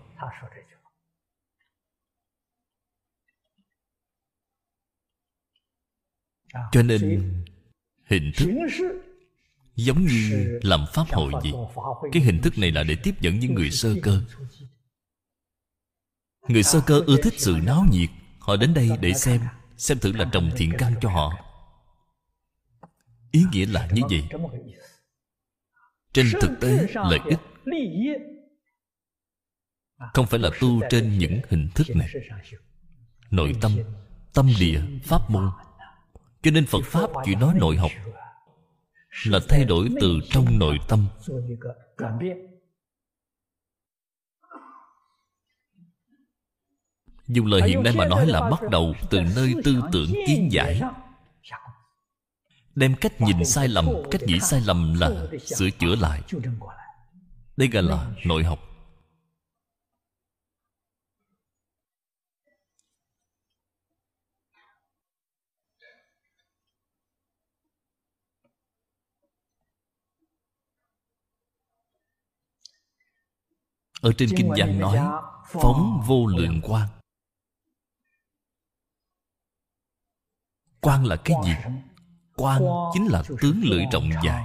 [6.72, 7.32] Cho nên,
[8.10, 8.48] Hình thức
[9.74, 11.52] Giống như làm pháp hội gì
[12.12, 14.22] Cái hình thức này là để tiếp dẫn những người sơ cơ.
[16.48, 18.09] Người sơ cơ ưa thích sự náo nhiệt.
[18.39, 19.40] Họ đến đây để xem
[19.76, 21.32] Xem thử là trồng thiện căn cho họ.
[23.30, 24.22] Ý nghĩa là như vậy.
[26.12, 27.39] Trên thực tế, lợi ích
[30.14, 32.08] không phải là tu trên những hình thức này.
[33.30, 33.72] Nội tâm
[34.34, 35.50] tâm địa, pháp môn.
[36.42, 37.90] Cho nên phật pháp chỉ nói nội học.
[39.26, 41.06] Là thay đổi từ trong nội tâm.
[47.26, 50.80] Dùng lời hiện nay mà nói là bắt đầu từ nơi tư tưởng kiến giải.
[52.74, 55.10] Đem cách nhìn sai lầm, cách nghĩ sai lầm là
[55.44, 56.22] sửa chữa lại
[57.59, 58.59] đây gọi là nội học.
[74.01, 74.98] Ở trên kinh văn nói
[75.47, 76.89] phóng vô lượng quang.
[80.80, 81.52] Quang là cái gì?
[82.36, 82.62] Quan
[82.93, 84.44] chính là tướng lưỡi rộng dài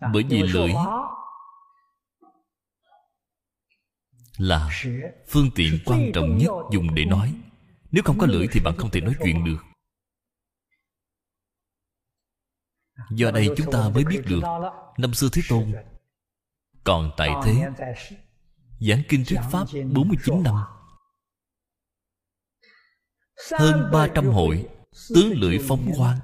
[0.00, 0.72] bởi vì lưỡi
[4.38, 4.70] là
[5.28, 7.34] phương tiện quan trọng nhất dùng để nói.
[7.90, 9.58] Nếu không có lưỡi thì bạn không thể nói chuyện được.
[13.10, 14.40] Do đây chúng ta mới biết được
[14.98, 15.72] năm xưa thế tôn
[16.84, 17.68] còn tại thế.
[18.80, 20.54] giảng kinh thuyết pháp 49 năm.
[23.58, 24.68] hơn 300 hội
[25.14, 26.18] tướng lưỡi phóng quang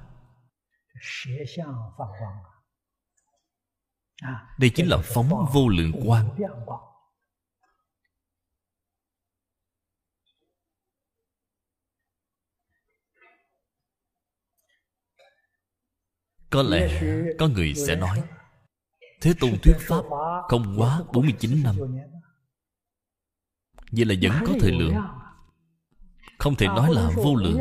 [4.58, 6.28] đây chính là phóng vô lượng quang.
[16.50, 17.00] Có lẽ
[17.38, 18.22] có người sẽ nói
[19.20, 20.04] Thế Tôn thuyết Pháp
[20.48, 21.76] không quá 49 năm.
[23.92, 24.94] Vậy là vẫn có thời lượng.
[26.38, 27.60] Không thể nói là vô lượng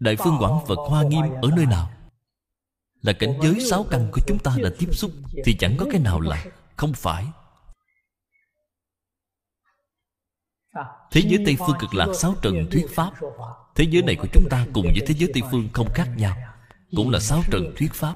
[0.00, 1.90] đại phương quảng phật hoa nghiêm ở nơi nào?
[3.02, 5.10] Là cảnh giới sáu căn của chúng ta đã tiếp xúc
[5.44, 6.44] thì chẳng có cái nào là
[6.76, 7.26] không phải.
[11.10, 13.10] Thế giới Tây Phương cực lạc sáu trần thuyết Pháp.
[13.74, 16.36] Thế giới này của chúng ta cùng với thế giới Tây Phương không khác nhau
[16.96, 18.14] Cũng là sáu trần thuyết Pháp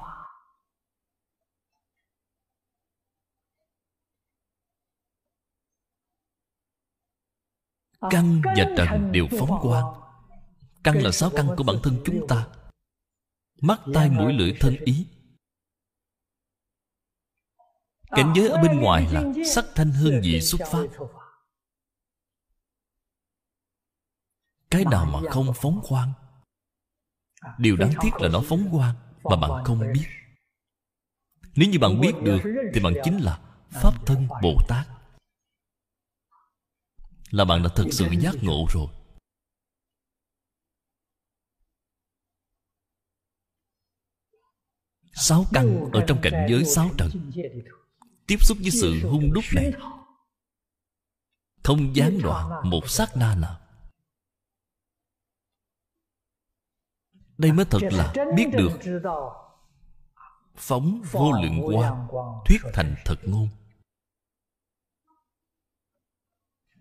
[8.01, 9.93] Căn và trần đều phóng quang.
[10.83, 12.47] Căn là sáu căn của bản thân chúng ta.
[13.61, 15.07] Mắt, tai, mũi, lưỡi, thân, ý.
[18.09, 19.23] Cảnh giới ở bên ngoài là
[19.53, 20.87] sắc thanh hương vị xuất phát.
[24.71, 26.13] cái nào mà không phóng quang?
[27.57, 30.05] Điều đáng tiếc là nó phóng quang mà bạn không biết.
[31.55, 32.39] Nếu như bạn biết được
[32.73, 33.39] thì bạn chính là
[33.69, 34.87] pháp thân bồ tát
[37.31, 38.87] là bạn đã thực sự giác ngộ rồi.
[45.13, 47.09] Sáu căn ở trong cảnh giới sáu trần
[48.27, 49.71] tiếp xúc với sự hung đúc này.
[51.63, 53.59] Không gián đoạn một sát na nào.
[57.37, 58.71] Đây mới thật là biết được
[60.55, 62.07] phóng vô lượng quang
[62.45, 63.49] thuyết thành thật ngôn.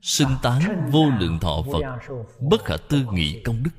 [0.09, 1.83] Xưng tán vô lượng thọ phật
[2.41, 3.71] bất khả tư nghị công đức.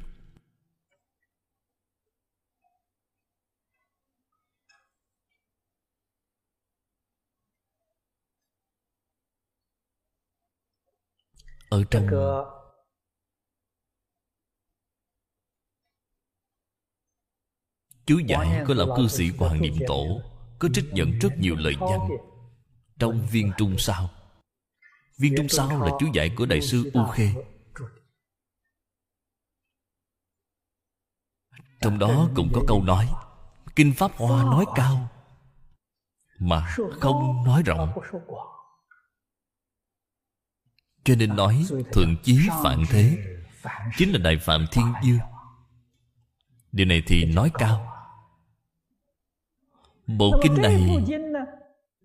[11.70, 12.08] Ở trong
[18.06, 20.22] Chú giải của lão cư sĩ Hoàng Niệm Tổ
[20.60, 22.00] Có trích dẫn rất nhiều lời văn
[23.00, 24.19] Trong viên trung sao
[25.20, 27.34] Viên trung sao là chú giải của Đại sư U Khê.
[31.82, 33.10] Trong đó cũng có câu nói
[33.76, 35.10] Kinh Pháp Hoa nói cao
[36.40, 38.00] Mà không nói rộng.
[41.04, 43.18] Cho nên nói Thượng chí phạn thế
[43.98, 45.20] Chính là Đại Phạm Thiên Dương
[46.72, 47.94] Điều này thì nói cao.
[50.08, 51.04] Bộ kinh này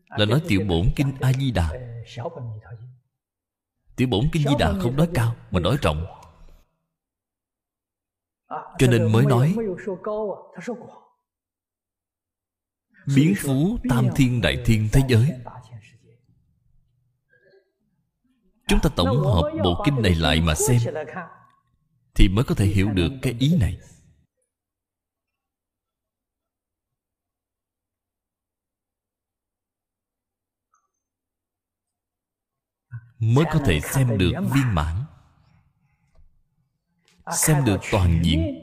[0.09, 1.71] Là nói tiểu bổn kinh A-di-đà
[3.97, 6.07] Tiểu bổn kinh Di Đà không nói cao Mà nói rộng.
[8.79, 9.57] Cho nên mới nói
[13.17, 15.31] Biến phú tam thiên đại thiên thế giới.
[18.69, 20.79] Chúng ta tổng hợp bộ kinh này lại mà xem
[22.15, 23.79] Thì mới có thể hiểu được cái ý này
[33.25, 34.97] mới có thể xem được viên mãn.
[37.37, 38.61] Xem được toàn diện.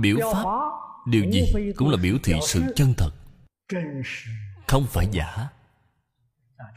[0.00, 0.44] Biểu pháp
[1.06, 3.10] điều gì cũng là biểu thị sự chân thật.
[4.66, 5.48] Không phải giả.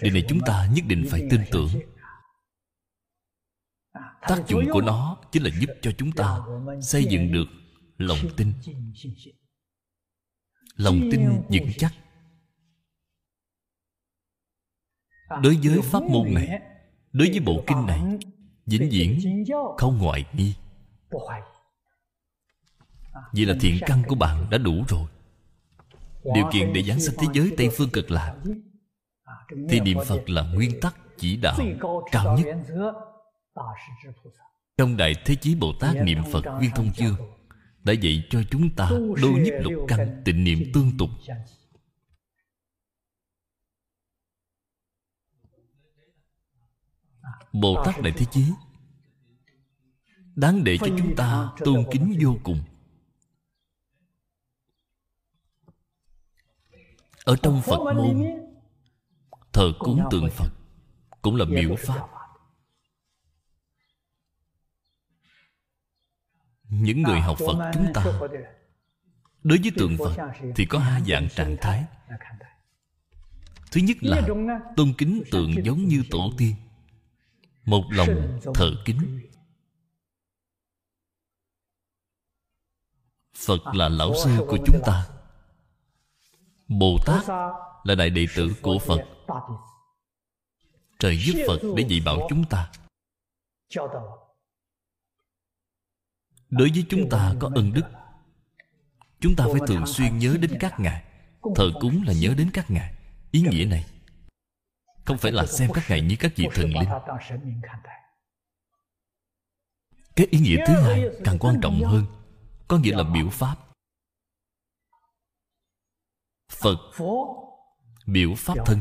[0.02, 1.70] Điều này chúng ta nhất định phải tin tưởng.
[4.22, 6.40] tác dụng của nó chính là giúp cho chúng ta
[6.82, 7.46] xây dựng được
[7.98, 8.54] lòng tin.
[10.76, 11.94] lòng tin vững chắc
[15.30, 16.62] đối với pháp môn này
[17.12, 18.02] đối với bộ kinh này
[18.66, 19.44] vĩnh viễn
[19.78, 20.54] không ngoại nghi.
[23.34, 25.06] Vậy là thiện căn của bạn đã đủ rồi.
[26.34, 28.36] Điều kiện để giáng sinh thế giới Tây Phương cực lạc.
[29.70, 31.58] Thì niệm Phật là nguyên tắc chỉ đạo
[32.12, 32.58] cao nhất.
[34.78, 37.16] Trong Đại Thế Chí Bồ Tát niệm Phật Viên Thông Chương
[37.84, 38.90] Đã dạy cho chúng ta
[39.22, 41.10] đô nhiếp lục căn tịnh niệm tương tục
[47.62, 48.46] Bồ Tát Đại Thế Chí
[50.36, 52.64] Đáng để cho chúng ta tôn kính vô cùng.
[57.24, 58.24] Ở trong Phật môn,
[59.54, 60.50] Thờ cúng tượng Phật
[61.22, 62.08] Cũng là biểu pháp.
[66.70, 68.06] Những người học Phật chúng ta,
[69.44, 70.18] Đối với tượng Phật
[70.56, 71.86] Thì có hai dạng trạng thái.
[73.72, 74.22] Thứ nhất là
[74.76, 76.56] Tôn kính tượng giống như tổ tiên.
[77.66, 79.22] Một lòng thờ kính.
[83.36, 85.08] Phật là lão sư của chúng ta.
[86.68, 87.24] Bồ Tát
[87.84, 89.02] là đại đệ tử của Phật
[91.00, 92.72] Trời giúp Phật để dạy bảo chúng ta.
[96.50, 97.86] Đối với chúng ta có ân đức.
[99.20, 101.04] Chúng ta phải thường xuyên nhớ đến các ngài.
[101.56, 102.96] Thờ cúng là nhớ đến các ngài.
[103.32, 103.86] Ý nghĩa này
[105.06, 106.90] không phải là xem các ngài như các vị thần linh.
[110.16, 112.06] Cái ý nghĩa thứ hai càng quan trọng hơn,
[112.68, 113.56] Có nghĩa là biểu pháp.
[116.52, 116.78] Phật,
[118.06, 118.80] Biểu pháp thân,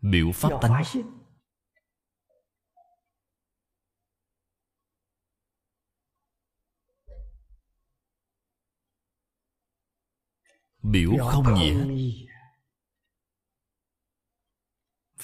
[0.00, 0.82] Biểu pháp tánh.
[10.82, 11.74] Biểu không nghĩa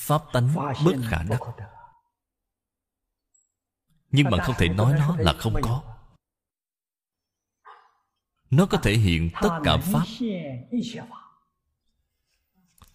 [0.07, 0.55] Pháp tánh
[0.85, 1.41] bất khả đắc
[4.11, 5.83] Nhưng bạn không thể nói nó là không có.
[8.51, 10.05] Nó có thể hiện tất cả Pháp.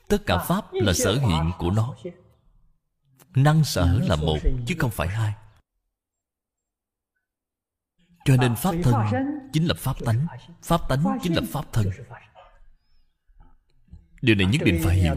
[0.08, 1.96] Tất cả pháp là sở hiện của nó.
[3.36, 5.34] Năng sở là một, chứ không phải hai.
[8.26, 8.96] Cho nên pháp thân
[9.54, 10.28] chính là pháp tánh.
[10.62, 11.90] Pháp tánh chính là pháp thân.
[14.22, 15.16] Điều này nhất định phải hiểu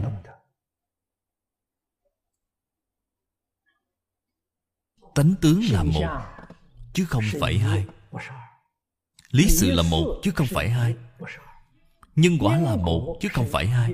[5.15, 6.23] tánh tướng là một
[6.93, 7.85] chứ không phải hai.
[9.31, 10.95] Lý sự là một chứ không phải hai.
[12.15, 13.93] Nhân quả là một chứ không phải hai.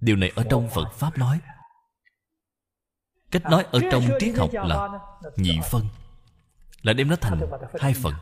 [0.00, 1.40] Điều này ở trong phật pháp nói.
[3.30, 4.88] Cách nói ở trong triết học là
[5.36, 5.82] nhị phân
[6.82, 7.40] là đem nó thành
[7.80, 8.14] hai phần.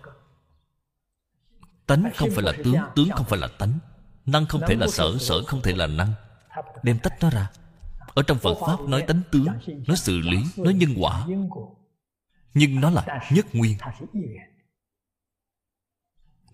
[1.86, 3.78] tánh không phải là tướng tướng không phải là tánh.
[4.26, 6.12] Năng không thể là sở sở không thể là năng.
[6.82, 7.50] Đem tách nó ra
[8.14, 9.46] ở trong phật pháp nói tánh tướng,
[9.86, 11.26] nói xử lý, nói nhân quả.
[12.54, 13.76] Nhưng nó là nhất nguyên.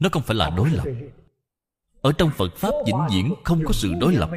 [0.00, 0.84] Nó không phải là đối lập.
[2.00, 4.30] Ở trong phật pháp vĩnh viễn không có sự đối lập.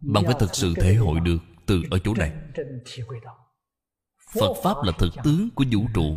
[0.00, 2.32] Bạn phải thực sự thể hội được từ ở chỗ này.
[4.40, 6.14] Phật pháp là thực tướng của vũ trụ.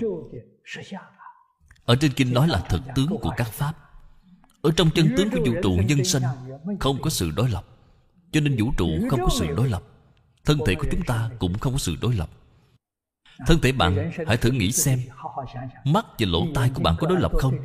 [1.86, 3.74] Ở trên kinh nói là thực tướng của các pháp.
[4.62, 6.24] Ở trong chân tướng của vũ trụ nhân sanh,
[6.80, 7.75] không có sự đối lập
[8.32, 9.84] cho nên vũ trụ không có sự đối lập.
[10.46, 12.30] Thân thể của chúng ta cũng không có sự đối lập.
[13.48, 15.00] Thân thể bạn, hãy thử nghĩ xem,
[15.86, 17.58] mắt và lỗ tai của bạn có đối lập không?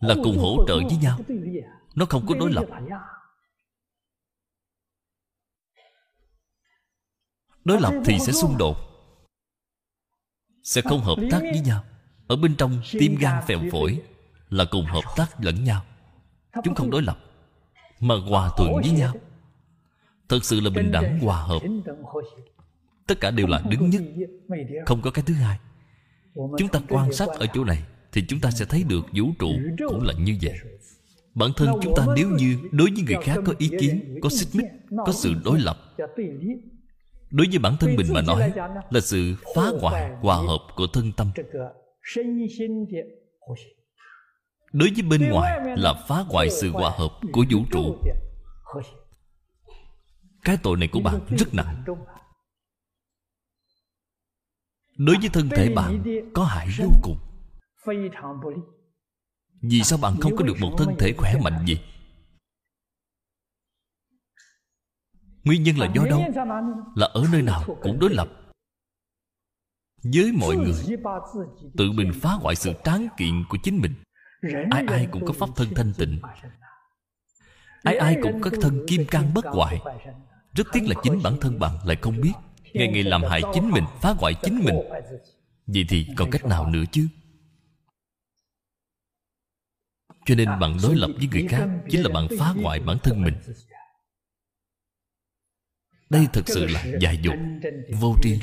[0.00, 1.18] Là cùng hỗ trợ với nhau.
[1.94, 2.66] Nó không có đối lập.
[7.64, 8.76] Đối lập thì sẽ xung đột,
[10.62, 11.84] sẽ không hợp tác với nhau.
[12.26, 14.02] Ở bên trong, tim gan phèo phổi
[14.48, 15.84] là cùng hợp tác lẫn nhau.
[16.64, 17.18] Chúng không đối lập
[18.00, 19.14] mà hòa thuận với nhau.
[20.28, 21.60] Thật sự là bình đẳng hòa hợp.
[23.06, 24.02] tất cả đều là đứng nhất.
[24.86, 25.58] không có cái thứ hai.
[26.34, 27.82] Chúng ta quan sát ở chỗ này
[28.12, 29.48] thì chúng ta sẽ thấy được vũ trụ
[29.88, 30.54] cũng là như vậy.
[31.34, 34.48] bản thân chúng ta nếu như đối với người khác có ý kiến có xích
[34.52, 34.66] mích
[35.06, 35.76] có sự đối lập.
[37.30, 38.52] đối với bản thân mình mà nói
[38.90, 41.30] là sự phá hoại hòa hợp của thân tâm
[44.72, 47.96] đối với bên ngoài là phá hoại sự hòa hợp của vũ trụ.
[50.42, 51.84] cái tội này của bạn rất nặng.
[54.96, 57.18] đối với thân thể bạn có hại vô cùng.
[59.62, 61.80] Vì sao bạn không có được một thân thể khỏe mạnh gì?
[65.44, 66.24] Nguyên nhân là do đâu?
[66.94, 68.28] Là ở nơi nào cũng đối lập.
[70.02, 70.98] Với mọi người
[71.76, 73.94] Tự mình phá hoại sự tráng kiện của chính mình
[74.70, 76.20] Ai ai cũng có pháp thân thanh tịnh
[77.82, 79.80] Ai ai cũng có thân kim cang bất hoại
[80.52, 82.32] Rất tiếc là chính bản thân bạn lại không biết
[82.74, 84.74] ngày ngày làm hại chính mình phá hoại chính mình
[85.66, 87.08] vậy thì còn cách nào nữa chứ
[90.26, 93.22] cho nên bạn đối lập với người khác chính là bạn phá hoại bản thân
[93.22, 93.34] mình
[96.10, 97.34] đây thực sự là dại dục
[98.00, 98.38] vô tri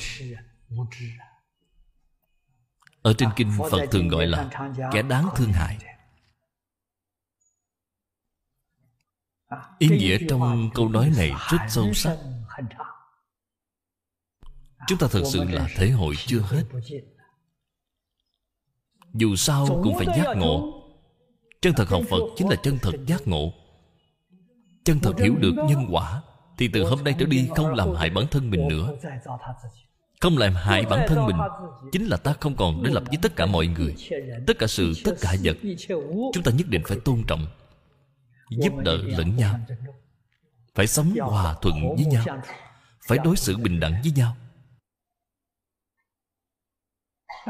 [3.07, 4.49] ở trên kinh phật thường gọi là
[4.91, 5.77] kẻ đáng thương hại.
[9.79, 12.17] Ý nghĩa trong câu nói này rất sâu sắc.
[14.87, 16.63] Chúng ta thực sự là thể hội chưa hết.
[19.13, 20.73] Dù sao cũng phải giác ngộ.
[21.61, 23.53] chân thật học phật chính là chân thật giác ngộ.
[24.85, 26.21] Chân thật hiểu được nhân quả
[26.57, 28.93] thì từ hôm nay trở đi không làm hại bản thân mình nữa
[30.21, 31.35] không làm hại bản thân mình.
[31.91, 33.95] Chính là ta không còn đối lập với tất cả mọi người,
[34.47, 35.57] tất cả sự, tất cả vật.
[36.33, 37.47] Chúng ta nhất định phải tôn trọng,
[38.49, 39.59] giúp đỡ lẫn nhau.
[40.75, 42.25] Phải sống hòa thuận với nhau.
[43.07, 44.37] Phải đối xử bình đẳng với nhau.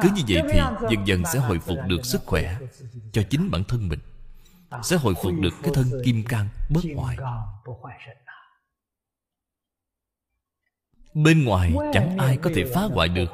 [0.01, 2.57] Cứ như vậy thì dần dần sẽ hồi phục được sức khỏe
[3.13, 3.99] cho chính bản thân mình.
[4.83, 7.17] Sẽ hồi phục được cái thân kim cang bất hoại
[11.23, 13.29] bên ngoài chẳng ai có thể phá hoại được.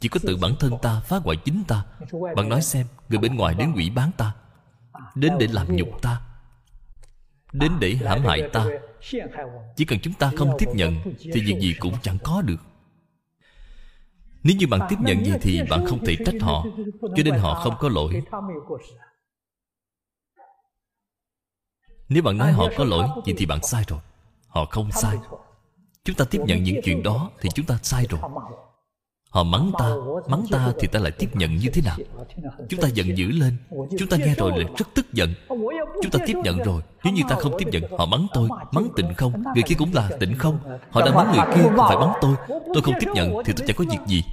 [0.00, 1.84] chỉ có tự bản thân ta phá hoại chính ta.
[2.36, 4.32] Bạn nói xem người bên ngoài đến quỷ bán ta.
[5.14, 6.20] Đến để làm nhục ta.
[7.52, 8.66] Đến để hãm hại ta.
[9.76, 12.60] chỉ cần chúng ta không tiếp nhận thì việc gì cũng chẳng có được.
[14.42, 16.64] Nếu như bạn tiếp nhận gì thì bạn không thể trách họ.
[17.00, 18.22] cho nên họ không có lỗi.
[22.08, 24.00] nếu bạn nói họ có lỗi vậy thì bạn sai rồi.
[24.48, 25.16] Họ không sai
[26.04, 28.20] chúng ta tiếp nhận những chuyện đó thì chúng ta sai rồi.
[29.30, 29.90] Họ mắng ta
[30.28, 31.96] mắng ta thì ta lại tiếp nhận như thế nào?
[32.68, 33.56] Chúng ta giận dữ lên.
[33.98, 35.34] Chúng ta nghe rồi lại rất tức giận.
[36.02, 36.82] Chúng ta tiếp nhận rồi.
[37.04, 39.32] Nếu như ta không tiếp nhận, họ mắng tôi, mắng tịnh không?
[39.54, 40.58] Người kia cũng là tịnh không?
[40.90, 42.34] Họ đã mắng người kia không phải mắng tôi.
[42.48, 44.24] Tôi không tiếp nhận thì tôi chẳng có việc gì.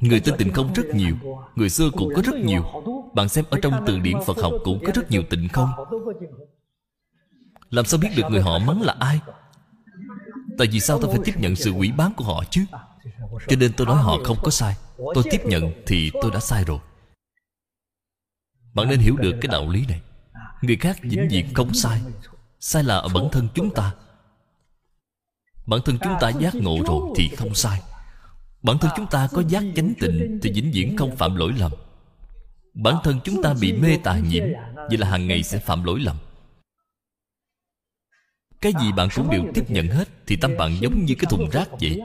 [0.00, 1.14] Người tin tịnh không rất nhiều.
[1.54, 2.62] Người xưa cũng có rất nhiều.
[3.14, 5.68] Bạn xem, ở trong từ điển Phật học cũng có rất nhiều tịnh không.
[7.74, 9.20] Làm sao biết được người họ mắng là ai?
[10.58, 12.64] Tại vì sao tôi phải tiếp nhận sự quỷ bán của họ chứ?
[13.48, 14.76] Cho nên tôi nói họ không có sai.
[14.96, 16.78] Tôi tiếp nhận thì tôi đã sai rồi.
[18.74, 20.00] Bạn nên hiểu được cái đạo lý này.
[20.62, 22.00] Người khác vĩnh viễn không sai
[22.60, 23.92] Sai là ở bản thân chúng ta.
[25.66, 27.82] Bản thân chúng ta giác ngộ rồi thì không sai.
[28.62, 31.72] Bản thân chúng ta có giác chánh tịnh Thì vĩnh viễn không phạm lỗi lầm.
[32.74, 34.44] Bản thân chúng ta bị mê tà nhiễm,
[34.88, 36.16] Vậy là hàng ngày sẽ phạm lỗi lầm.
[38.64, 41.50] Cái gì bạn cũng đều tiếp nhận hết Thì tâm bạn giống như cái thùng
[41.50, 42.00] rác vậy.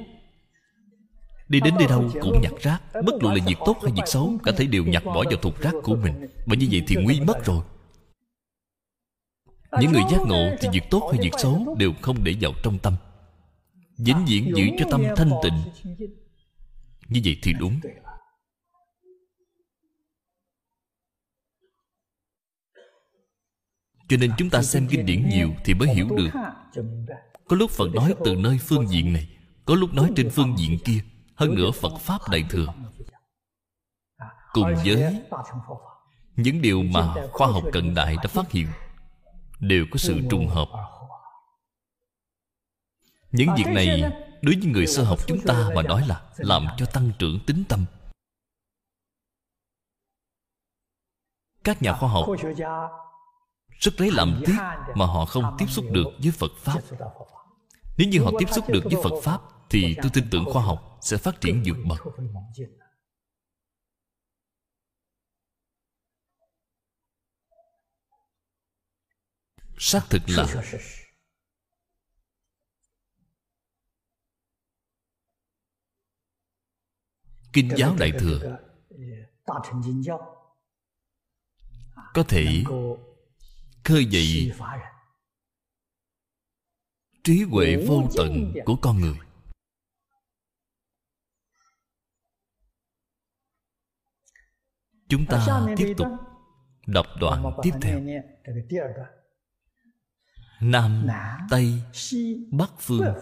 [1.49, 4.33] Đi đến đi đâu cũng nhặt rác, Bất luận là việc tốt hay việc xấu,
[4.43, 6.27] Cả thể đều nhặt bỏ vào thùng rác của mình.
[6.45, 7.63] Bởi như vậy thì nguy mất rồi.
[9.81, 12.79] Những người giác ngộ Thì việc tốt hay việc xấu Đều không để vào trong
[12.79, 12.95] tâm.
[13.97, 15.61] Vĩnh viễn giữ cho tâm thanh tịnh.
[17.07, 17.79] Như vậy thì đúng.
[24.09, 26.29] Cho nên chúng ta xem kinh điển nhiều thì mới hiểu được.
[27.47, 29.29] có lúc phật nói từ nơi phương diện này
[29.65, 30.99] có lúc nói trên phương diện kia
[31.35, 32.67] hơn nữa phật pháp đại thừa.
[34.53, 35.21] Cùng với
[36.35, 38.67] những điều mà khoa học cận đại đã phát hiện
[39.59, 40.67] đều có sự trùng hợp.
[43.31, 44.01] những việc này
[44.41, 47.63] đối với người sơ học chúng ta mà nói là làm cho tăng trưởng tính
[47.69, 47.85] tâm.
[51.63, 52.25] Các nhà khoa học
[53.79, 54.57] rất lấy làm tiếc
[54.95, 56.81] mà họ không tiếp xúc được với phật pháp.
[57.97, 60.97] Nếu như họ tiếp xúc được với phật pháp, thì tôi tin tưởng khoa học
[61.01, 61.99] sẽ phát triển vượt bậc.
[69.77, 70.63] Xác thực là
[77.53, 78.57] kinh giáo đại thừa
[82.13, 82.63] có thể
[83.89, 84.51] khơi dậy
[87.23, 89.17] trí huệ vô tận của con người.
[95.09, 96.07] Chúng ta tiếp tục
[96.87, 98.01] đọc đoạn tiếp theo.
[100.61, 101.07] nam
[101.49, 101.81] tây
[102.51, 103.15] bắc phương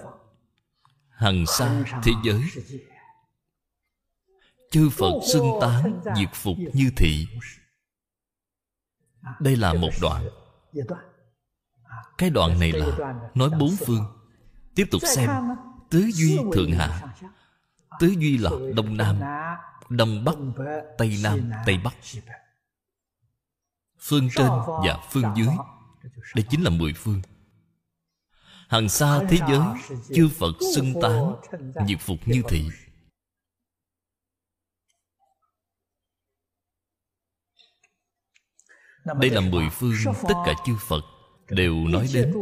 [1.10, 2.42] hằng xa thế giới.
[4.72, 7.28] chư phật xưng tán diệt phục như thị.
[9.40, 10.30] đây là một đoạn
[12.18, 14.06] cái đoạn này là nói bốn phương.
[14.76, 15.30] Tiếp tục xem.
[15.90, 17.02] tứ duy thượng hạ.
[18.00, 19.16] Tứ duy là đông nam
[19.90, 20.36] đông bắc
[20.98, 21.94] tây nam tây bắc.
[24.00, 25.50] Phương trên và phương dưới.
[26.36, 27.22] đây chính là mười phương.
[28.68, 29.62] Hằng xa thế giới
[30.16, 31.36] Chư Phật xưng tán
[31.88, 32.70] Diệt phục như thị
[39.16, 39.94] Đây là mười phương
[40.28, 41.02] Tất cả chư Phật
[41.50, 42.34] Đều nói đến.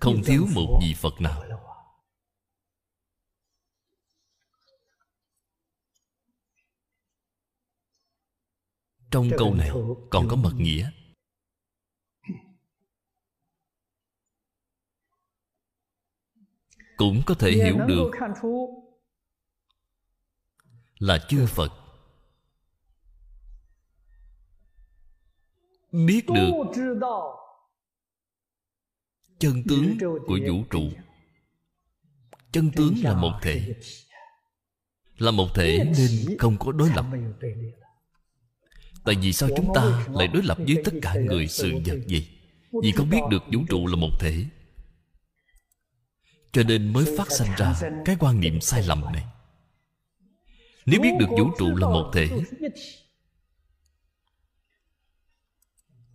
[0.00, 1.42] Không thiếu một vị Phật nào.
[9.10, 9.70] Trong câu này
[10.10, 10.90] còn có mật nghĩa.
[16.96, 18.10] Cũng có thể hiểu được
[21.00, 21.72] là chư Phật.
[25.92, 26.50] Biết được
[29.38, 30.90] Chân tướng của vũ trụ.
[32.52, 33.74] Chân tướng là một thể.
[35.18, 37.06] Là một thể nên không có đối lập.
[39.04, 42.28] Tại vì sao chúng ta lại đối lập với tất cả người sự vật gì
[42.82, 44.44] Vì không biết được vũ trụ là một thể.
[46.52, 49.24] Cho nên mới phát sinh ra cái quan niệm sai lầm này.
[50.86, 52.28] Nếu biết được vũ trụ là một thể,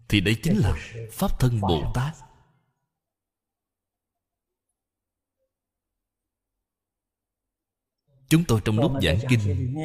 [0.09, 0.73] Thì đấy chính là
[1.11, 2.13] Pháp thân Bồ Tát.
[8.29, 9.75] Chúng tôi trong lúc giảng kinh,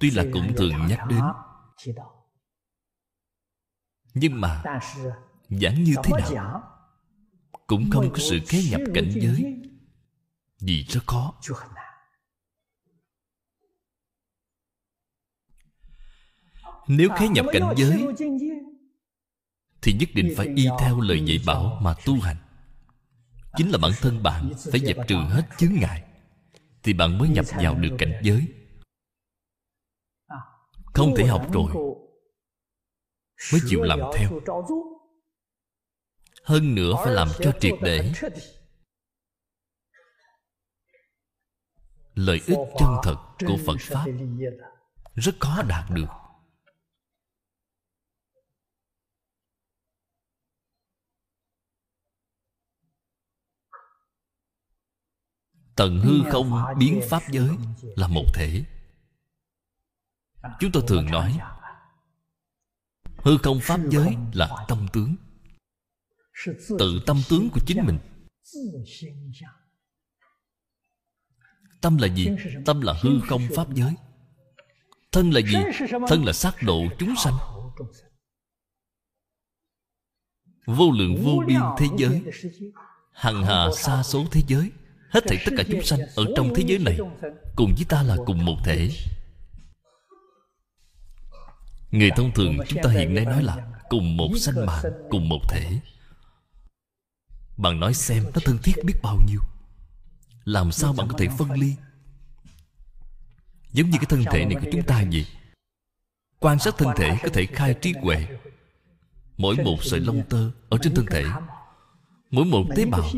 [0.00, 1.20] Tuy là cũng thường nhắc đến,
[4.14, 4.62] nhưng mà
[5.48, 6.62] giảng như thế nào
[7.66, 9.62] cũng không có sự khế nhập cảnh giới,
[10.60, 11.34] vì rất khó.
[16.88, 18.06] Nếu khế nhập cảnh giới
[19.82, 22.36] thì nhất định phải y theo lời dạy bảo mà tu hành.
[23.56, 26.04] chính là bản thân bạn phải dẹp trừ hết chướng ngại
[26.82, 28.46] thì bạn mới nhập vào được cảnh giới.
[30.84, 31.72] Không thể học rồi
[33.52, 34.40] mới chịu làm theo.
[36.44, 38.12] hơn nữa phải làm cho triệt để
[42.14, 43.16] lợi ích chân thật
[43.46, 44.06] của phật pháp.
[45.14, 46.06] Rất khó đạt được
[55.76, 57.50] tận hư không biến pháp giới
[57.96, 58.64] là một thể.
[60.60, 61.38] chúng tôi thường nói
[63.16, 65.16] hư không pháp giới là tâm tướng.
[66.78, 67.98] Tự tâm tướng của chính mình.
[71.80, 72.28] tâm là gì?
[72.66, 73.94] Tâm là hư không pháp giới.
[75.12, 75.86] Thân là gì?
[76.08, 77.34] Thân là sát độ chúng sanh.
[80.66, 82.22] vô lượng vô biên thế giới.
[83.12, 84.70] hằng hà xa số thế giới
[85.14, 86.98] hết thảy tất cả chúng sanh ở trong thế giới này
[87.56, 88.90] cùng với ta là cùng một thể.
[91.90, 95.40] Người thông thường chúng ta hiện nay nói là Cùng một sanh mạng Cùng một
[95.48, 95.80] thể.
[97.56, 99.40] Bạn nói xem nó thân thiết biết bao nhiêu.
[100.44, 101.74] Làm sao bạn có thể phân ly?
[103.72, 105.26] Giống như cái thân thể này của chúng ta vậy.
[106.40, 108.26] Quan sát thân thể có thể khai trí huệ.
[109.36, 111.24] Mỗi một sợi lông tơ Ở trên thân thể,
[112.30, 113.10] Mỗi một tế bào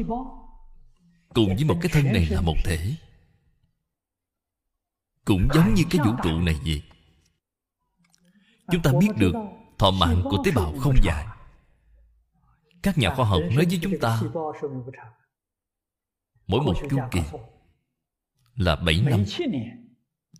[1.37, 2.95] Cùng với một cái thân này là một thể.
[5.25, 6.83] Cũng giống như cái vũ trụ này vậy.
[8.73, 9.33] Chúng ta biết được
[9.79, 11.27] thọ mạng của tế bào không dài.
[12.83, 14.23] Các nhà khoa học nói với chúng ta,
[16.47, 17.21] mỗi một chu kỳ
[18.55, 19.25] là 7 năm.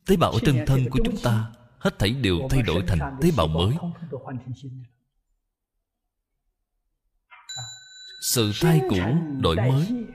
[0.07, 3.31] Tế bào ở trên thân của chúng ta hết thảy đều thay đổi thành tế
[3.37, 3.77] bào mới.
[8.23, 8.99] Sự thay cũ
[9.41, 10.07] đổi mới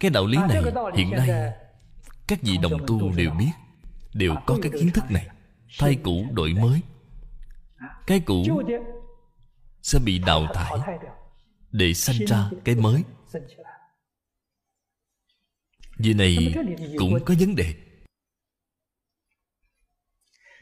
[0.00, 0.62] cái đạo lý này
[0.96, 1.52] hiện nay
[2.28, 3.50] các vị đồng tu đều biết
[4.16, 5.28] đều có cái kiến thức này.
[5.78, 6.80] Thay cũ đổi mới.
[8.06, 8.44] Cái cũ
[9.82, 10.98] sẽ bị đào thải
[11.70, 13.02] để sanh ra cái mới.
[15.98, 16.54] vì này
[16.98, 17.74] cũng có vấn đề.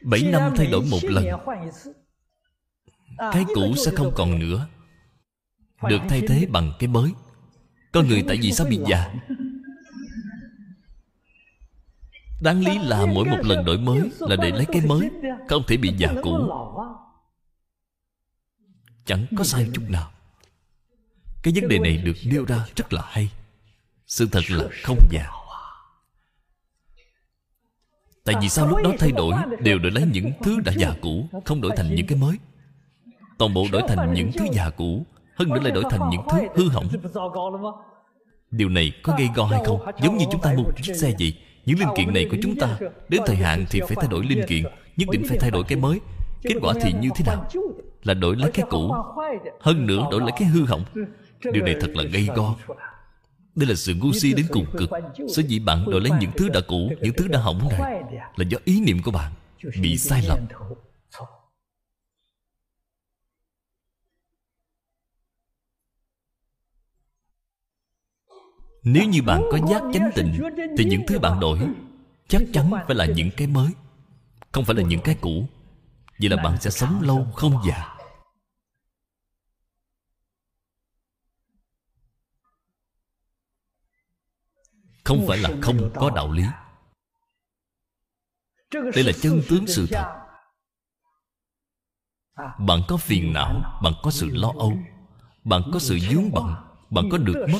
[0.02, 1.24] Bảy năm thay đổi một lần.
[3.18, 4.68] cái cũ sẽ không còn nữa.
[5.88, 7.12] Được thay thế bằng cái mới
[7.94, 9.14] con người tại vì sao bị già.
[12.40, 15.10] Đáng lý là mỗi một lần đổi mới Là để lấy cái mới,
[15.48, 16.48] Không thể bị già cũ.
[19.04, 20.10] Chẳng có sai chút nào.
[21.42, 23.30] Cái vấn đề này được nêu ra rất là hay.
[24.06, 25.30] Sự thật là không già.
[28.24, 31.28] Tại vì sao lúc đó thay đổi, Đều đổi lấy những thứ đã già cũ,
[31.44, 32.38] Không đổi thành những cái mới.
[33.38, 35.06] Toàn bộ đổi thành những thứ già cũ.
[35.36, 36.88] Hơn nữa lại đổi thành những thứ hư hỏng.
[38.50, 39.80] Điều này có gây go hay không?
[40.02, 41.34] Giống như chúng ta mua chiếc xe vậy.
[41.66, 42.78] Những linh kiện này của chúng ta
[43.08, 44.62] Đến thời hạn thì phải thay đổi linh kiện
[44.96, 46.00] Nhất định phải thay đổi cái mới.
[46.42, 47.46] kết quả thì như thế nào?
[48.02, 48.94] là đổi lấy cái cũ.
[49.60, 50.84] hơn nữa đổi lấy cái hư hỏng.
[51.52, 52.54] Điều này thật là gây go.
[53.54, 54.90] đây là sự ngu si đến cùng cực.
[55.34, 58.02] sở dĩ bạn đổi lấy những thứ đã cũ những thứ đã hỏng này
[58.36, 59.32] là do ý niệm của bạn
[59.80, 60.38] bị sai lầm
[68.84, 70.42] nếu như bạn có giác chánh tịnh
[70.78, 71.58] thì những thứ bạn đổi
[72.28, 73.70] chắc chắn phải là những cái mới,
[74.52, 75.46] không phải là những cái cũ.
[76.18, 77.94] Vậy là bạn sẽ sống lâu không già.
[85.04, 86.44] Không phải là không có đạo lý.
[88.70, 90.20] Đây là chân tướng sự thật.
[92.58, 94.72] Bạn có phiền não, bạn có sự lo âu,
[95.44, 96.54] bạn có sự dướng bận,
[96.90, 97.58] bạn có được mất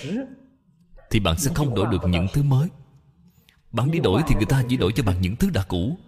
[1.15, 2.69] thì bạn sẽ không đổi được những thứ mới.
[3.73, 5.99] Bạn đi đổi thì người ta chỉ đổi cho bạn những thứ đã cũ.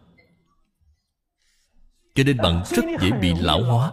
[2.15, 3.93] Cho nên bạn rất dễ bị lão hóa.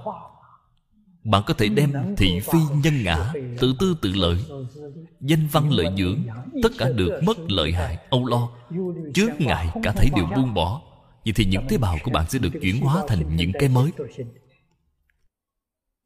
[1.23, 4.45] Bạn có thể đem thị phi nhân ngã, tự tư tự lợi,
[5.21, 6.23] danh văn lợi dưỡng,
[6.63, 8.49] tất cả được mất lợi hại, âu lo
[9.13, 10.81] trước ngại cả thấy đều buông bỏ.
[11.25, 13.91] Vậy thì những tế bào của bạn sẽ được chuyển hóa thành những cái mới,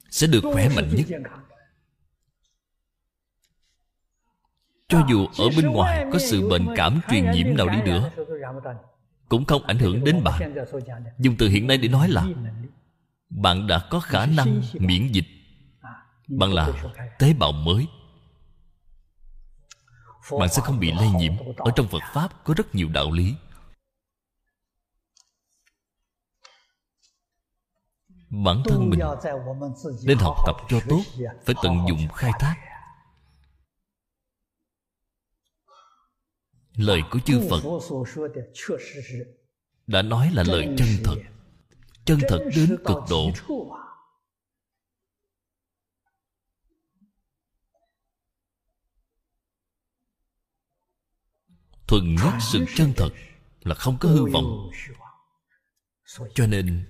[0.10, 1.20] sẽ được khỏe mạnh nhất.
[4.88, 8.10] Cho dù ở bên ngoài có sự bệnh cảm truyền nhiễm nào đi nữa,
[9.30, 10.56] cũng không ảnh hưởng đến bạn.
[11.20, 12.26] Dùng từ hiện nay để nói là,
[13.30, 15.26] bạn đã có khả năng miễn dịch.
[16.28, 16.70] Bạn là
[17.20, 17.88] tế bào mới.
[20.40, 21.34] Bạn sẽ không bị lây nhiễm.
[21.58, 23.36] Ở trong phật pháp có rất nhiều đạo lý.
[28.30, 29.00] Bản thân mình
[30.04, 31.02] nên học tập cho tốt,
[31.46, 32.56] phải tận dụng khai thác.
[36.78, 37.62] Lời của chư phật
[39.88, 41.16] đã nói là lời chân thật.
[42.06, 43.32] Chân thật đến cực độ.
[51.88, 53.10] Thuần nhất sự chân thật
[53.64, 54.70] là không có hư vọng.
[56.36, 56.86] Cho nên,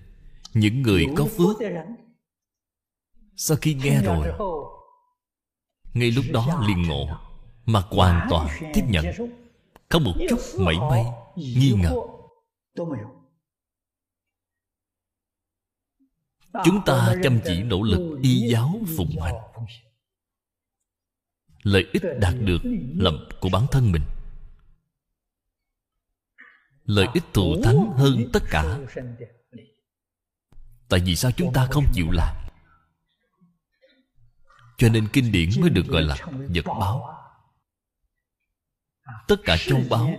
[0.53, 1.57] những người có phước,
[3.35, 4.27] sau khi nghe rồi,
[5.93, 7.07] ngay lúc đó liền ngộ,
[7.65, 9.05] mà hoàn toàn tiếp nhận
[9.89, 11.05] không một chút mảy may,
[11.35, 11.95] nghi ngờ.
[16.63, 19.35] Chúng ta chăm chỉ nỗ lực y giáo phụng hành.
[21.63, 22.59] Lợi ích đạt được
[22.95, 24.01] lầm của bản thân mình.
[26.83, 28.79] Lợi ích thù thắng hơn tất cả.
[30.89, 32.35] Tại vì sao chúng ta không chịu làm?
[34.77, 36.15] Cho nên kinh điển mới được gọi là
[36.55, 37.16] vật báo
[39.27, 40.09] tất cả châu báu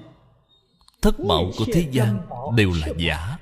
[1.02, 3.39] thất bảo của thế gian đều là giả.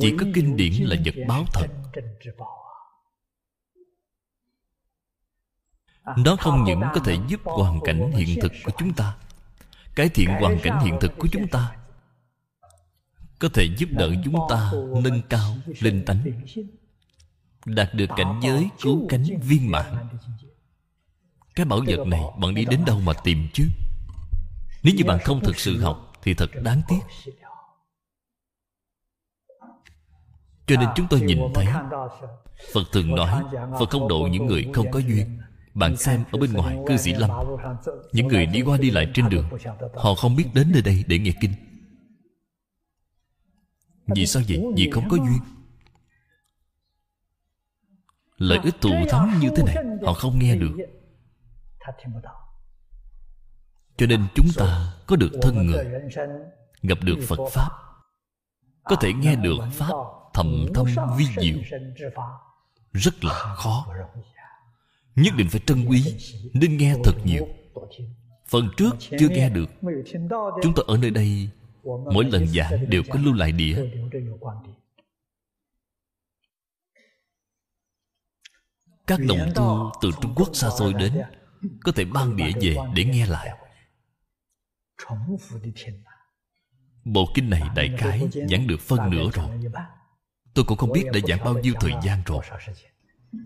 [0.00, 1.66] chỉ có kinh điển là vật báo thật.
[6.16, 9.16] nó không những có thể giúp hoàn cảnh hiện thực của chúng ta
[9.94, 11.76] cải thiện hoàn cảnh hiện thực của chúng ta.
[13.38, 14.72] có thể giúp đỡ chúng ta
[15.02, 16.24] nâng cao linh tánh
[17.64, 20.06] đạt được cảnh giới cứu cánh viên mãn.
[21.54, 23.68] Cái bảo vật này bạn đi đến đâu mà tìm chứ?
[24.82, 26.98] Nếu như bạn không thực sự học, thì thật đáng tiếc.
[30.66, 31.66] Cho nên chúng tôi nhìn thấy,
[32.74, 33.44] phật thường nói,
[33.78, 35.40] phật không độ những người không có duyên.
[35.74, 37.30] Bạn xem ở bên ngoài cư sĩ lâm.
[38.12, 39.48] Những người đi qua đi lại trên đường,
[39.94, 41.52] họ không biết đến nơi đây để nghe kinh.
[44.06, 44.64] Vì sao vậy?
[44.76, 45.38] Vì không có duyên
[48.38, 50.76] lợi ích thù thắng như thế này họ không nghe được.
[53.96, 55.84] cho nên chúng ta có được thân người
[56.82, 57.70] gặp được phật pháp.
[58.84, 59.92] Có thể nghe được pháp
[60.34, 60.86] thầm thâm
[61.18, 61.80] vi diệu.
[62.92, 63.86] rất là khó.
[65.16, 66.16] nhất định phải trân quý
[66.52, 67.48] nên nghe thật nhiều.
[68.48, 69.70] phần trước chưa nghe được.
[70.62, 71.48] chúng ta ở nơi đây
[71.84, 73.76] mỗi lần giảng đều có lưu lại đĩa
[79.06, 81.12] các đồng tu từ trung quốc xa xôi đến
[81.84, 83.58] có thể mang đĩa về để nghe lại
[87.04, 89.48] bộ kinh này đại khái giảng được phân nửa rồi
[90.54, 92.44] tôi cũng không biết đã giảng bao nhiêu thời gian rồi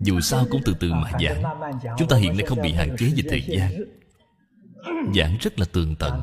[0.01, 1.43] dù sao cũng từ từ mà giảng
[1.97, 3.71] chúng ta hiện nay không bị hạn chế về thời gian
[5.15, 6.21] giảng rất là tường tận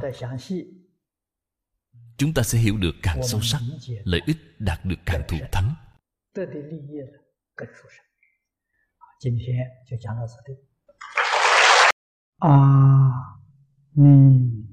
[2.18, 3.60] chúng ta sẽ hiểu được càng sâu sắc
[4.04, 5.74] lợi ích đạt được càng thù thắng
[9.28, 10.56] 今天就讲到这里。
[12.38, 13.40] 阿
[13.90, 14.68] 弥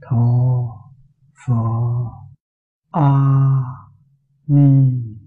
[0.00, 0.92] 陀
[1.32, 2.30] 佛。
[2.90, 3.90] 阿
[4.44, 5.18] 弥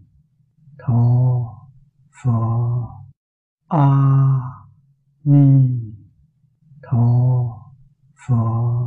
[0.77, 1.69] 陀
[2.09, 3.05] 佛。
[3.67, 4.69] 阿
[5.23, 5.93] 弥
[6.81, 7.73] 陀
[8.15, 8.77] 佛。